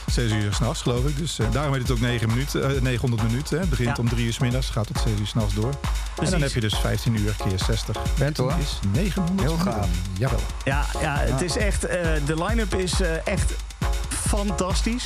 6 0.07 0.33
uur 0.33 0.53
s'nachts, 0.55 0.83
geloof 0.83 1.05
ik. 1.07 1.17
Dus 1.17 1.39
eh, 1.39 1.47
daarom 1.53 1.73
heet 1.73 1.83
het 1.83 1.91
ook 1.91 2.01
9 2.01 2.29
minuten, 2.29 2.77
eh, 2.77 2.81
900 2.83 3.23
minuten. 3.23 3.55
Hè. 3.55 3.61
Het 3.61 3.71
begint 3.71 3.97
Ja. 3.97 4.03
om 4.03 4.09
3 4.09 4.27
uur 4.27 4.33
s 4.33 4.39
middags, 4.39 4.71
gaat 4.71 4.87
tot 4.87 4.99
6 5.05 5.19
uur 5.21 5.27
s'nachts 5.27 5.55
door. 5.55 5.71
En 5.71 5.77
Precies. 6.15 6.33
dan 6.33 6.43
heb 6.43 6.53
je 6.53 6.61
dus 6.61 6.75
15 6.79 7.15
uur 7.17 7.35
keer 7.49 7.59
60. 7.67 7.97
Bent 8.19 8.37
hoor. 8.37 8.53
Is 8.61 8.79
900 8.93 9.41
Heel 9.41 9.51
minuten. 9.57 9.73
gaaf. 9.73 9.89
Jawel. 10.19 10.41
Ja, 10.65 10.85
ja 11.01 11.17
het 11.19 11.41
is 11.41 11.57
echt. 11.57 11.85
eh, 11.85 12.11
de 12.27 12.45
line-up 12.45 12.75
is 12.75 13.01
eh, 13.01 13.27
echt 13.27 13.53
fantastisch. 14.27 15.05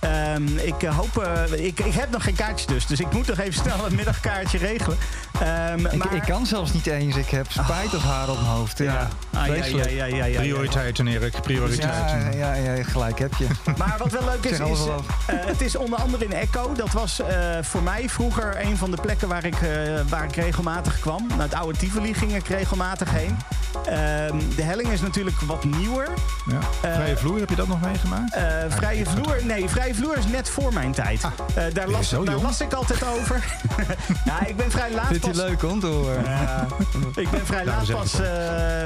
Ehm, 0.00 0.46
ik 0.58 0.82
eh, 0.82 0.96
hoop. 0.96 1.18
eh, 1.18 1.64
ik, 1.66 1.80
ik 1.80 1.92
heb 1.94 2.10
nog 2.10 2.22
geen 2.24 2.34
kaartjes 2.34 2.66
dus. 2.66 2.86
Dus 2.86 3.00
ik 3.00 3.12
moet 3.12 3.26
nog 3.26 3.38
even 3.38 3.54
snel 3.62 3.86
een 3.86 3.94
middagkaartje 3.94 4.58
regelen. 4.58 4.98
Ehm, 5.40 5.86
Ik, 5.86 5.94
maar, 5.94 6.14
ik 6.14 6.22
kan 6.22 6.46
zelfs 6.46 6.72
niet 6.72 6.86
eens. 6.86 7.16
Ik 7.16 7.28
heb 7.30 7.46
spijt 7.50 7.94
of 7.94 8.02
haar 8.02 8.28
op 8.28 8.34
mijn 8.40 8.46
hoofd. 8.48 8.78
Ja, 8.78 8.84
Ja, 8.84 9.08
Ah, 9.40 9.46
ja, 9.46 9.54
ja, 9.54 9.64
ja, 9.64 9.88
ja, 9.88 10.04
ja, 10.04 10.24
ja. 10.24 10.38
Prioriteiten, 10.40 11.06
Erik. 11.06 11.40
Prioriteiten. 11.42 12.38
Ja, 12.38 12.54
ja, 12.54 12.72
ja, 12.74 12.82
gelijk 12.82 13.18
heb 13.18 13.34
je. 13.38 13.46
Maar 13.78 13.94
wat 13.98 14.12
wel 14.12 14.24
leuk 14.24 14.44
is, 14.44 14.58
is 14.58 14.58
eh, 14.86 14.94
het 15.26 15.60
is 15.60 15.76
onder 15.76 15.98
andere 15.98 16.24
in 16.24 16.32
Echo. 16.32 16.72
Dat 16.72 16.92
was 16.92 17.20
eh, 17.20 17.36
voor 17.62 17.82
mij 17.82 18.08
vroeger 18.08 18.64
een 18.64 18.76
van 18.76 18.90
de 18.90 18.96
plekken 19.02 19.28
waar 19.28 19.44
ik, 19.44 19.54
eh, 19.54 19.68
waar 20.08 20.24
ik 20.24 20.34
regelmatig 20.36 21.00
kwam. 21.00 21.26
Naar 21.28 21.38
het 21.40 21.54
oude 21.54 21.78
Tivoli 21.78 22.14
ging 22.14 22.34
ik 22.34 22.48
regelmatig 22.48 23.10
heen. 23.10 23.36
Ehm, 23.86 24.36
de 24.56 24.62
helling 24.62 24.88
is 24.88 25.00
natuurlijk 25.00 25.40
wat 25.40 25.64
nieuwer. 25.64 26.08
Ja. 26.50 26.90
Vrije 26.92 27.16
vloer, 27.16 27.38
heb 27.38 27.48
je 27.48 27.56
dat 27.56 27.68
nog 27.68 27.80
meegemaakt? 27.80 28.34
Eh, 28.34 28.42
vrije 28.68 29.04
vloer, 29.06 29.36
nee, 29.44 29.68
vrije 29.68 29.89
vloer 29.94 30.16
is 30.18 30.26
net 30.26 30.48
voor 30.50 30.72
mijn 30.72 30.92
tijd. 30.92 31.22
Eh, 31.54 31.64
daar, 31.72 31.88
las, 31.88 32.08
zo 32.08 32.24
daar 32.24 32.34
jong? 32.34 32.46
las 32.46 32.60
ik 32.60 32.72
altijd 32.72 33.04
over. 33.04 33.44
ja, 34.24 34.46
ik 34.46 34.56
ben 34.56 34.70
vrij 34.70 34.90
laat 34.90 35.06
Vindt 35.06 35.26
pas. 35.26 35.36
hij 35.36 35.46
leuk 35.48 35.62
om 35.62 35.80
te 35.80 35.86
horen? 35.86 36.24
Ik 37.14 37.30
ben 37.30 37.46
vrij 37.46 37.64
laat, 37.64 37.90
pas, 37.90 38.20
eh, 38.20 38.26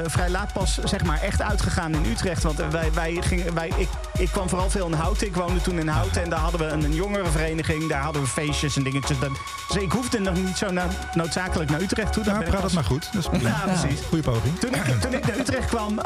vrij 0.06 0.30
laat 0.30 0.52
pas 0.52 0.78
zeg 0.84 1.04
maar 1.04 1.20
echt 1.22 1.42
uitgegaan 1.42 1.92
in 1.94 2.04
Utrecht. 2.10 2.42
Want 2.42 2.60
eh, 2.60 2.68
wij, 2.68 2.92
wij 2.92 3.16
gingen, 3.20 3.54
wij, 3.54 3.70
ik, 3.76 3.88
ik 4.18 4.28
kwam 4.30 4.48
vooral 4.48 4.70
veel 4.70 4.86
in 4.86 4.92
Houten. 4.92 5.26
Ik 5.26 5.34
woonde 5.36 5.60
toen 5.60 5.78
in 5.78 5.88
Houten 5.88 6.22
en 6.22 6.30
daar 6.30 6.38
hadden 6.38 6.60
we 6.60 6.66
een, 6.66 6.84
een 6.84 6.94
jongerenvereniging. 6.94 7.88
Daar 7.88 8.02
hadden 8.02 8.22
we 8.22 8.28
feestjes 8.28 8.76
en 8.76 8.82
dingetjes. 8.82 9.18
Dat, 9.18 9.30
dus 9.68 9.82
ik 9.82 9.92
hoefde 9.92 10.18
nog 10.20 10.34
niet 10.34 10.56
zo 10.56 10.70
na- 10.70 10.88
noodzakelijk 11.14 11.70
naar 11.70 11.80
Utrecht 11.80 12.12
toe. 12.12 12.24
Ik 12.24 12.44
praat 12.44 12.62
het 12.62 12.72
maar 12.72 12.84
goed. 12.84 13.08
Dat 13.12 13.32
is. 13.32 13.40
Ja, 13.48 13.62
precies. 13.66 14.00
Goeie 14.08 14.24
poging. 14.24 14.58
Toen 14.58 14.74
ik, 14.74 14.84
toen 15.00 15.12
ik 15.14 15.26
naar 15.26 15.36
Utrecht 15.38 15.68
kwam, 15.68 15.96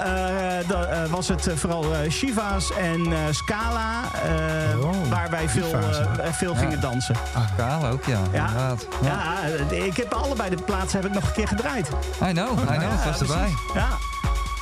da- 0.67 1.07
was 1.11 1.29
het 1.29 1.49
vooral 1.55 1.85
Shiva's 2.11 2.73
en 2.73 3.07
Scala. 3.31 4.01
eh, 4.25 4.79
Oh, 4.89 5.09
waar 5.09 5.31
wij 5.31 5.49
veel, 5.49 5.69
Shiva's, 5.69 5.99
eh, 5.99 6.33
veel 6.33 6.55
gingen 6.55 6.81
dansen. 6.81 7.15
Kaal 7.57 7.87
ook, 7.87 8.05
ja. 8.05 8.19
Ja, 9.03 9.39
eh, 9.71 9.85
ik 9.85 9.97
heb 9.97 10.13
allebei 10.15 10.51
de 10.51 10.63
plaatsen 10.63 11.01
heb 11.01 11.09
ik 11.09 11.15
nog 11.15 11.27
een 11.27 11.33
keer 11.33 11.49
gedraaid. 11.49 11.89
I 12.23 12.33
know, 12.33 12.59
I 12.59 12.77
know. 12.77 13.05
Was 13.05 13.21
erbij. 13.21 13.55
Ja. 13.75 13.89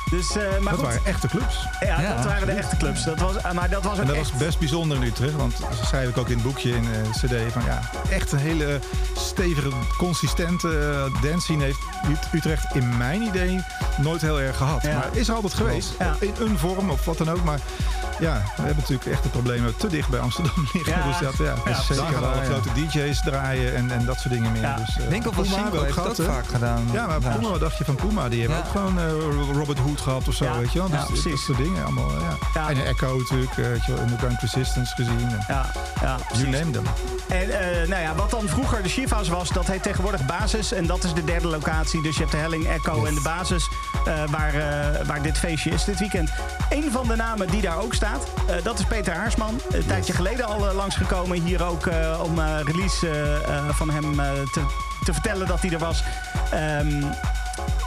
Dus, 0.09 0.35
eh, 0.37 0.43
maar 0.43 0.59
Dat 0.61 0.73
goed. 0.73 0.81
waren 0.81 1.05
echte 1.05 1.27
clubs. 1.27 1.67
Ja, 1.79 2.01
Ja, 2.01 2.15
dat 2.15 2.25
waren 2.25 2.47
de 2.47 2.53
echte 2.53 2.77
clubs. 2.77 3.03
Dat 3.03 3.19
was, 3.19 3.37
eh, 3.37 3.51
maar 3.51 3.69
dat 3.69 3.83
was 3.83 3.99
En 3.99 4.05
dat 4.07 4.15
echt... 4.15 4.31
was 4.31 4.39
best 4.39 4.59
bijzonder 4.59 4.97
in 4.97 5.03
Utrecht, 5.03 5.35
want 5.35 5.59
dat 5.59 5.85
schrijf 5.85 6.09
ik 6.09 6.17
ook 6.17 6.27
in 6.27 6.33
het 6.33 6.43
boekje 6.43 6.69
in 6.69 6.83
eh, 6.83 7.11
de 7.21 7.27
cd 7.45 7.51
van 7.53 7.63
ja, 7.65 7.79
echt 8.09 8.31
een 8.31 8.37
hele 8.39 8.79
stevige, 9.17 9.69
consistente 9.97 10.67
uh, 11.13 11.21
dance 11.21 11.39
scene 11.41 11.63
heeft 11.63 11.79
Ut- 12.09 12.27
Utrecht 12.33 12.75
in 12.75 12.97
mijn 12.97 13.21
idee 13.21 13.61
nooit 13.97 14.21
heel 14.21 14.39
erg 14.39 14.57
gehad. 14.57 14.81
Ja. 14.81 14.93
Maar 14.93 15.07
is 15.11 15.27
er 15.27 15.35
altijd 15.35 15.53
geweest, 15.53 15.89
Ja. 15.99 16.15
in 16.19 16.33
een 16.39 16.57
vorm 16.57 16.89
of 16.89 17.05
wat 17.05 17.17
dan 17.17 17.29
ook. 17.31 17.43
Maar 17.43 17.59
ja, 18.19 18.33
we 18.33 18.61
hebben 18.61 18.75
natuurlijk 18.77 19.05
echt 19.11 19.23
de 19.23 19.29
problemen 19.29 19.77
te 19.77 19.87
dicht 19.87 20.09
bij 20.09 20.19
Amsterdam 20.19 20.67
liggen. 20.73 20.93
Ja. 20.97 21.07
Dus 21.07 21.17
dat, 21.19 21.37
ja, 21.37 21.53
dus 21.87 21.97
dan 21.97 22.07
gaan 22.13 22.31
alle 22.33 22.43
grote 22.45 22.69
DJ's 22.73 23.21
draaien 23.21 23.75
en, 23.75 23.91
en 23.91 24.05
dat 24.05 24.19
soort 24.19 24.33
dingen 24.33 24.51
meer. 24.51 24.61
Ja. 24.61 24.75
Dus, 24.75 24.97
eh, 24.99 25.07
Winkel 25.07 25.31
van 25.31 25.43
Puma 25.43 25.71
we 25.71 25.79
heeft 25.79 26.17
hè? 26.17 26.23
vaak 26.25 26.47
gedaan. 26.47 26.87
Ja, 26.93 27.07
maar 27.07 27.19
Puma, 27.19 27.49
wat 27.49 27.59
dacht 27.59 27.77
je 27.77 27.85
van 27.85 27.95
Puma? 27.95 28.29
Die 28.29 28.39
hebben 28.39 28.57
Ja. 28.57 28.63
ook 28.65 28.71
gewoon 28.71 28.99
eh, 28.99 29.55
Robert 29.57 29.79
Hood 29.79 29.96
gehad 30.01 30.27
of 30.27 30.33
zo, 30.33 30.45
Ja. 30.45 30.57
weet 30.57 30.71
je 30.73 30.79
wel. 30.79 30.87
Dus 30.87 30.95
Ja, 30.99 31.03
dat 31.05 31.21
precies. 31.21 31.45
soort 31.45 31.57
dingen 31.57 31.83
allemaal, 31.83 32.11
ja. 32.53 32.69
En 32.69 32.85
Echo 32.85 33.17
natuurlijk, 33.17 33.57
eh, 33.57 33.65
weet 33.67 33.85
je 33.85 33.93
wel, 33.93 34.01
Underground 34.01 34.39
Resistance 34.41 34.95
gezien. 34.95 35.29
En 35.29 35.43
Ja, 35.47 35.65
ja, 36.01 36.17
you 36.33 36.49
name 36.49 36.71
them. 36.71 36.83
En 37.27 37.59
eh, 37.59 37.87
nou 37.87 38.01
ja, 38.01 38.15
wat 38.15 38.29
dan 38.29 38.47
vroeger 38.47 38.83
de 38.83 38.89
Shiva's 38.89 39.27
was, 39.27 39.49
dat 39.49 39.67
heet 39.67 39.83
tegenwoordig 39.83 40.25
Basis. 40.25 40.71
En 40.71 40.85
dat 40.85 41.03
is 41.03 41.13
de 41.13 41.23
derde 41.23 41.47
locatie. 41.47 42.01
Dus 42.01 42.13
je 42.15 42.19
hebt 42.19 42.31
de 42.31 42.37
Helling, 42.37 42.67
Echo 42.67 43.05
en 43.05 43.13
de 43.15 43.21
Basis, 43.21 43.69
eh, 44.05 44.13
waar, 44.29 44.53
waar 45.05 45.21
dit 45.21 45.37
feestje 45.37 45.69
is 45.69 45.83
dit 45.83 45.99
weekend. 45.99 46.29
Een 46.69 46.91
van 46.91 47.07
de 47.07 47.15
namen 47.15 47.47
die 47.47 47.61
daar 47.61 47.77
ook 47.79 47.93
staat, 47.93 48.27
dat 48.63 48.79
is 48.79 48.85
Peter 48.85 49.13
Haarsman. 49.13 49.59
Een 49.71 49.85
tijdje 49.85 50.13
geleden 50.13 50.45
al 50.45 50.73
langsgekomen 50.73 51.41
hier 51.41 51.63
ook 51.65 51.89
om 52.21 52.39
release 52.39 53.07
van 53.71 53.89
hem 53.89 54.15
te, 54.51 54.61
te 55.03 55.13
vertellen 55.13 55.47
dat 55.47 55.61
hij 55.61 55.71
er 55.71 55.79
was. 55.79 56.03
Ehm, 56.51 57.03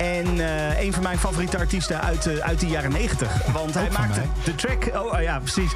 en 0.00 0.40
eh, 0.40 0.80
een 0.84 0.92
van 0.92 1.02
mijn 1.02 1.18
favoriete 1.18 1.58
artiesten 1.58 2.00
uit, 2.02 2.22
de- 2.22 2.42
uit 2.42 2.60
de 2.60 2.66
jaren 2.66 2.92
90. 2.92 3.46
Want 3.52 3.74
hij 3.74 3.90
maakte 3.90 4.18
mij. 4.20 4.28
de 4.44 4.54
track. 4.54 4.90
Oh 4.94 5.12
oh 5.12 5.22
ja, 5.22 5.38
precies. 5.38 5.72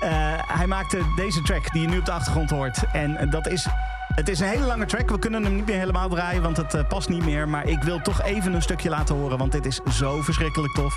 Eh, 0.00 0.10
hij 0.46 0.66
maakte 0.66 0.98
deze 1.16 1.42
track 1.42 1.72
die 1.72 1.82
je 1.82 1.88
nu 1.88 1.98
op 1.98 2.04
de 2.04 2.12
achtergrond 2.12 2.50
hoort. 2.50 2.78
En 2.92 3.16
eh, 3.16 3.30
dat 3.30 3.46
is. 3.48 3.66
Het 4.14 4.28
is 4.28 4.40
een 4.40 4.48
hele 4.48 4.64
lange 4.66 4.86
track. 4.86 5.10
We 5.10 5.18
kunnen 5.18 5.44
hem 5.44 5.54
niet 5.56 5.66
meer 5.66 5.78
helemaal 5.78 6.08
draaien, 6.08 6.42
want 6.42 6.56
het 6.56 6.74
eh, 6.74 6.80
past 6.88 7.08
niet 7.08 7.24
meer. 7.24 7.48
Maar 7.48 7.66
ik 7.68 7.82
wil 7.82 8.00
toch 8.02 8.22
even 8.22 8.52
een 8.54 8.62
stukje 8.62 8.88
laten 8.88 9.14
horen, 9.14 9.38
want 9.38 9.52
dit 9.52 9.66
is 9.66 9.80
zo 9.90 10.22
verschrikkelijk 10.22 10.74
tof. 10.74 10.96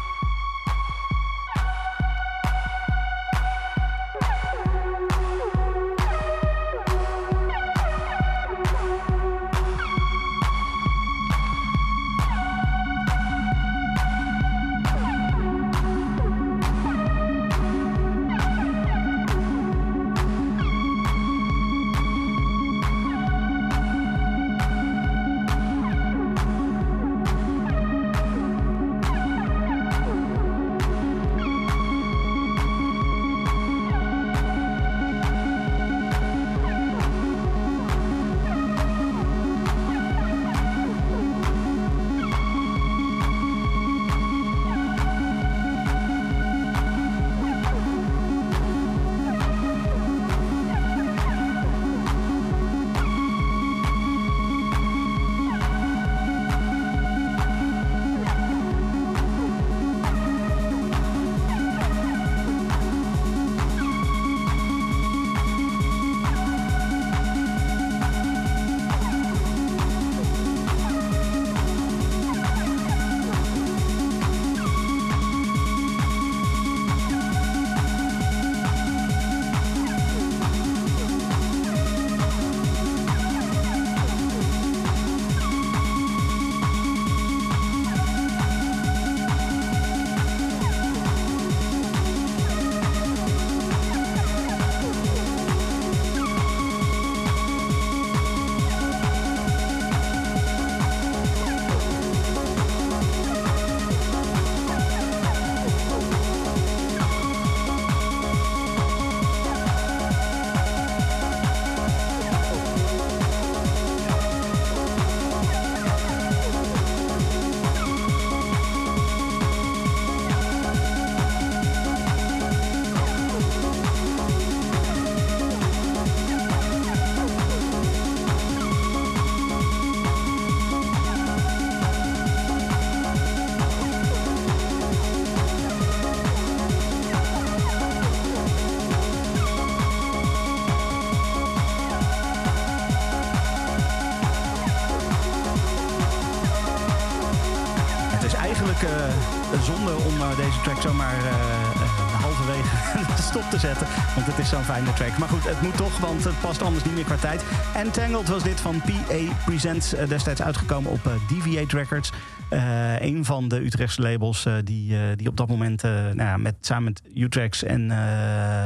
Stop 153.50 153.60
te 153.60 153.68
zetten. 153.68 153.88
Want 154.16 154.28
het 154.28 154.38
is 154.38 154.50
zo'n 154.50 154.64
fijne 154.64 154.94
track. 154.94 155.18
Maar 155.18 155.30
goed, 155.30 155.44
het 155.44 155.62
moet 155.62 155.78
toch, 155.78 155.98
want 156.00 156.24
het 156.24 156.40
past 156.42 156.62
anders 156.62 156.84
niet 156.84 156.94
meer 156.94 157.04
qua 157.04 157.16
tijd. 157.16 157.44
Entangled 157.76 158.28
was 158.28 158.44
dit 158.44 158.60
van 158.60 158.82
PA 158.82 159.34
Presents. 159.46 159.94
eh, 159.94 160.08
destijds 160.08 160.42
uitgekomen 160.42 160.92
op 160.92 161.06
eh, 161.06 161.12
Deviate 161.30 161.76
Records. 161.78 162.12
Eh, 162.50 163.02
een 163.02 163.26
van 163.26 163.48
de 163.48 163.66
Utrechtse 163.66 164.02
labels 164.02 164.48
die, 164.64 165.16
die 165.16 165.28
op 165.28 165.38
dat 165.38 165.48
moment 165.48 165.82
nou 165.82 166.16
ja, 166.16 166.38
met, 166.38 166.56
samen 166.62 166.84
met 166.84 167.02
Utrechts 167.16 167.64
en 167.64 167.92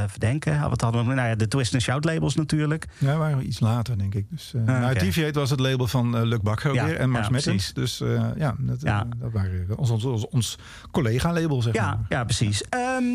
Verdenken. 0.08 0.70
Wat 0.70 0.82
hadden 0.82 1.08
we? 1.08 1.14
Nou 1.14 1.28
ja, 1.28 1.36
de 1.36 1.48
Twist 1.48 1.74
and 1.74 1.82
Shout 1.82 2.06
labels 2.06 2.36
natuurlijk. 2.36 2.86
Ja, 2.98 3.18
waren 3.18 3.38
we 3.38 3.44
iets 3.44 3.60
later, 3.60 3.98
denk 3.98 4.16
ik. 4.16 4.26
Dus, 4.30 4.54
uh, 4.56 4.62
Ah, 4.62 4.80
nou. 4.80 4.94
Deviate 5.00 5.40
was 5.40 5.50
het 5.50 5.60
label 5.60 5.88
van 5.88 6.24
Luc 6.24 6.40
Bakker 6.40 6.74
Ja, 6.74 6.86
weer 6.86 6.96
en 6.98 7.10
Mars 7.10 7.28
ja. 7.44 7.52
Dus 7.74 7.98
ja, 8.38 8.56
dat, 8.60 8.82
dat 8.82 9.32
waren 9.32 9.78
ons, 9.78 9.90
ons, 9.90 10.04
ons, 10.04 10.28
ons 10.28 10.58
collega-label, 10.92 11.62
zeg 11.62 11.74
Ja, 11.74 11.86
maar. 11.86 12.06
ja 12.10 12.24
precies. 12.24 12.64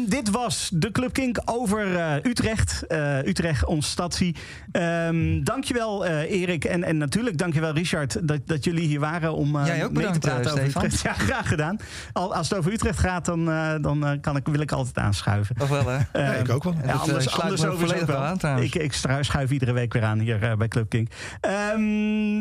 Dit 0.09 0.31
was 0.31 0.71
de 0.73 0.91
Club 0.91 1.13
Kink 1.13 1.41
over 1.45 1.97
eh, 1.97 2.15
Utrecht. 2.23 2.87
Eh, 2.87 3.25
Utrecht, 3.25 3.65
ons 3.65 3.91
stadsie. 3.91 4.37
Ehm 4.73 5.43
dankjewel 5.45 6.07
eh 6.07 6.41
Erik 6.41 6.65
en, 6.65 6.85
en 6.85 6.97
natuurlijk 6.97 7.39
dankjewel 7.39 7.73
Richard 7.73 8.29
dat, 8.29 8.41
dat 8.45 8.65
jullie 8.65 8.87
hier 8.87 9.01
waren 9.01 9.35
om 9.35 9.57
eh, 9.57 9.67
Jij 9.67 9.85
ook 9.85 9.93
mee 9.93 10.11
te 10.11 10.19
praten 10.19 10.53
over 10.53 10.63
Stefan. 10.63 10.85
Utrecht. 10.85 11.03
Ja, 11.09 11.13
graag 11.13 11.49
gedaan. 11.49 11.77
Al, 12.13 12.35
als 12.35 12.49
het 12.49 12.59
over 12.59 12.73
Utrecht 12.73 12.99
gaat, 12.99 13.25
dan, 13.25 13.51
eh, 13.51 13.75
dan 13.81 14.19
kan 14.21 14.37
ik, 14.37 14.47
wil 14.49 14.61
ik 14.61 14.73
altijd 14.73 14.99
aanschuiven. 14.99 15.57
Toch 15.57 15.69
wel, 15.69 15.87
hè? 15.87 15.99
Ja, 16.13 16.33
ik 16.33 16.51
ook 16.51 16.65
wel. 16.65 16.75
Ja, 16.85 16.93
anders 16.93 17.41
anders 17.41 17.61
volledig 17.61 18.07
wel. 18.07 18.17
wel 18.17 18.25
aan, 18.25 18.39
trouwens. 18.39 18.75
ik, 18.75 18.83
ik 18.83 18.93
schuif 19.21 19.51
iedere 19.51 19.73
week 19.73 19.93
weer 19.93 20.05
aan 20.05 20.19
hier 20.19 20.43
eh, 20.43 20.57
bij 20.57 20.69
Club 20.69 20.89
King. 20.89 21.11
Ehm, 21.41 21.81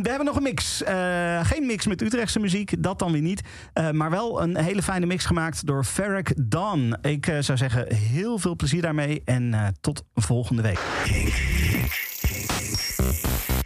we 0.01 0.09
hebben 0.09 0.26
nog 0.26 0.36
een 0.36 0.43
mix. 0.43 0.84
Eh, 0.84 1.45
geen 1.45 1.65
mix 1.65 1.88
met 1.88 2.01
Utrechtse 2.01 2.39
muziek, 2.39 2.84
dat 2.84 2.99
dan 2.99 3.11
weer 3.11 3.22
niet. 3.22 3.41
Eh, 3.74 3.91
maar 3.91 4.09
wel 4.09 4.41
een 4.41 4.57
hele 4.57 4.82
fijne 4.82 5.05
mix 5.05 5.26
gemaakt 5.26 5.65
door 5.65 5.84
Ferric 5.84 6.34
Dawn. 6.38 6.95
Ik 7.01 7.28
eh, 7.28 7.41
zou 7.58 7.72
zeggen, 7.72 7.95
heel 7.95 8.38
veel 8.38 8.55
plezier 8.55 8.82
daarmee 8.82 9.22
en 9.26 9.53
eh, 9.53 9.68
tot 9.82 10.03
volgende 10.14 10.62
week. 10.62 10.80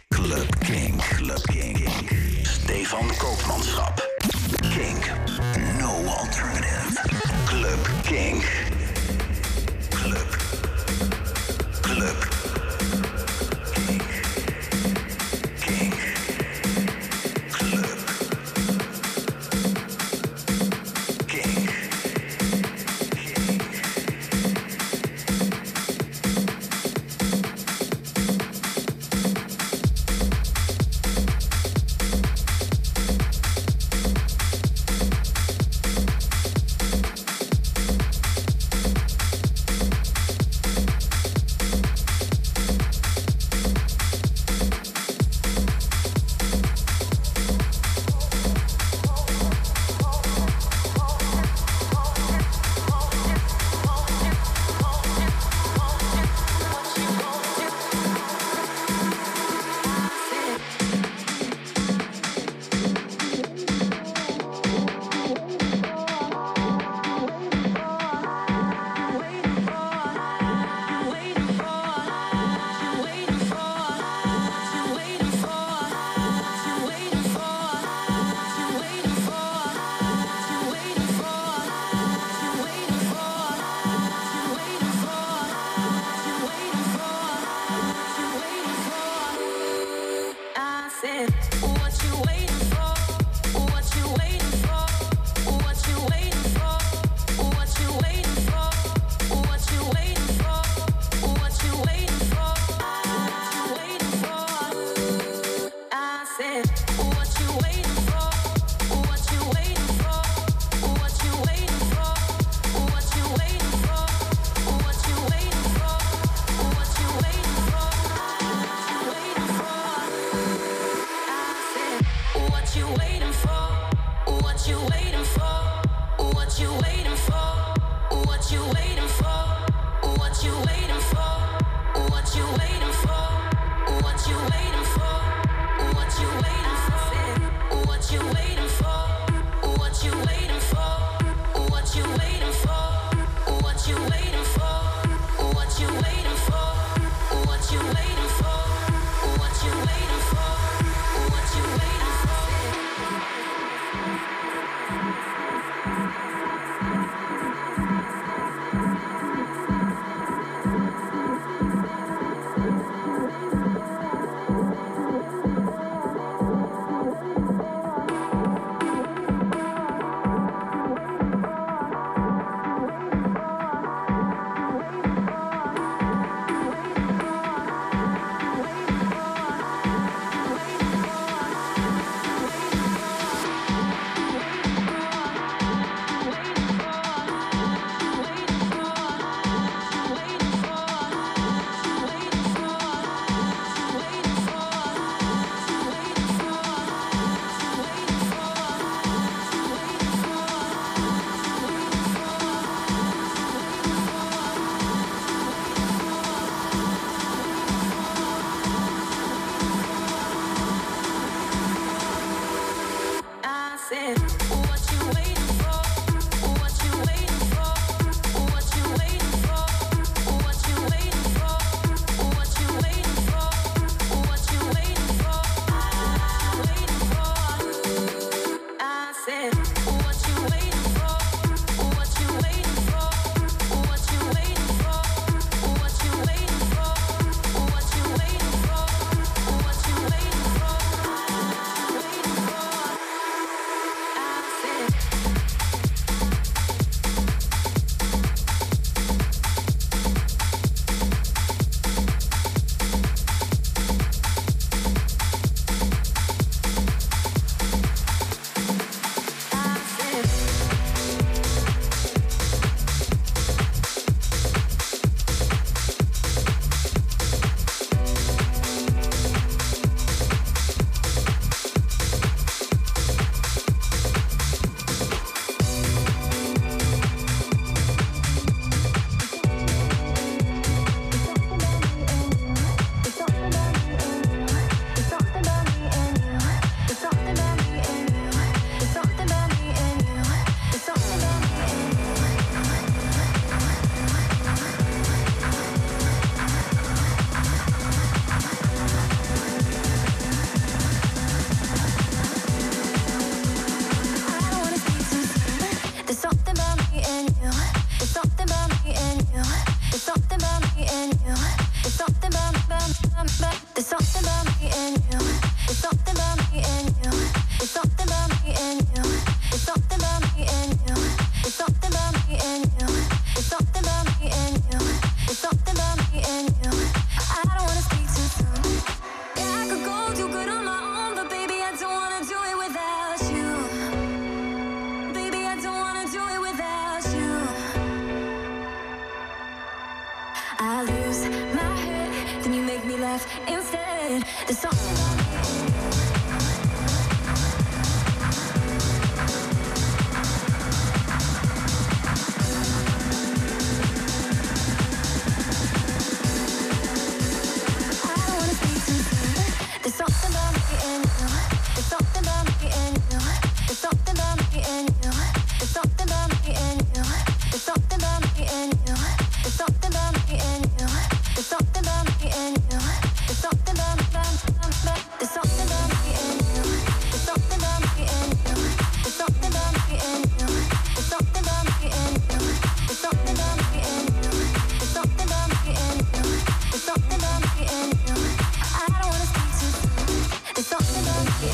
Club 0.08 0.58
King. 0.58 0.96
Club 0.96 1.42
King. 1.42 1.88
Stefan 2.42 3.16
Koopmanschap. 3.16 4.11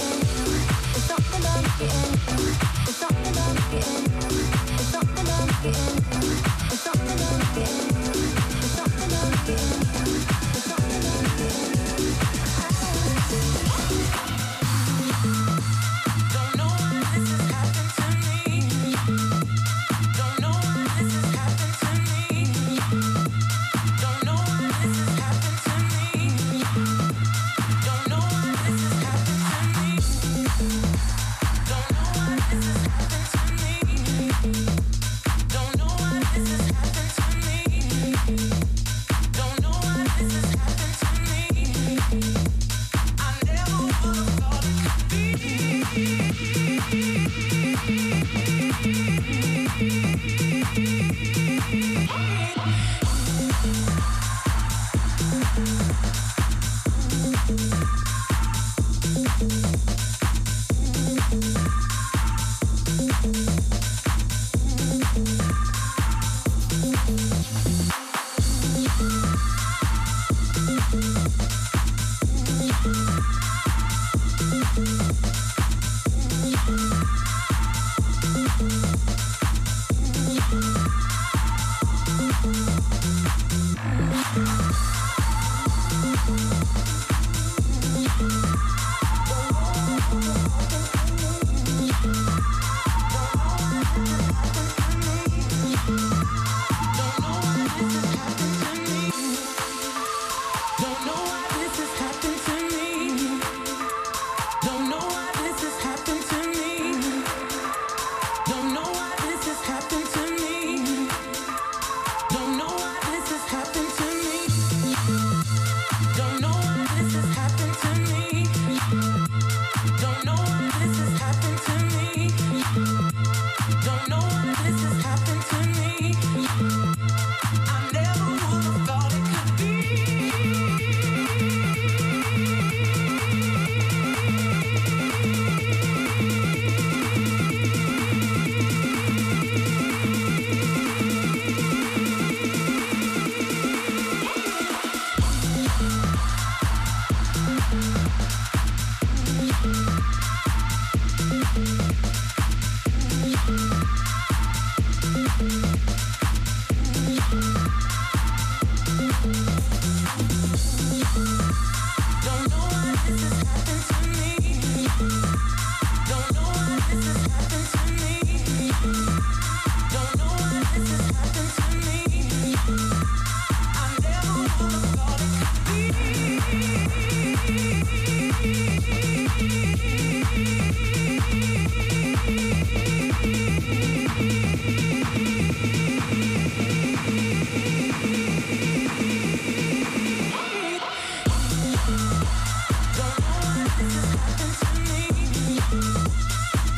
It's 0.01 1.07
something 1.07 1.43
about 7.11 7.55
the 7.55 7.63
end. 7.63 7.98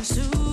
soon. 0.08 0.47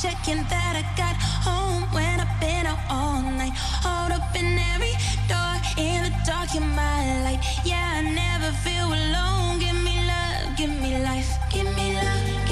Checking 0.00 0.44
that 0.44 0.76
I 0.76 0.84
got 0.96 1.16
home 1.42 1.82
when 1.90 2.20
I've 2.20 2.40
been 2.40 2.66
out 2.66 2.78
all 2.88 3.20
night. 3.20 3.50
Hold 3.82 4.12
up 4.12 4.32
in 4.36 4.56
every 4.56 4.94
door 5.26 5.58
in 5.76 6.04
the 6.04 6.14
dark, 6.24 6.54
in 6.54 6.62
my 6.68 7.24
light. 7.24 7.40
Yeah, 7.64 7.94
I 7.96 8.02
never 8.02 8.52
feel 8.62 8.86
alone. 8.86 9.58
Give 9.58 9.74
me 9.74 10.06
love, 10.06 10.56
give 10.56 10.70
me 10.70 11.02
life, 11.02 11.36
give 11.50 11.66
me 11.74 11.94
love. 11.94 12.47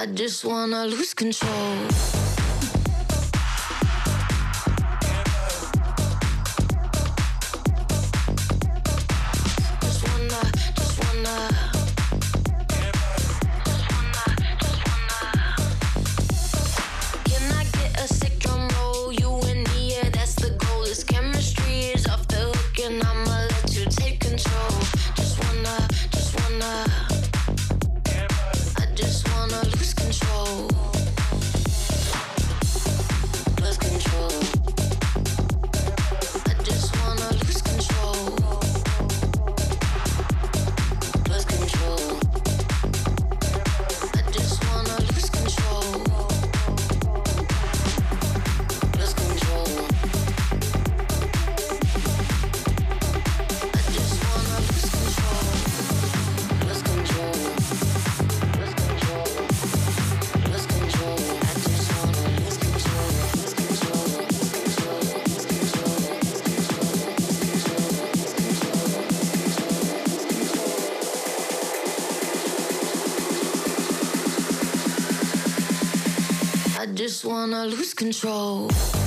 I 0.00 0.06
just 0.06 0.46
wanna 0.46 0.86
lose 0.86 1.12
control. 1.12 2.09
Just 77.10 77.24
wanna 77.24 77.66
lose 77.66 77.92
control. 77.92 78.99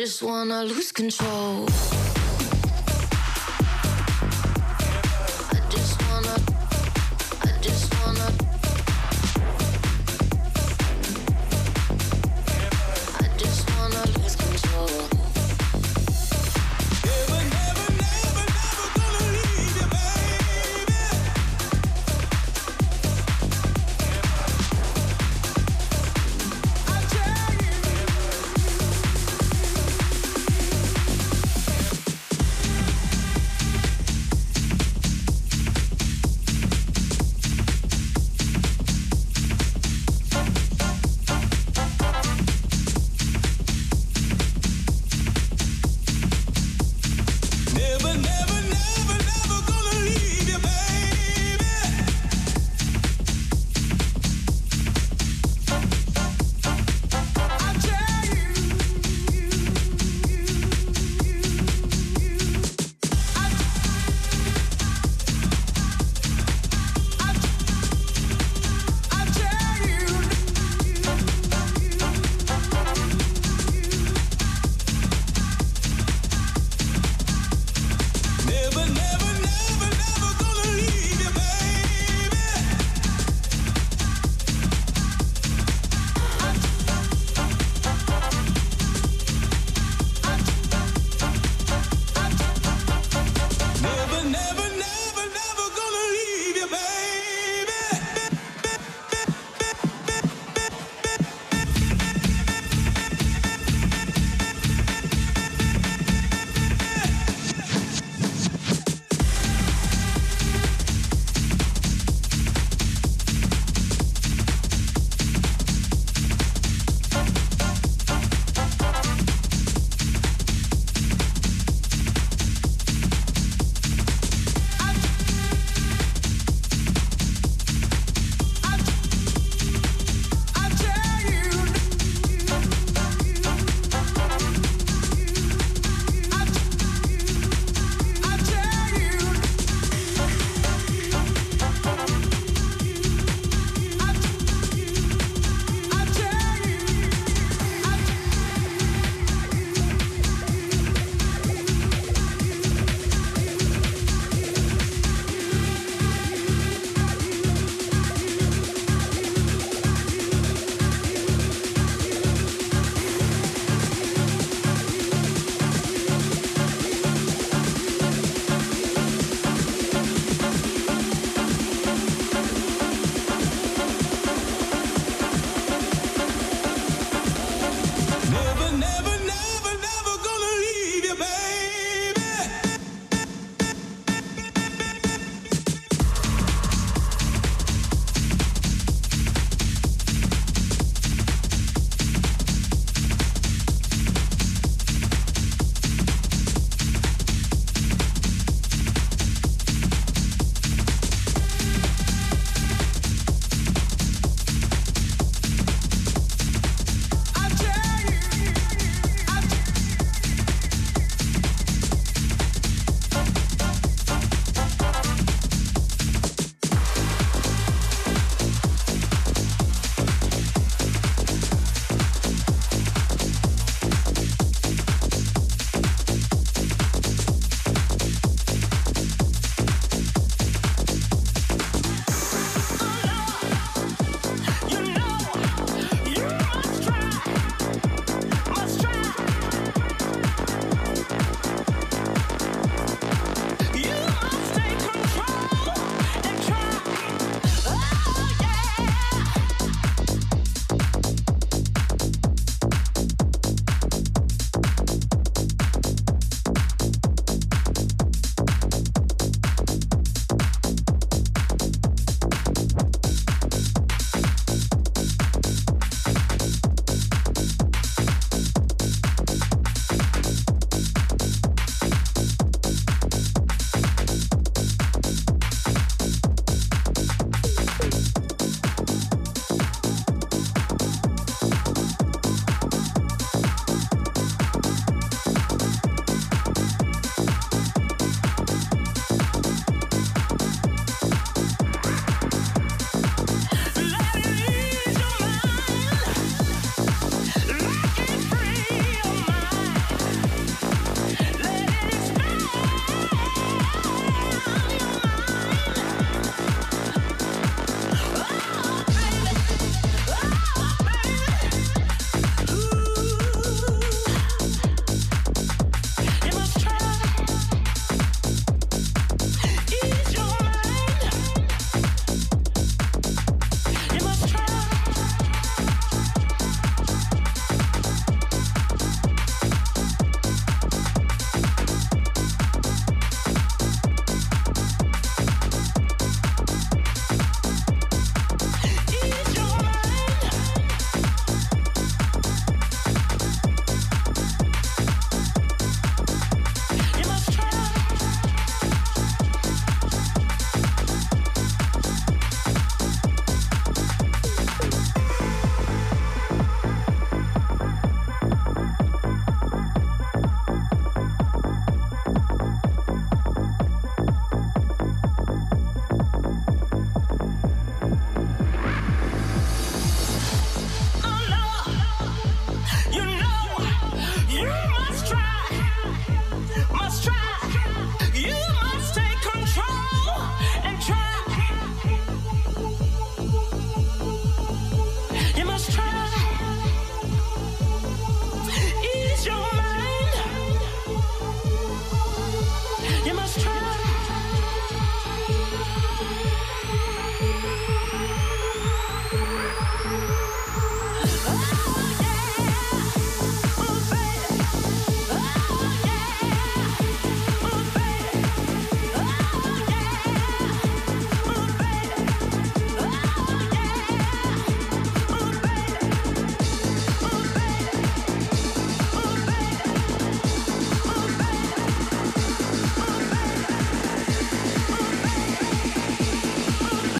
Just 0.00 0.22
wanna 0.22 0.64
lose 0.64 0.92
control. 0.92 1.99